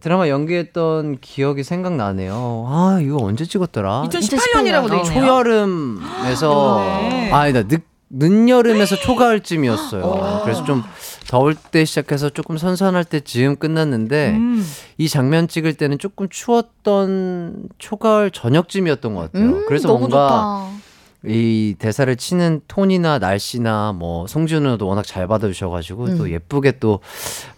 [0.00, 2.66] 드라마 연기했던 기억이 생각나네요.
[2.68, 4.04] 아, 이거 언제 찍었더라?
[4.08, 5.02] 2018년이라고 돼.
[5.02, 6.78] 초여름에서
[7.10, 7.32] 네.
[7.32, 7.62] 아, 아니다.
[7.66, 10.40] 늦 늦여름에서 초가을쯤이었어요.
[10.42, 10.82] 그래서 좀
[11.28, 14.66] 더울 때 시작해서 조금 선선할 때 즈음 끝났는데 음.
[14.96, 19.48] 이 장면 찍을 때는 조금 추웠던 초가을 저녁쯤이었던 것 같아요.
[19.48, 20.77] 음, 그래서 뭔가 좋다.
[21.24, 26.18] 이 대사를 치는 톤이나 날씨나 뭐 송준호도 워낙 잘 받아주셔가지고 음.
[26.18, 27.00] 또 예쁘게 또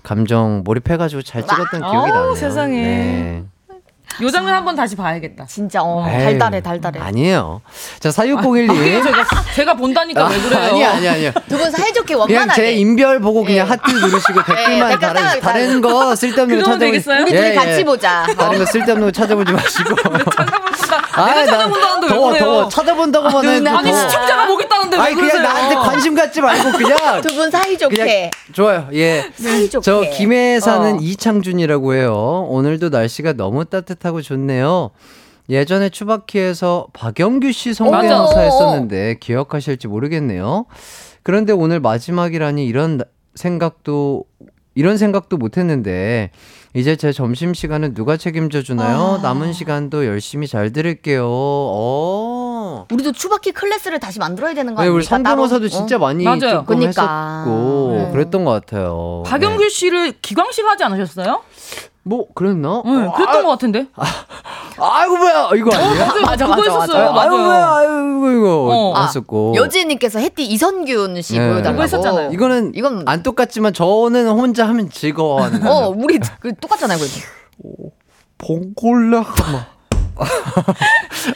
[0.03, 2.35] 감정 몰입해가지고 잘 찍었던 기억이 나네요.
[2.35, 2.83] 세상에.
[2.83, 3.45] 네.
[4.23, 5.47] 요 장면 한번 다시 봐야겠다.
[5.47, 7.01] 진짜 어, 에이, 달달해 달달해.
[7.01, 7.63] 아니에요.
[8.01, 9.03] 자 그게 사육공일님.
[9.03, 9.25] 제가,
[9.55, 10.61] 제가 본다니까 왜 그래요?
[10.61, 11.33] 아니 아니 아니요.
[11.49, 12.61] 두 분 사이좋게 그냥 원만하게.
[12.63, 13.71] 제 인별 보고 그냥 예.
[13.71, 17.11] 하트 누르시고 댓글만 댓글 다른 따라- 다른 거 쓸데없는 거 찾아보지.
[17.23, 18.27] 우리 둘이 같이 보자.
[18.37, 19.95] 다른 거 쓸데없는 거 찾아보지 마시고.
[20.41, 20.91] 찾아본다.
[21.21, 22.45] 내가 나 찾아본다는데 왜 더워 그래요?
[22.45, 23.71] 더워 찾아본다고만 해도.
[23.71, 24.09] 아니 더워.
[24.09, 25.37] 시청자가 보겠다는데 왜 아니 그러세요?
[25.41, 27.97] 그냥 나한테 관심 갖지 말고 그냥 두 분 사이좋게.
[27.97, 28.89] 그냥 좋아요.
[28.93, 29.31] 예.
[29.41, 29.83] 사이좋게.
[29.85, 30.99] 저 김해에 사는 어.
[31.01, 32.47] 이창준이라고 해요.
[32.51, 34.91] 오늘도 날씨가 너무 따뜻 하고 좋네요.
[35.49, 37.75] 예전에 추바키에서 박영규 씨.
[37.75, 40.67] 성대모사 했었는데 기억하실지 모르겠네요.
[41.23, 43.05] 그런데 오늘 마지막이라니 이런 나-
[43.35, 44.25] 생각도
[44.77, 46.31] 이런 생각도 못 했는데
[46.75, 49.19] 이제 제 점심 시간은 누가 책임져 주나요?
[49.19, 49.23] 아.
[49.23, 51.27] 남은 시간도 열심히 잘 들을게요.
[51.29, 52.87] 어.
[52.93, 54.97] 우리도 추바키 클래스를 다시 만들어야 되는 거 네, 아닙니까?
[54.97, 55.69] 우리 성대모사도 따로?
[55.69, 55.99] 진짜 어?
[55.99, 56.65] 많이 맞아요.
[56.65, 57.41] 그러니까.
[57.45, 58.13] 했었고 네.
[58.13, 59.25] 그랬던 것 같아요.
[59.27, 59.69] 박영규 네.
[59.69, 61.43] 씨를 기광 씨가 하지 않으셨어요?
[62.03, 62.83] 뭐 그랬나?
[62.85, 63.87] 네, 그랬던 것 같은데.
[64.79, 66.07] 아이고 뭐야 이거 아니야?
[66.25, 67.03] 맞아, 그거 맞아, 했었어요.
[67.11, 67.45] 아이고 맞아요.
[67.45, 68.95] 뭐야 아이고 이거 어.
[68.97, 71.41] 아, 했었고 여지님께서 햇띠 이선균 씨 네.
[71.47, 71.73] 보여달라고.
[71.73, 72.31] 그거 했었잖아요.
[72.33, 75.89] 이거는 이건 안 똑같지만 저는 혼자 하면 즐거워하는 어.
[75.95, 76.99] 우리 그 똑같잖아요.
[76.99, 77.93] 그래도.
[79.23, 79.67] 하마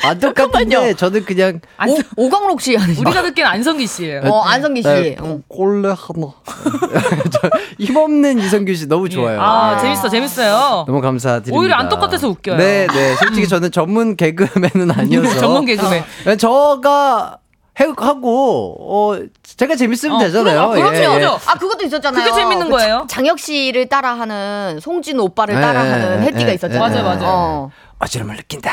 [0.02, 2.96] 안 똑같은데 저는 그냥 안, 오, 오광록 씨 하는.
[2.96, 4.22] 우리가 듣기엔 안성기 씨예요.
[4.24, 4.88] 어 안성기 씨.
[4.88, 5.40] 네, 어.
[5.48, 5.94] 하마
[7.30, 9.40] 저 힘없는 이성규 씨 너무 좋아요.
[9.40, 9.82] 아 네.
[9.82, 10.84] 재밌어 재밌어.
[10.86, 11.58] 너무 감사드립니다.
[11.58, 12.56] 오히려 안 똑같아서 웃겨요.
[12.56, 13.14] 네, 네.
[13.16, 15.38] 솔직히 저는 전문 개그맨은 아니어서.
[15.40, 16.04] 전문 개그맨.
[16.26, 17.38] 어, 저가
[17.80, 20.70] 해, 하고, 어, 제가 재밌으면 어, 되잖아요.
[20.70, 21.18] 그럼, 그럼요, 예, 예.
[21.18, 21.38] 그럼요.
[21.44, 22.24] 아 그것도 있었잖아요.
[22.24, 23.04] 그게 재밌는 그 거예요.
[23.08, 26.76] 장혁 씨를 따라하는 송진우 오빠를 예, 따라하는 예, 있었잖아요.
[26.76, 27.20] 예, 맞아요, 맞아요.
[27.24, 27.70] 어.
[28.04, 28.70] 어지럼을 느낀다.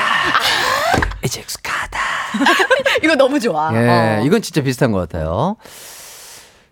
[1.23, 1.99] 이제 익숙하다.
[3.03, 3.71] 이거 너무 좋아.
[3.73, 4.23] 예, 어.
[4.25, 5.55] 이건 진짜 비슷한 것 같아요.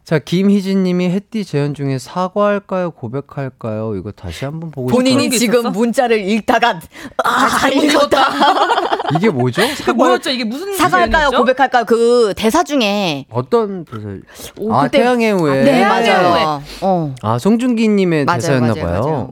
[0.04, 2.90] 자, 김희진 님이 햇띠 재현 중에 사과할까요?
[2.92, 3.94] 고백할까요?
[3.96, 5.70] 이거 다시 한번 보고 본인이 지금 있었어?
[5.70, 6.80] 문자를 읽다가
[7.24, 8.28] 아 읽었다.
[9.16, 9.62] 이게 뭐죠?
[9.62, 10.32] 그 사과, 뭐였죠?
[10.32, 11.30] 이게 무슨 사과할까요?
[11.30, 11.86] 고백할까요?
[11.86, 14.08] 그 대사 중에 어떤 대사?
[14.58, 15.62] 오, 아, 그때- 태양의 후예.
[15.62, 16.30] 네 맞아요.
[16.32, 16.64] 맞아요.
[16.82, 17.16] 어.
[17.22, 19.02] 아, 송중기 님의 맞아요, 대사였나 맞아요, 봐요.
[19.02, 19.28] 맞아요.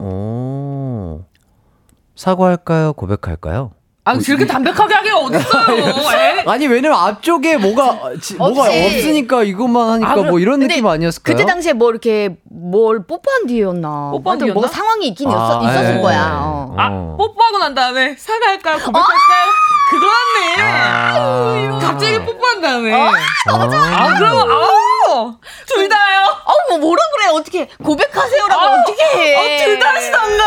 [2.18, 2.20] 오.
[2.20, 2.92] 사과할까요?
[2.94, 3.72] 고백할까요?
[4.04, 5.76] 아 그렇게 담백하게 하기가 어딨어요?
[6.16, 6.44] 에?
[6.46, 8.62] 아니 왜냐면 앞쪽에 뭐가 지- 뭐가.
[8.62, 11.36] 없으니까 이것만 하니까 아, 그럼- 뭐 이런 느낌 아니었을까요?
[11.36, 14.10] 그때 당시에 뭐 이렇게 뭘 뽀뽀한 뒤였나?
[14.12, 14.66] 뽀뽀한 뒤였나?
[14.66, 16.00] 상황이 있긴 있었, 아, 있었을 예.
[16.00, 16.38] 거야.
[16.42, 16.74] 어.
[16.78, 17.16] 아 어.
[17.18, 18.78] 뽀뽀하고 난 다음에 사과할까요?
[18.78, 19.46] 고백할까요?
[19.90, 20.62] 그거 같네.
[20.62, 21.78] 아.
[21.78, 22.92] 갑자기 뽀뽀한 다음에.
[22.94, 23.12] 아.
[23.50, 25.34] 아 그러면 아우
[25.66, 26.34] 둘 다요.
[26.46, 29.36] 어우 뭐 뭐라 그래 어떻게 고백하세요라고 아, 어떻게 해?
[29.36, 30.44] 어, 둘다 하시던가.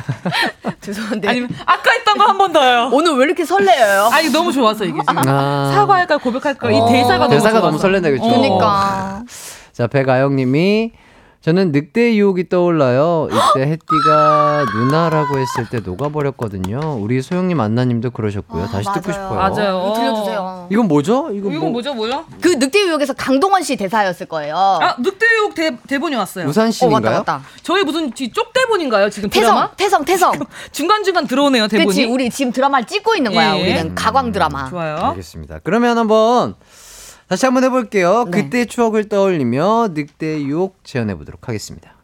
[0.80, 2.90] 죄송한데 아니면 아까 했던 거 한 번 더요.
[2.92, 4.10] 오늘 왜 이렇게 설레요?
[4.12, 5.72] 아 이거 너무 좋아서 이게 지금 아.
[5.74, 6.86] 사과할까 고백할까 이 어.
[6.86, 7.66] 대사가 너무 대사가 좋아서.
[7.66, 8.24] 너무 설렌다 그죠?
[8.24, 8.28] 어.
[8.40, 9.22] 그러니까
[9.72, 10.92] 자 백아영님이
[11.44, 13.28] 저는 늑대 유혹이 떠올라요.
[13.30, 16.96] 이때 햇띠가 누나라고 했을 때 녹아버렸거든요.
[16.98, 18.62] 우리 소영님 안나님도 그러셨고요.
[18.62, 19.12] 아, 다시 듣고 맞아요.
[19.12, 19.34] 싶어요.
[19.34, 19.78] 맞아요.
[19.84, 20.68] 이거 들려주세요.
[20.70, 21.28] 이건 뭐죠?
[21.34, 22.24] 이거 이건 뭐 뭐죠, 뭐요?
[22.40, 24.56] 그 늑대 유혹에서 강동원 씨 대사였을 거예요.
[24.56, 26.46] 아 늑대유혹 대, 대본이 왔어요.
[26.48, 27.00] 우산 어 씨인가요?
[27.02, 27.42] 맞다 맞다.
[27.62, 29.70] 저희 무슨 뒤 쪽대본인가요 지금 태성 드라마?
[29.72, 30.32] 태성 태성.
[30.72, 31.84] 중간 중간 들어오네요 대본이.
[31.84, 33.54] 그렇지 우리 지금 드라마를 찍고 있는 거야.
[33.58, 33.62] 예.
[33.62, 34.70] 우리는 가광 드라마.
[34.70, 34.96] 좋아요.
[34.96, 35.58] 알겠습니다.
[35.62, 36.54] 그러면 한번
[37.28, 38.24] 다시 한번 해볼게요.
[38.30, 38.42] 네.
[38.42, 41.94] 그때 추억을 떠올리며 늑대 유혹 재현해 보도록 하겠습니다.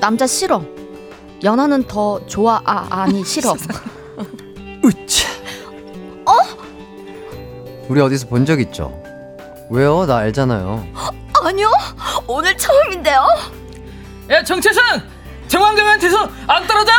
[0.00, 0.62] 남자 싫어.
[1.44, 3.54] 연하는 더 좋아 아 아니 싫어.
[4.84, 5.28] 으차.
[6.24, 6.32] 어?
[7.88, 9.00] 우리 어디서 본 적 있죠?
[9.70, 10.06] 왜요?
[10.06, 10.86] 나 알잖아요.
[11.42, 11.70] 아니요
[12.26, 13.24] 오늘 처음인데요.
[14.30, 14.82] 야 정채승
[15.48, 16.92] 정환경한테서 안 떨어져?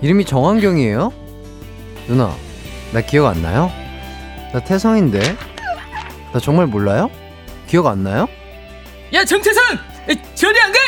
[0.00, 1.12] 이름이 정환경이에요?
[2.08, 2.34] 누나,
[2.92, 3.70] 나 기억 안 나요?
[4.52, 5.36] 나 태성인데.
[6.32, 7.10] 나 정말 몰라요?
[7.66, 8.26] 기억 안 나요?
[9.14, 9.62] 야 정채승
[10.34, 10.78] 저리 안 가?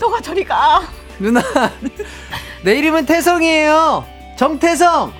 [0.00, 0.82] 너가 저리 가.
[1.18, 1.40] 누나,
[2.62, 4.04] 내 이름은 태성이에요.
[4.36, 5.12] 정태성.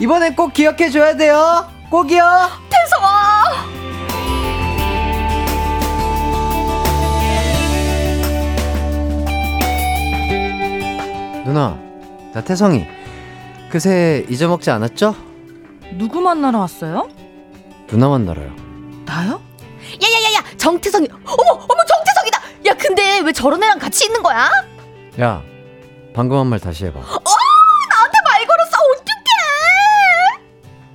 [0.00, 1.68] 이번엔 꼭 기억해 줘야 돼요.
[1.90, 2.50] 꼭이요.
[2.70, 3.83] 태성아.
[11.44, 11.78] 누나,
[12.32, 12.86] 나 태성이.
[13.70, 15.14] 그새 잊어먹지 않았죠?
[15.98, 17.08] 누구 만나러 왔어요?
[17.90, 18.54] 누나만 알아요.
[19.04, 19.40] 나요?
[20.02, 22.40] 야야야야 정태성이 어머 어머 정태성이다.
[22.66, 24.50] 야 근데 왜 저런 애랑 같이 있는 거야?
[25.20, 25.42] 야,
[26.14, 26.98] 방금 한 말 다시 해봐.
[26.98, 29.14] 어 나한테 말 걸었어 어떡해?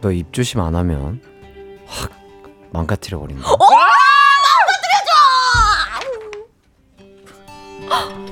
[0.01, 1.21] 너 입 조심 안 하면
[1.85, 2.11] 확
[2.71, 3.47] 망가뜨려 버린다.
[3.51, 3.57] 어
[7.89, 8.28] 네,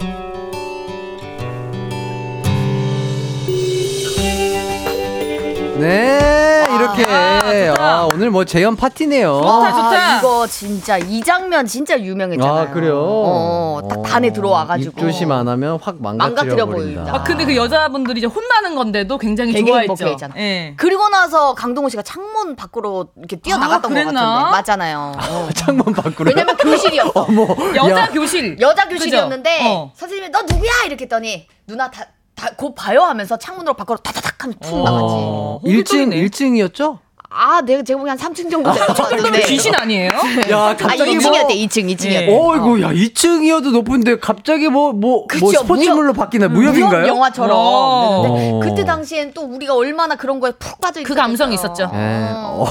[7.70, 7.84] 아, 좋다.
[8.00, 9.42] 아, 오늘 뭐 재연 파티네요.
[9.42, 10.16] 좋다, 좋다.
[10.16, 12.58] 아, 이거 진짜 이 장면 진짜 유명했잖아요.
[12.70, 12.98] 아, 그래요?
[13.00, 14.92] 어, 딱 반에 들어와가지고.
[14.92, 16.66] 입 조심 안 하면 확 망가뜨려.
[16.66, 17.16] 보인다.
[17.16, 20.18] 아, 근데 그 여자분들이 이제 혼나는 건데도 굉장히 좋아했죠.
[20.38, 20.74] 예.
[20.78, 24.14] 그리고 나서 강동원 씨가 창문 밖으로 이렇게 뛰어나갔던 아, 것?
[24.14, 25.12] 같은데 맞잖아요.
[25.30, 25.50] 어.
[25.56, 26.30] 창문 밖으로.
[26.30, 27.12] 왜냐면 교실이었어.
[27.16, 28.58] 어머, 여자 야, 교실.
[28.60, 29.60] 여자 교실이었는데?
[29.68, 29.92] 어.
[29.96, 32.06] 선생님이 너 누구야 이렇게 했더니 누나 다.
[32.36, 35.16] 다, 곧 봐요 하면서 창문으로 밖으로 타타닥 하면 툭 나갔지.
[35.18, 36.16] 어, 홍길동이네.
[36.28, 36.30] 1층
[36.72, 37.00] 1층이었죠?
[37.40, 39.42] 아, 내가 제가 보기엔 한 3층 정도 될것 그러면 같은데.
[39.48, 40.10] 귀신 아니에요?
[40.50, 42.28] 야, 아, 갑자기 2층이었대, 뭐 2층, 2층이었대.
[42.28, 42.28] 예.
[42.28, 46.48] 어이구, 야, 2층이어도 높은데 갑자기 뭐, 뭐, 뭐 그쵸, 스포츠물로 바뀌나?
[46.48, 47.02] 무협인가요?
[47.02, 47.52] 무협 영화처럼.
[47.56, 48.22] 어.
[48.24, 48.60] 그랬는데 어.
[48.60, 51.92] 그때 당시엔 또 우리가 얼마나 그런 거에 푹 빠져 그 감성이 있었죠.
[51.94, 51.98] 예.
[52.34, 52.68] 어,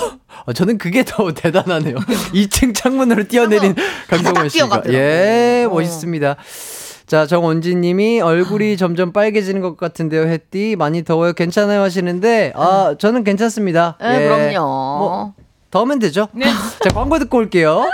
[0.47, 1.97] 어, 저는 그게 더 대단하네요.
[2.35, 3.75] 2층 창문으로 뛰어내린
[4.09, 4.83] 강동원 타닥 씨가.
[4.89, 5.75] 예, 어.
[5.75, 6.37] 멋있습니다.
[7.07, 10.75] 자, 정원지 님이 얼굴이 점점 빨개지는 것 같은데요, 햇띠.
[10.77, 11.35] 많이 더워요.
[11.35, 13.97] 괜찮아요 하시는데, 아, 저는 괜찮습니다.
[14.03, 14.27] 예, 예.
[14.27, 14.59] 그럼요.
[14.99, 15.35] 뭐,
[15.71, 16.27] 더우면 되죠?
[16.33, 16.47] 네.
[16.83, 17.89] 자, 광고 듣고 올게요.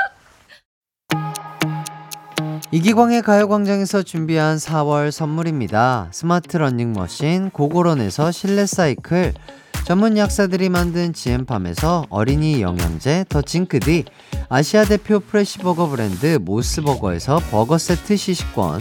[2.70, 6.09] 이기광의 가요광장에서 준비한 4월 선물입니다.
[6.10, 9.34] 스마트 러닝머신, 고고런에서 실내 사이클,
[9.84, 14.04] 전문 약사들이 만든 지엠팜에서 어린이 영양제 더 징크디,
[14.48, 18.80] 아시아 대표 fresh버거 브랜드 모스버거에서 버거 세트 시식권,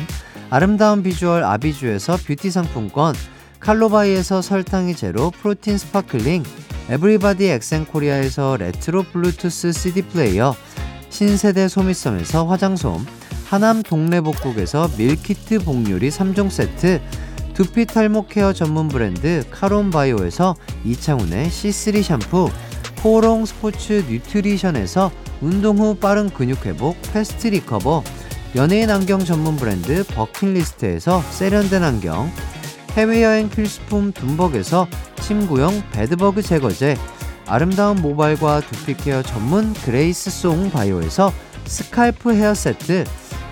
[0.52, 3.16] 아름다운 비주얼 아비주에서 뷰티 상품권,
[3.60, 6.44] 칼로바이에서 설탕이 제로 protein sparkling,
[6.90, 10.56] 에브리바디 엑센코리아에서 레트로 블루투스 CD 플레이어,
[11.10, 13.06] 신세대 소미섬에서 화장솜,
[13.48, 17.02] 하남 동래복국에서 밀키트 복요리 3종 세트,
[17.54, 20.56] 두피 탈모 케어 전문 브랜드 카론바이오에서
[20.86, 22.50] 이창훈의 C3 샴푸,
[23.02, 25.12] 코오롱 스포츠 뉴트리션에서
[25.42, 28.04] 운동 후 빠른 근육 회복 패스트 리커버,
[28.56, 32.32] 연예인 안경 전문 브랜드 버킷리스트에서 세련된 안경,
[32.92, 34.88] 해외여행 필수품 둠벅에서
[35.22, 36.98] 침구용 bedbug 제거제,
[37.48, 41.34] 아름다운 모발과 두피 케어 전문 그레이스 송 바이오에서
[41.66, 43.04] scalp hair 세트,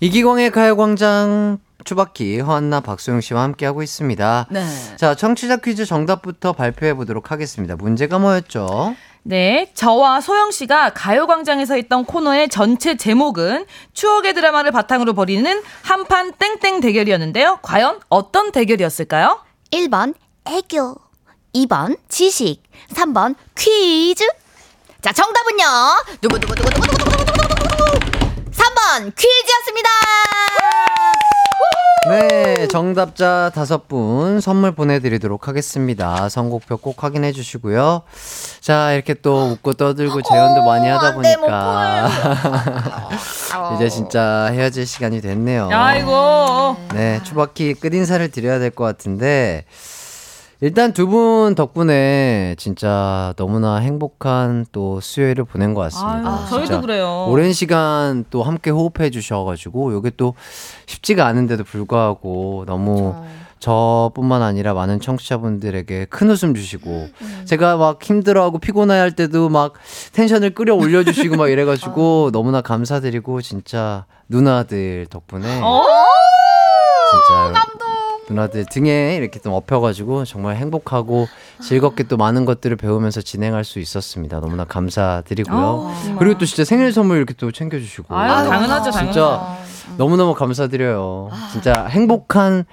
[0.00, 4.46] 이기광의 가요광장 추바키 허한나 박소영 씨와 함께하고 있습니다.
[4.50, 4.64] 네.
[4.96, 7.76] 자, 청취자 퀴즈 정답부터 발표해 보도록 하겠습니다.
[7.76, 8.94] 문제가 뭐였죠?
[9.24, 16.80] 네, 저와 소영 씨가 가요광장에서 했던 코너의 전체 제목은 추억의 드라마를 바탕으로 벌이는 한판 땡땡
[16.80, 17.58] 대결이었는데요.
[17.62, 19.40] 과연 어떤 대결이었을까요?
[19.72, 20.14] 1번
[20.46, 20.96] 애교
[21.54, 22.62] 2번 지식
[22.94, 24.26] 3번 퀴즈
[25.02, 25.64] 자 정답은요
[26.22, 27.07] 두구두구두구두구두구두구두구
[28.88, 29.88] 3번 퀴즈였습니다
[32.08, 36.28] 네, 정답자 다섯 분 선물 보내드리도록 하겠습니다.
[36.30, 38.02] 선곡표 꼭 확인해 주시고요.
[38.60, 42.08] 자, 이렇게 또 웃고 떠들고 재연도 많이 하다 안 돼, 못 보니까
[43.76, 45.68] 이제 진짜 헤어질 시간이 됐네요.
[45.70, 46.76] 아이고.
[46.94, 49.64] 네, 추바키 끝인사를 드려야 될 것 같은데
[50.60, 56.28] 일단 두 분 덕분에 진짜 너무나 행복한 또 수요일을 보낸 것 같습니다.
[56.40, 57.26] 아유, 저희도 그래요.
[57.28, 60.34] 오랜 시간 또 함께 호흡해 주셔가지고 이게 또
[60.86, 63.14] 쉽지가 않은데도 불구하고 너무
[63.60, 67.08] 저뿐만 아니라 많은 청취자분들에게 큰 웃음 주시고
[67.44, 69.74] 제가 막 힘들어하고 피곤해 할 때도 막
[70.12, 75.82] 텐션을 끌어 올려 주시고 막 이래 가지고 너무나 감사드리고 진짜 누나들 덕분에 어?
[77.10, 77.60] 진짜
[78.28, 81.26] 누나들 등에 이렇게 좀 업혀가지고 정말 행복하고
[81.62, 84.40] 즐겁게 또 많은 것들을 배우면서 진행할 수 있었습니다.
[84.40, 85.90] 너무나 감사드리고요.
[86.18, 88.14] 그리고 또 진짜 생일 선물 이렇게 또 챙겨주시고.
[88.14, 89.96] 아유, 당연하죠, 진짜 당연하죠.
[89.96, 91.30] 너무너무 감사드려요.
[91.52, 92.64] 진짜 행복한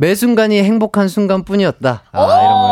[0.00, 2.04] 매 순간이 행복한 순간뿐이었다.
[2.10, 2.62] 아, 이런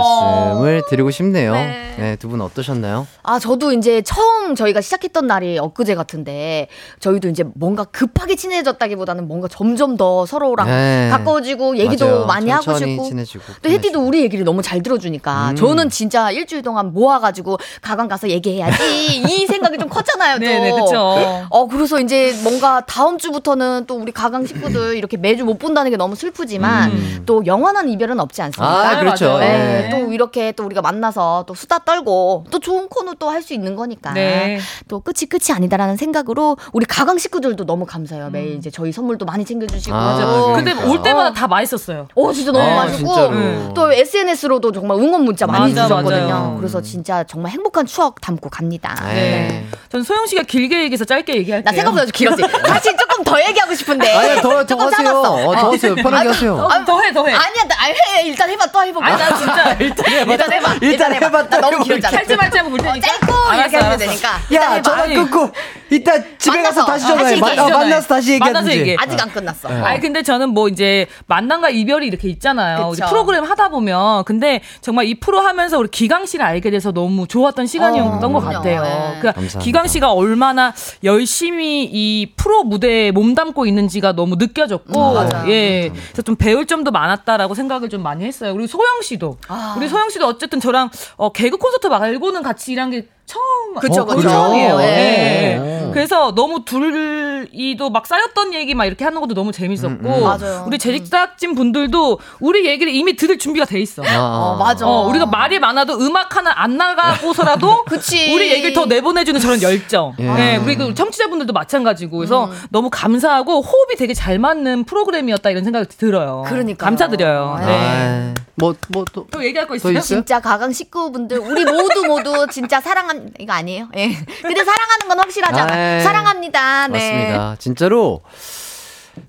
[0.57, 1.53] 말씀을 드리고 싶네요.
[1.53, 1.85] 네.
[1.99, 3.07] 네, 두 분 어떠셨나요?
[3.23, 6.69] 아, 저도 이제 처음 저희가 시작했던 날이 엊그제 같은데,
[7.01, 11.09] 저희도 이제 뭔가 급하게 친해졌다기보다는 뭔가 점점 더 서로랑 네.
[11.11, 12.27] 가까워지고 얘기도 맞아요.
[12.27, 13.03] 많이 하고 싶고.
[13.05, 13.45] 친해지고.
[13.61, 15.57] 또 혜띠도 우리 얘기를 너무 잘 들어주니까 음.
[15.57, 20.37] 저는 진짜 일주일 동안 모아가지고 가방 가서 얘기해야지 이 생각이 좀 컸잖아요.
[20.39, 20.45] 또.
[20.45, 21.47] 네네, 그쵸.
[21.51, 25.97] 어 그래서 이제 뭔가 다음 주부터는 또 우리 가강 식구들 이렇게 매주 못 본다는 게
[25.99, 27.18] 너무 슬프지만 음.
[27.27, 28.90] 또 영원한 이별은 없지 않습니까?
[28.90, 29.27] 아, 그렇죠.
[29.27, 29.39] 맞아요.
[29.40, 29.90] 네, 네.
[29.90, 33.77] 또 이렇게 또 우리가 만나서 또 수다 떨고 또 좋은 코너 또 할 수 있는
[33.77, 34.59] 거니까 네.
[34.89, 38.31] 또 끝이 끝이 아니다라는 생각으로 우리 가강 식구들도 너무 감사해요.
[38.31, 40.27] 매일 이제 저희 선물도 많이 챙겨주시고 아, 맞아.
[40.57, 40.90] 근데 그러니까.
[40.93, 42.09] 올 때마다 다 맛있었어요.
[42.15, 43.28] 어 진짜 너무 아, 맛있고 진짜로.
[43.31, 43.70] 음.
[43.74, 46.27] 또 SNS로도 정말 응원 문자 많이 맞아, 주셨거든요.
[46.28, 46.57] 맞아요.
[46.59, 48.95] 그래서 진짜 정말 행복한 추억 담고 갑니다.
[49.07, 49.65] 네.
[49.90, 51.65] 전 소영 씨가 길게 얘기해서 짧게 얘기할게요.
[51.70, 52.43] 나 생각보다 좀 길었지.
[52.66, 54.12] 사실 조금 더 얘기하고 싶은데.
[54.15, 55.11] 아니, 더, 더 조금 하세요.
[55.20, 55.95] 어, 더 하세요.
[55.95, 56.55] 편하게 하세요.
[56.57, 57.32] 어, 더해 더 해.
[57.32, 58.22] 아니야, 나, 아니, 해.
[58.28, 58.66] 일단 해봐.
[58.66, 59.05] 또 해보고.
[59.05, 60.32] 아니, 나 진짜 일단 해봐.
[60.32, 60.74] 일단 해봐.
[60.80, 61.48] 일단 해봐.
[61.48, 62.16] 나 너무 길었잖아.
[62.16, 63.06] 찰지 말지 하고 볼 테니까.
[63.06, 63.97] 짧고 이렇게 하면 알았어.
[63.98, 64.28] 되니까.
[64.51, 64.82] 일단 야, 해봐.
[64.82, 65.06] 전화.
[65.14, 65.51] 끊고
[65.90, 67.36] 이따 집에 가서 다시 전화해.
[67.36, 68.70] 어, 만나서 다시 얘기하든지.
[68.78, 68.97] 얘기해.
[68.98, 69.68] 아직 안 끝났어.
[69.68, 69.80] 네.
[69.82, 72.93] 아니 근데 저는 뭐 이제 만남과 이별이 이렇게 있잖아요.
[73.09, 77.66] 프로그램 하다 보면 근데 정말 이 프로 하면서 우리 기강 씨를 알게 돼서 너무 좋았던
[77.66, 78.44] 시간이었던 어, 것.
[78.44, 78.82] 같아요.
[78.82, 78.89] 네.
[79.20, 79.59] 그러니까 감사합니다.
[79.60, 80.72] 기강 씨가 얼마나
[81.05, 85.48] 열심히 이 프로 무대에 몸담고 있는지가 너무 느껴졌고 음.
[85.51, 85.90] 예.
[85.90, 88.53] 그래서 좀 배울 점도 많았다라고 생각을 좀 많이 했어요.
[88.53, 89.75] 그리고 소영 씨도 아.
[89.77, 94.05] 우리 소영 씨도 어쨌든 저랑 어, 개그 콘서트 말고는 같이 일한 게 처음 그쵸, 어,
[94.07, 94.29] 그쵸.
[94.29, 94.81] 처음이에요.
[94.81, 94.85] 예.
[94.87, 95.85] 예.
[95.85, 95.91] 오.
[95.93, 100.23] 그래서 너무 둘이도 막 쌓였던 얘기 막 이렇게 하는 것도 너무 재밌었고 음, 음.
[100.23, 100.65] 맞아요.
[100.67, 104.03] 우리 제작진 분들도 우리 얘기를 이미 들을 준비가 돼 있어.
[104.03, 104.87] 아, 어, 맞아.
[104.87, 108.33] 어, 우리가 말이 많아도 음악 하나 안 나가고서라도 그치.
[108.35, 110.15] 우리 얘기를 더 내보내주는 저런 열정.
[110.19, 110.25] 예.
[110.25, 112.53] 네, 우리 그 청취자분들도 마찬가지고 그래서 음.
[112.71, 116.45] 너무 감사하고 호흡이 되게 잘 맞는 프로그램이었다 이런 생각이 들어요.
[116.47, 116.77] 그러니까요.
[116.87, 117.57] 감사드려요.
[117.61, 117.67] 네.
[117.67, 118.35] 네.
[118.39, 119.27] 아, 뭐, 뭐, 또.
[119.31, 119.93] 또 얘기할 거또 있어요?
[119.93, 120.03] 있어요?
[120.03, 123.89] 진짜 가강 식구분들 우리 모두 모두 진짜 사랑 한 이거 아니에요?
[123.97, 124.09] 예.
[124.43, 125.73] 근데 사랑하는 건 확실하잖아.
[125.73, 126.89] 아이, 사랑합니다.
[126.89, 126.93] 네.
[126.93, 127.57] 맞습니다.
[127.59, 128.20] 진짜로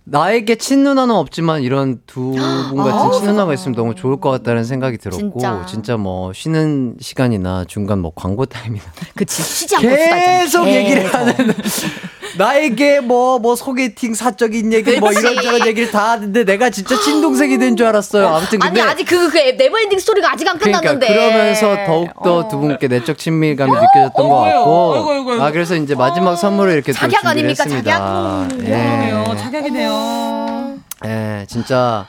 [0.03, 2.32] 나에게 친누나는 없지만 이런 두
[2.70, 5.66] 분 같은 친누나가 있으면 너무 좋을 것 같다는 생각이 들었고 진짜.
[5.68, 8.84] 진짜, 뭐 쉬는 시간이나 중간 뭐 광고 타임이나
[9.16, 9.41] 그치.
[9.41, 10.68] 쉬지 않고 계속.
[10.68, 11.11] 얘기를.
[11.14, 11.34] 하는
[12.38, 15.11] 나에게 뭐 뭐 소개팅 사적인 얘기 뭐.
[15.11, 18.27] 이런저런 얘기를 다 하는데 내가 진짜 친동생이 된 줄 알았어요.
[18.27, 21.07] 아무튼 근데 아니 아직 그, 그 never ending story가 아직 안 그러니까 끝났는데.
[21.07, 22.47] 그러면서 더욱더 어.
[22.47, 24.56] 두 분께 내적 친밀감이 느껴졌던 것 어이구요.
[24.60, 25.43] 같고 아이고, 아이고, 아이고.
[25.43, 28.47] 아 그래서 이제 마지막 선물을 이렇게 준비를 아닙니까, 했습니다.
[28.57, 29.23] 그러네요.
[29.31, 29.38] 예.
[29.38, 30.77] 착약이네요.
[31.06, 32.07] 예, 진짜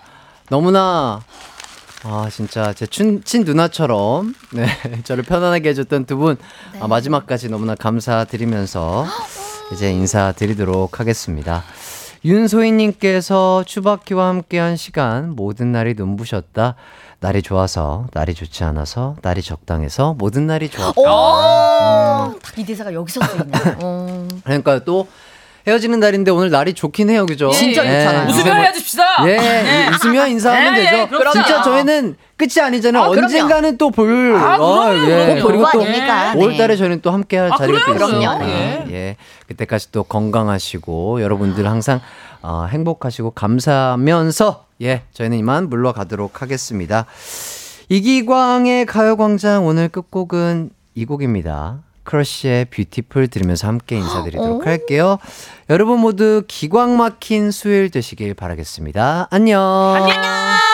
[0.48, 1.20] 너무나
[2.02, 4.66] 아 진짜 제 친, 친 누나처럼 네
[5.04, 6.36] 저를 편안하게 해줬던 두분
[6.72, 6.78] 네.
[6.80, 9.06] 아, 마지막까지 너무나 감사드리면서
[9.72, 11.62] 이제 인사드리도록 하겠습니다.
[12.24, 16.74] 윤소희님께서 추바키와 함께한 시간 모든 날이 눈부셨다.
[17.20, 21.00] 날이 좋아서 날이 좋지 않아서 날이 적당해서 모든 날이 좋았다.
[21.00, 22.38] 오.
[22.42, 23.50] 딱이 대사가 여기서 쓰이네.
[23.82, 24.28] 어.
[24.44, 25.06] 그러니까 또
[25.70, 27.50] 헤어지는 날인데 오늘 날이 좋긴 해요, 그죠?
[27.50, 28.26] 진짜 좋잖아요.
[28.26, 28.32] 네.
[28.32, 29.04] 웃으며 헤어집시다.
[29.26, 29.88] 예, 네.
[29.88, 31.08] 웃으며 인사하면 예, 예, 되죠.
[31.08, 31.32] 그럼요.
[31.32, 33.02] 진짜 저희는 끝이 아니잖아요.
[33.02, 33.08] 아.
[33.08, 34.34] 언젠가는 또 볼.
[34.36, 35.26] 아, 그럼요, 그럼요.
[35.26, 36.34] 그리고 볼또거 아닙니까?
[36.34, 36.40] 네.
[36.40, 37.94] 5월 달에 저희는 또 함께 할 아, 자리가 또?
[37.94, 38.48] 있으니까.
[38.48, 38.84] 예.
[38.90, 39.16] 예.
[39.46, 42.00] 그때까지 또 건강하시고 여러분들 항상
[42.42, 47.06] 어, 행복하시고 감사하면서 예, 저희는 이만 물러가도록 하겠습니다.
[47.88, 51.78] 이기광의 가요광장 오늘 끝곡은 이 곡입니다.
[52.04, 55.18] 크러쉬의 Beautiful 들으면서 함께 인사드리도록 할게요.
[55.68, 59.28] 여러분 모두 기광 막힌 수요일 되시길 바라겠습니다.
[59.30, 59.60] 안녕.
[59.62, 60.69] 안녕.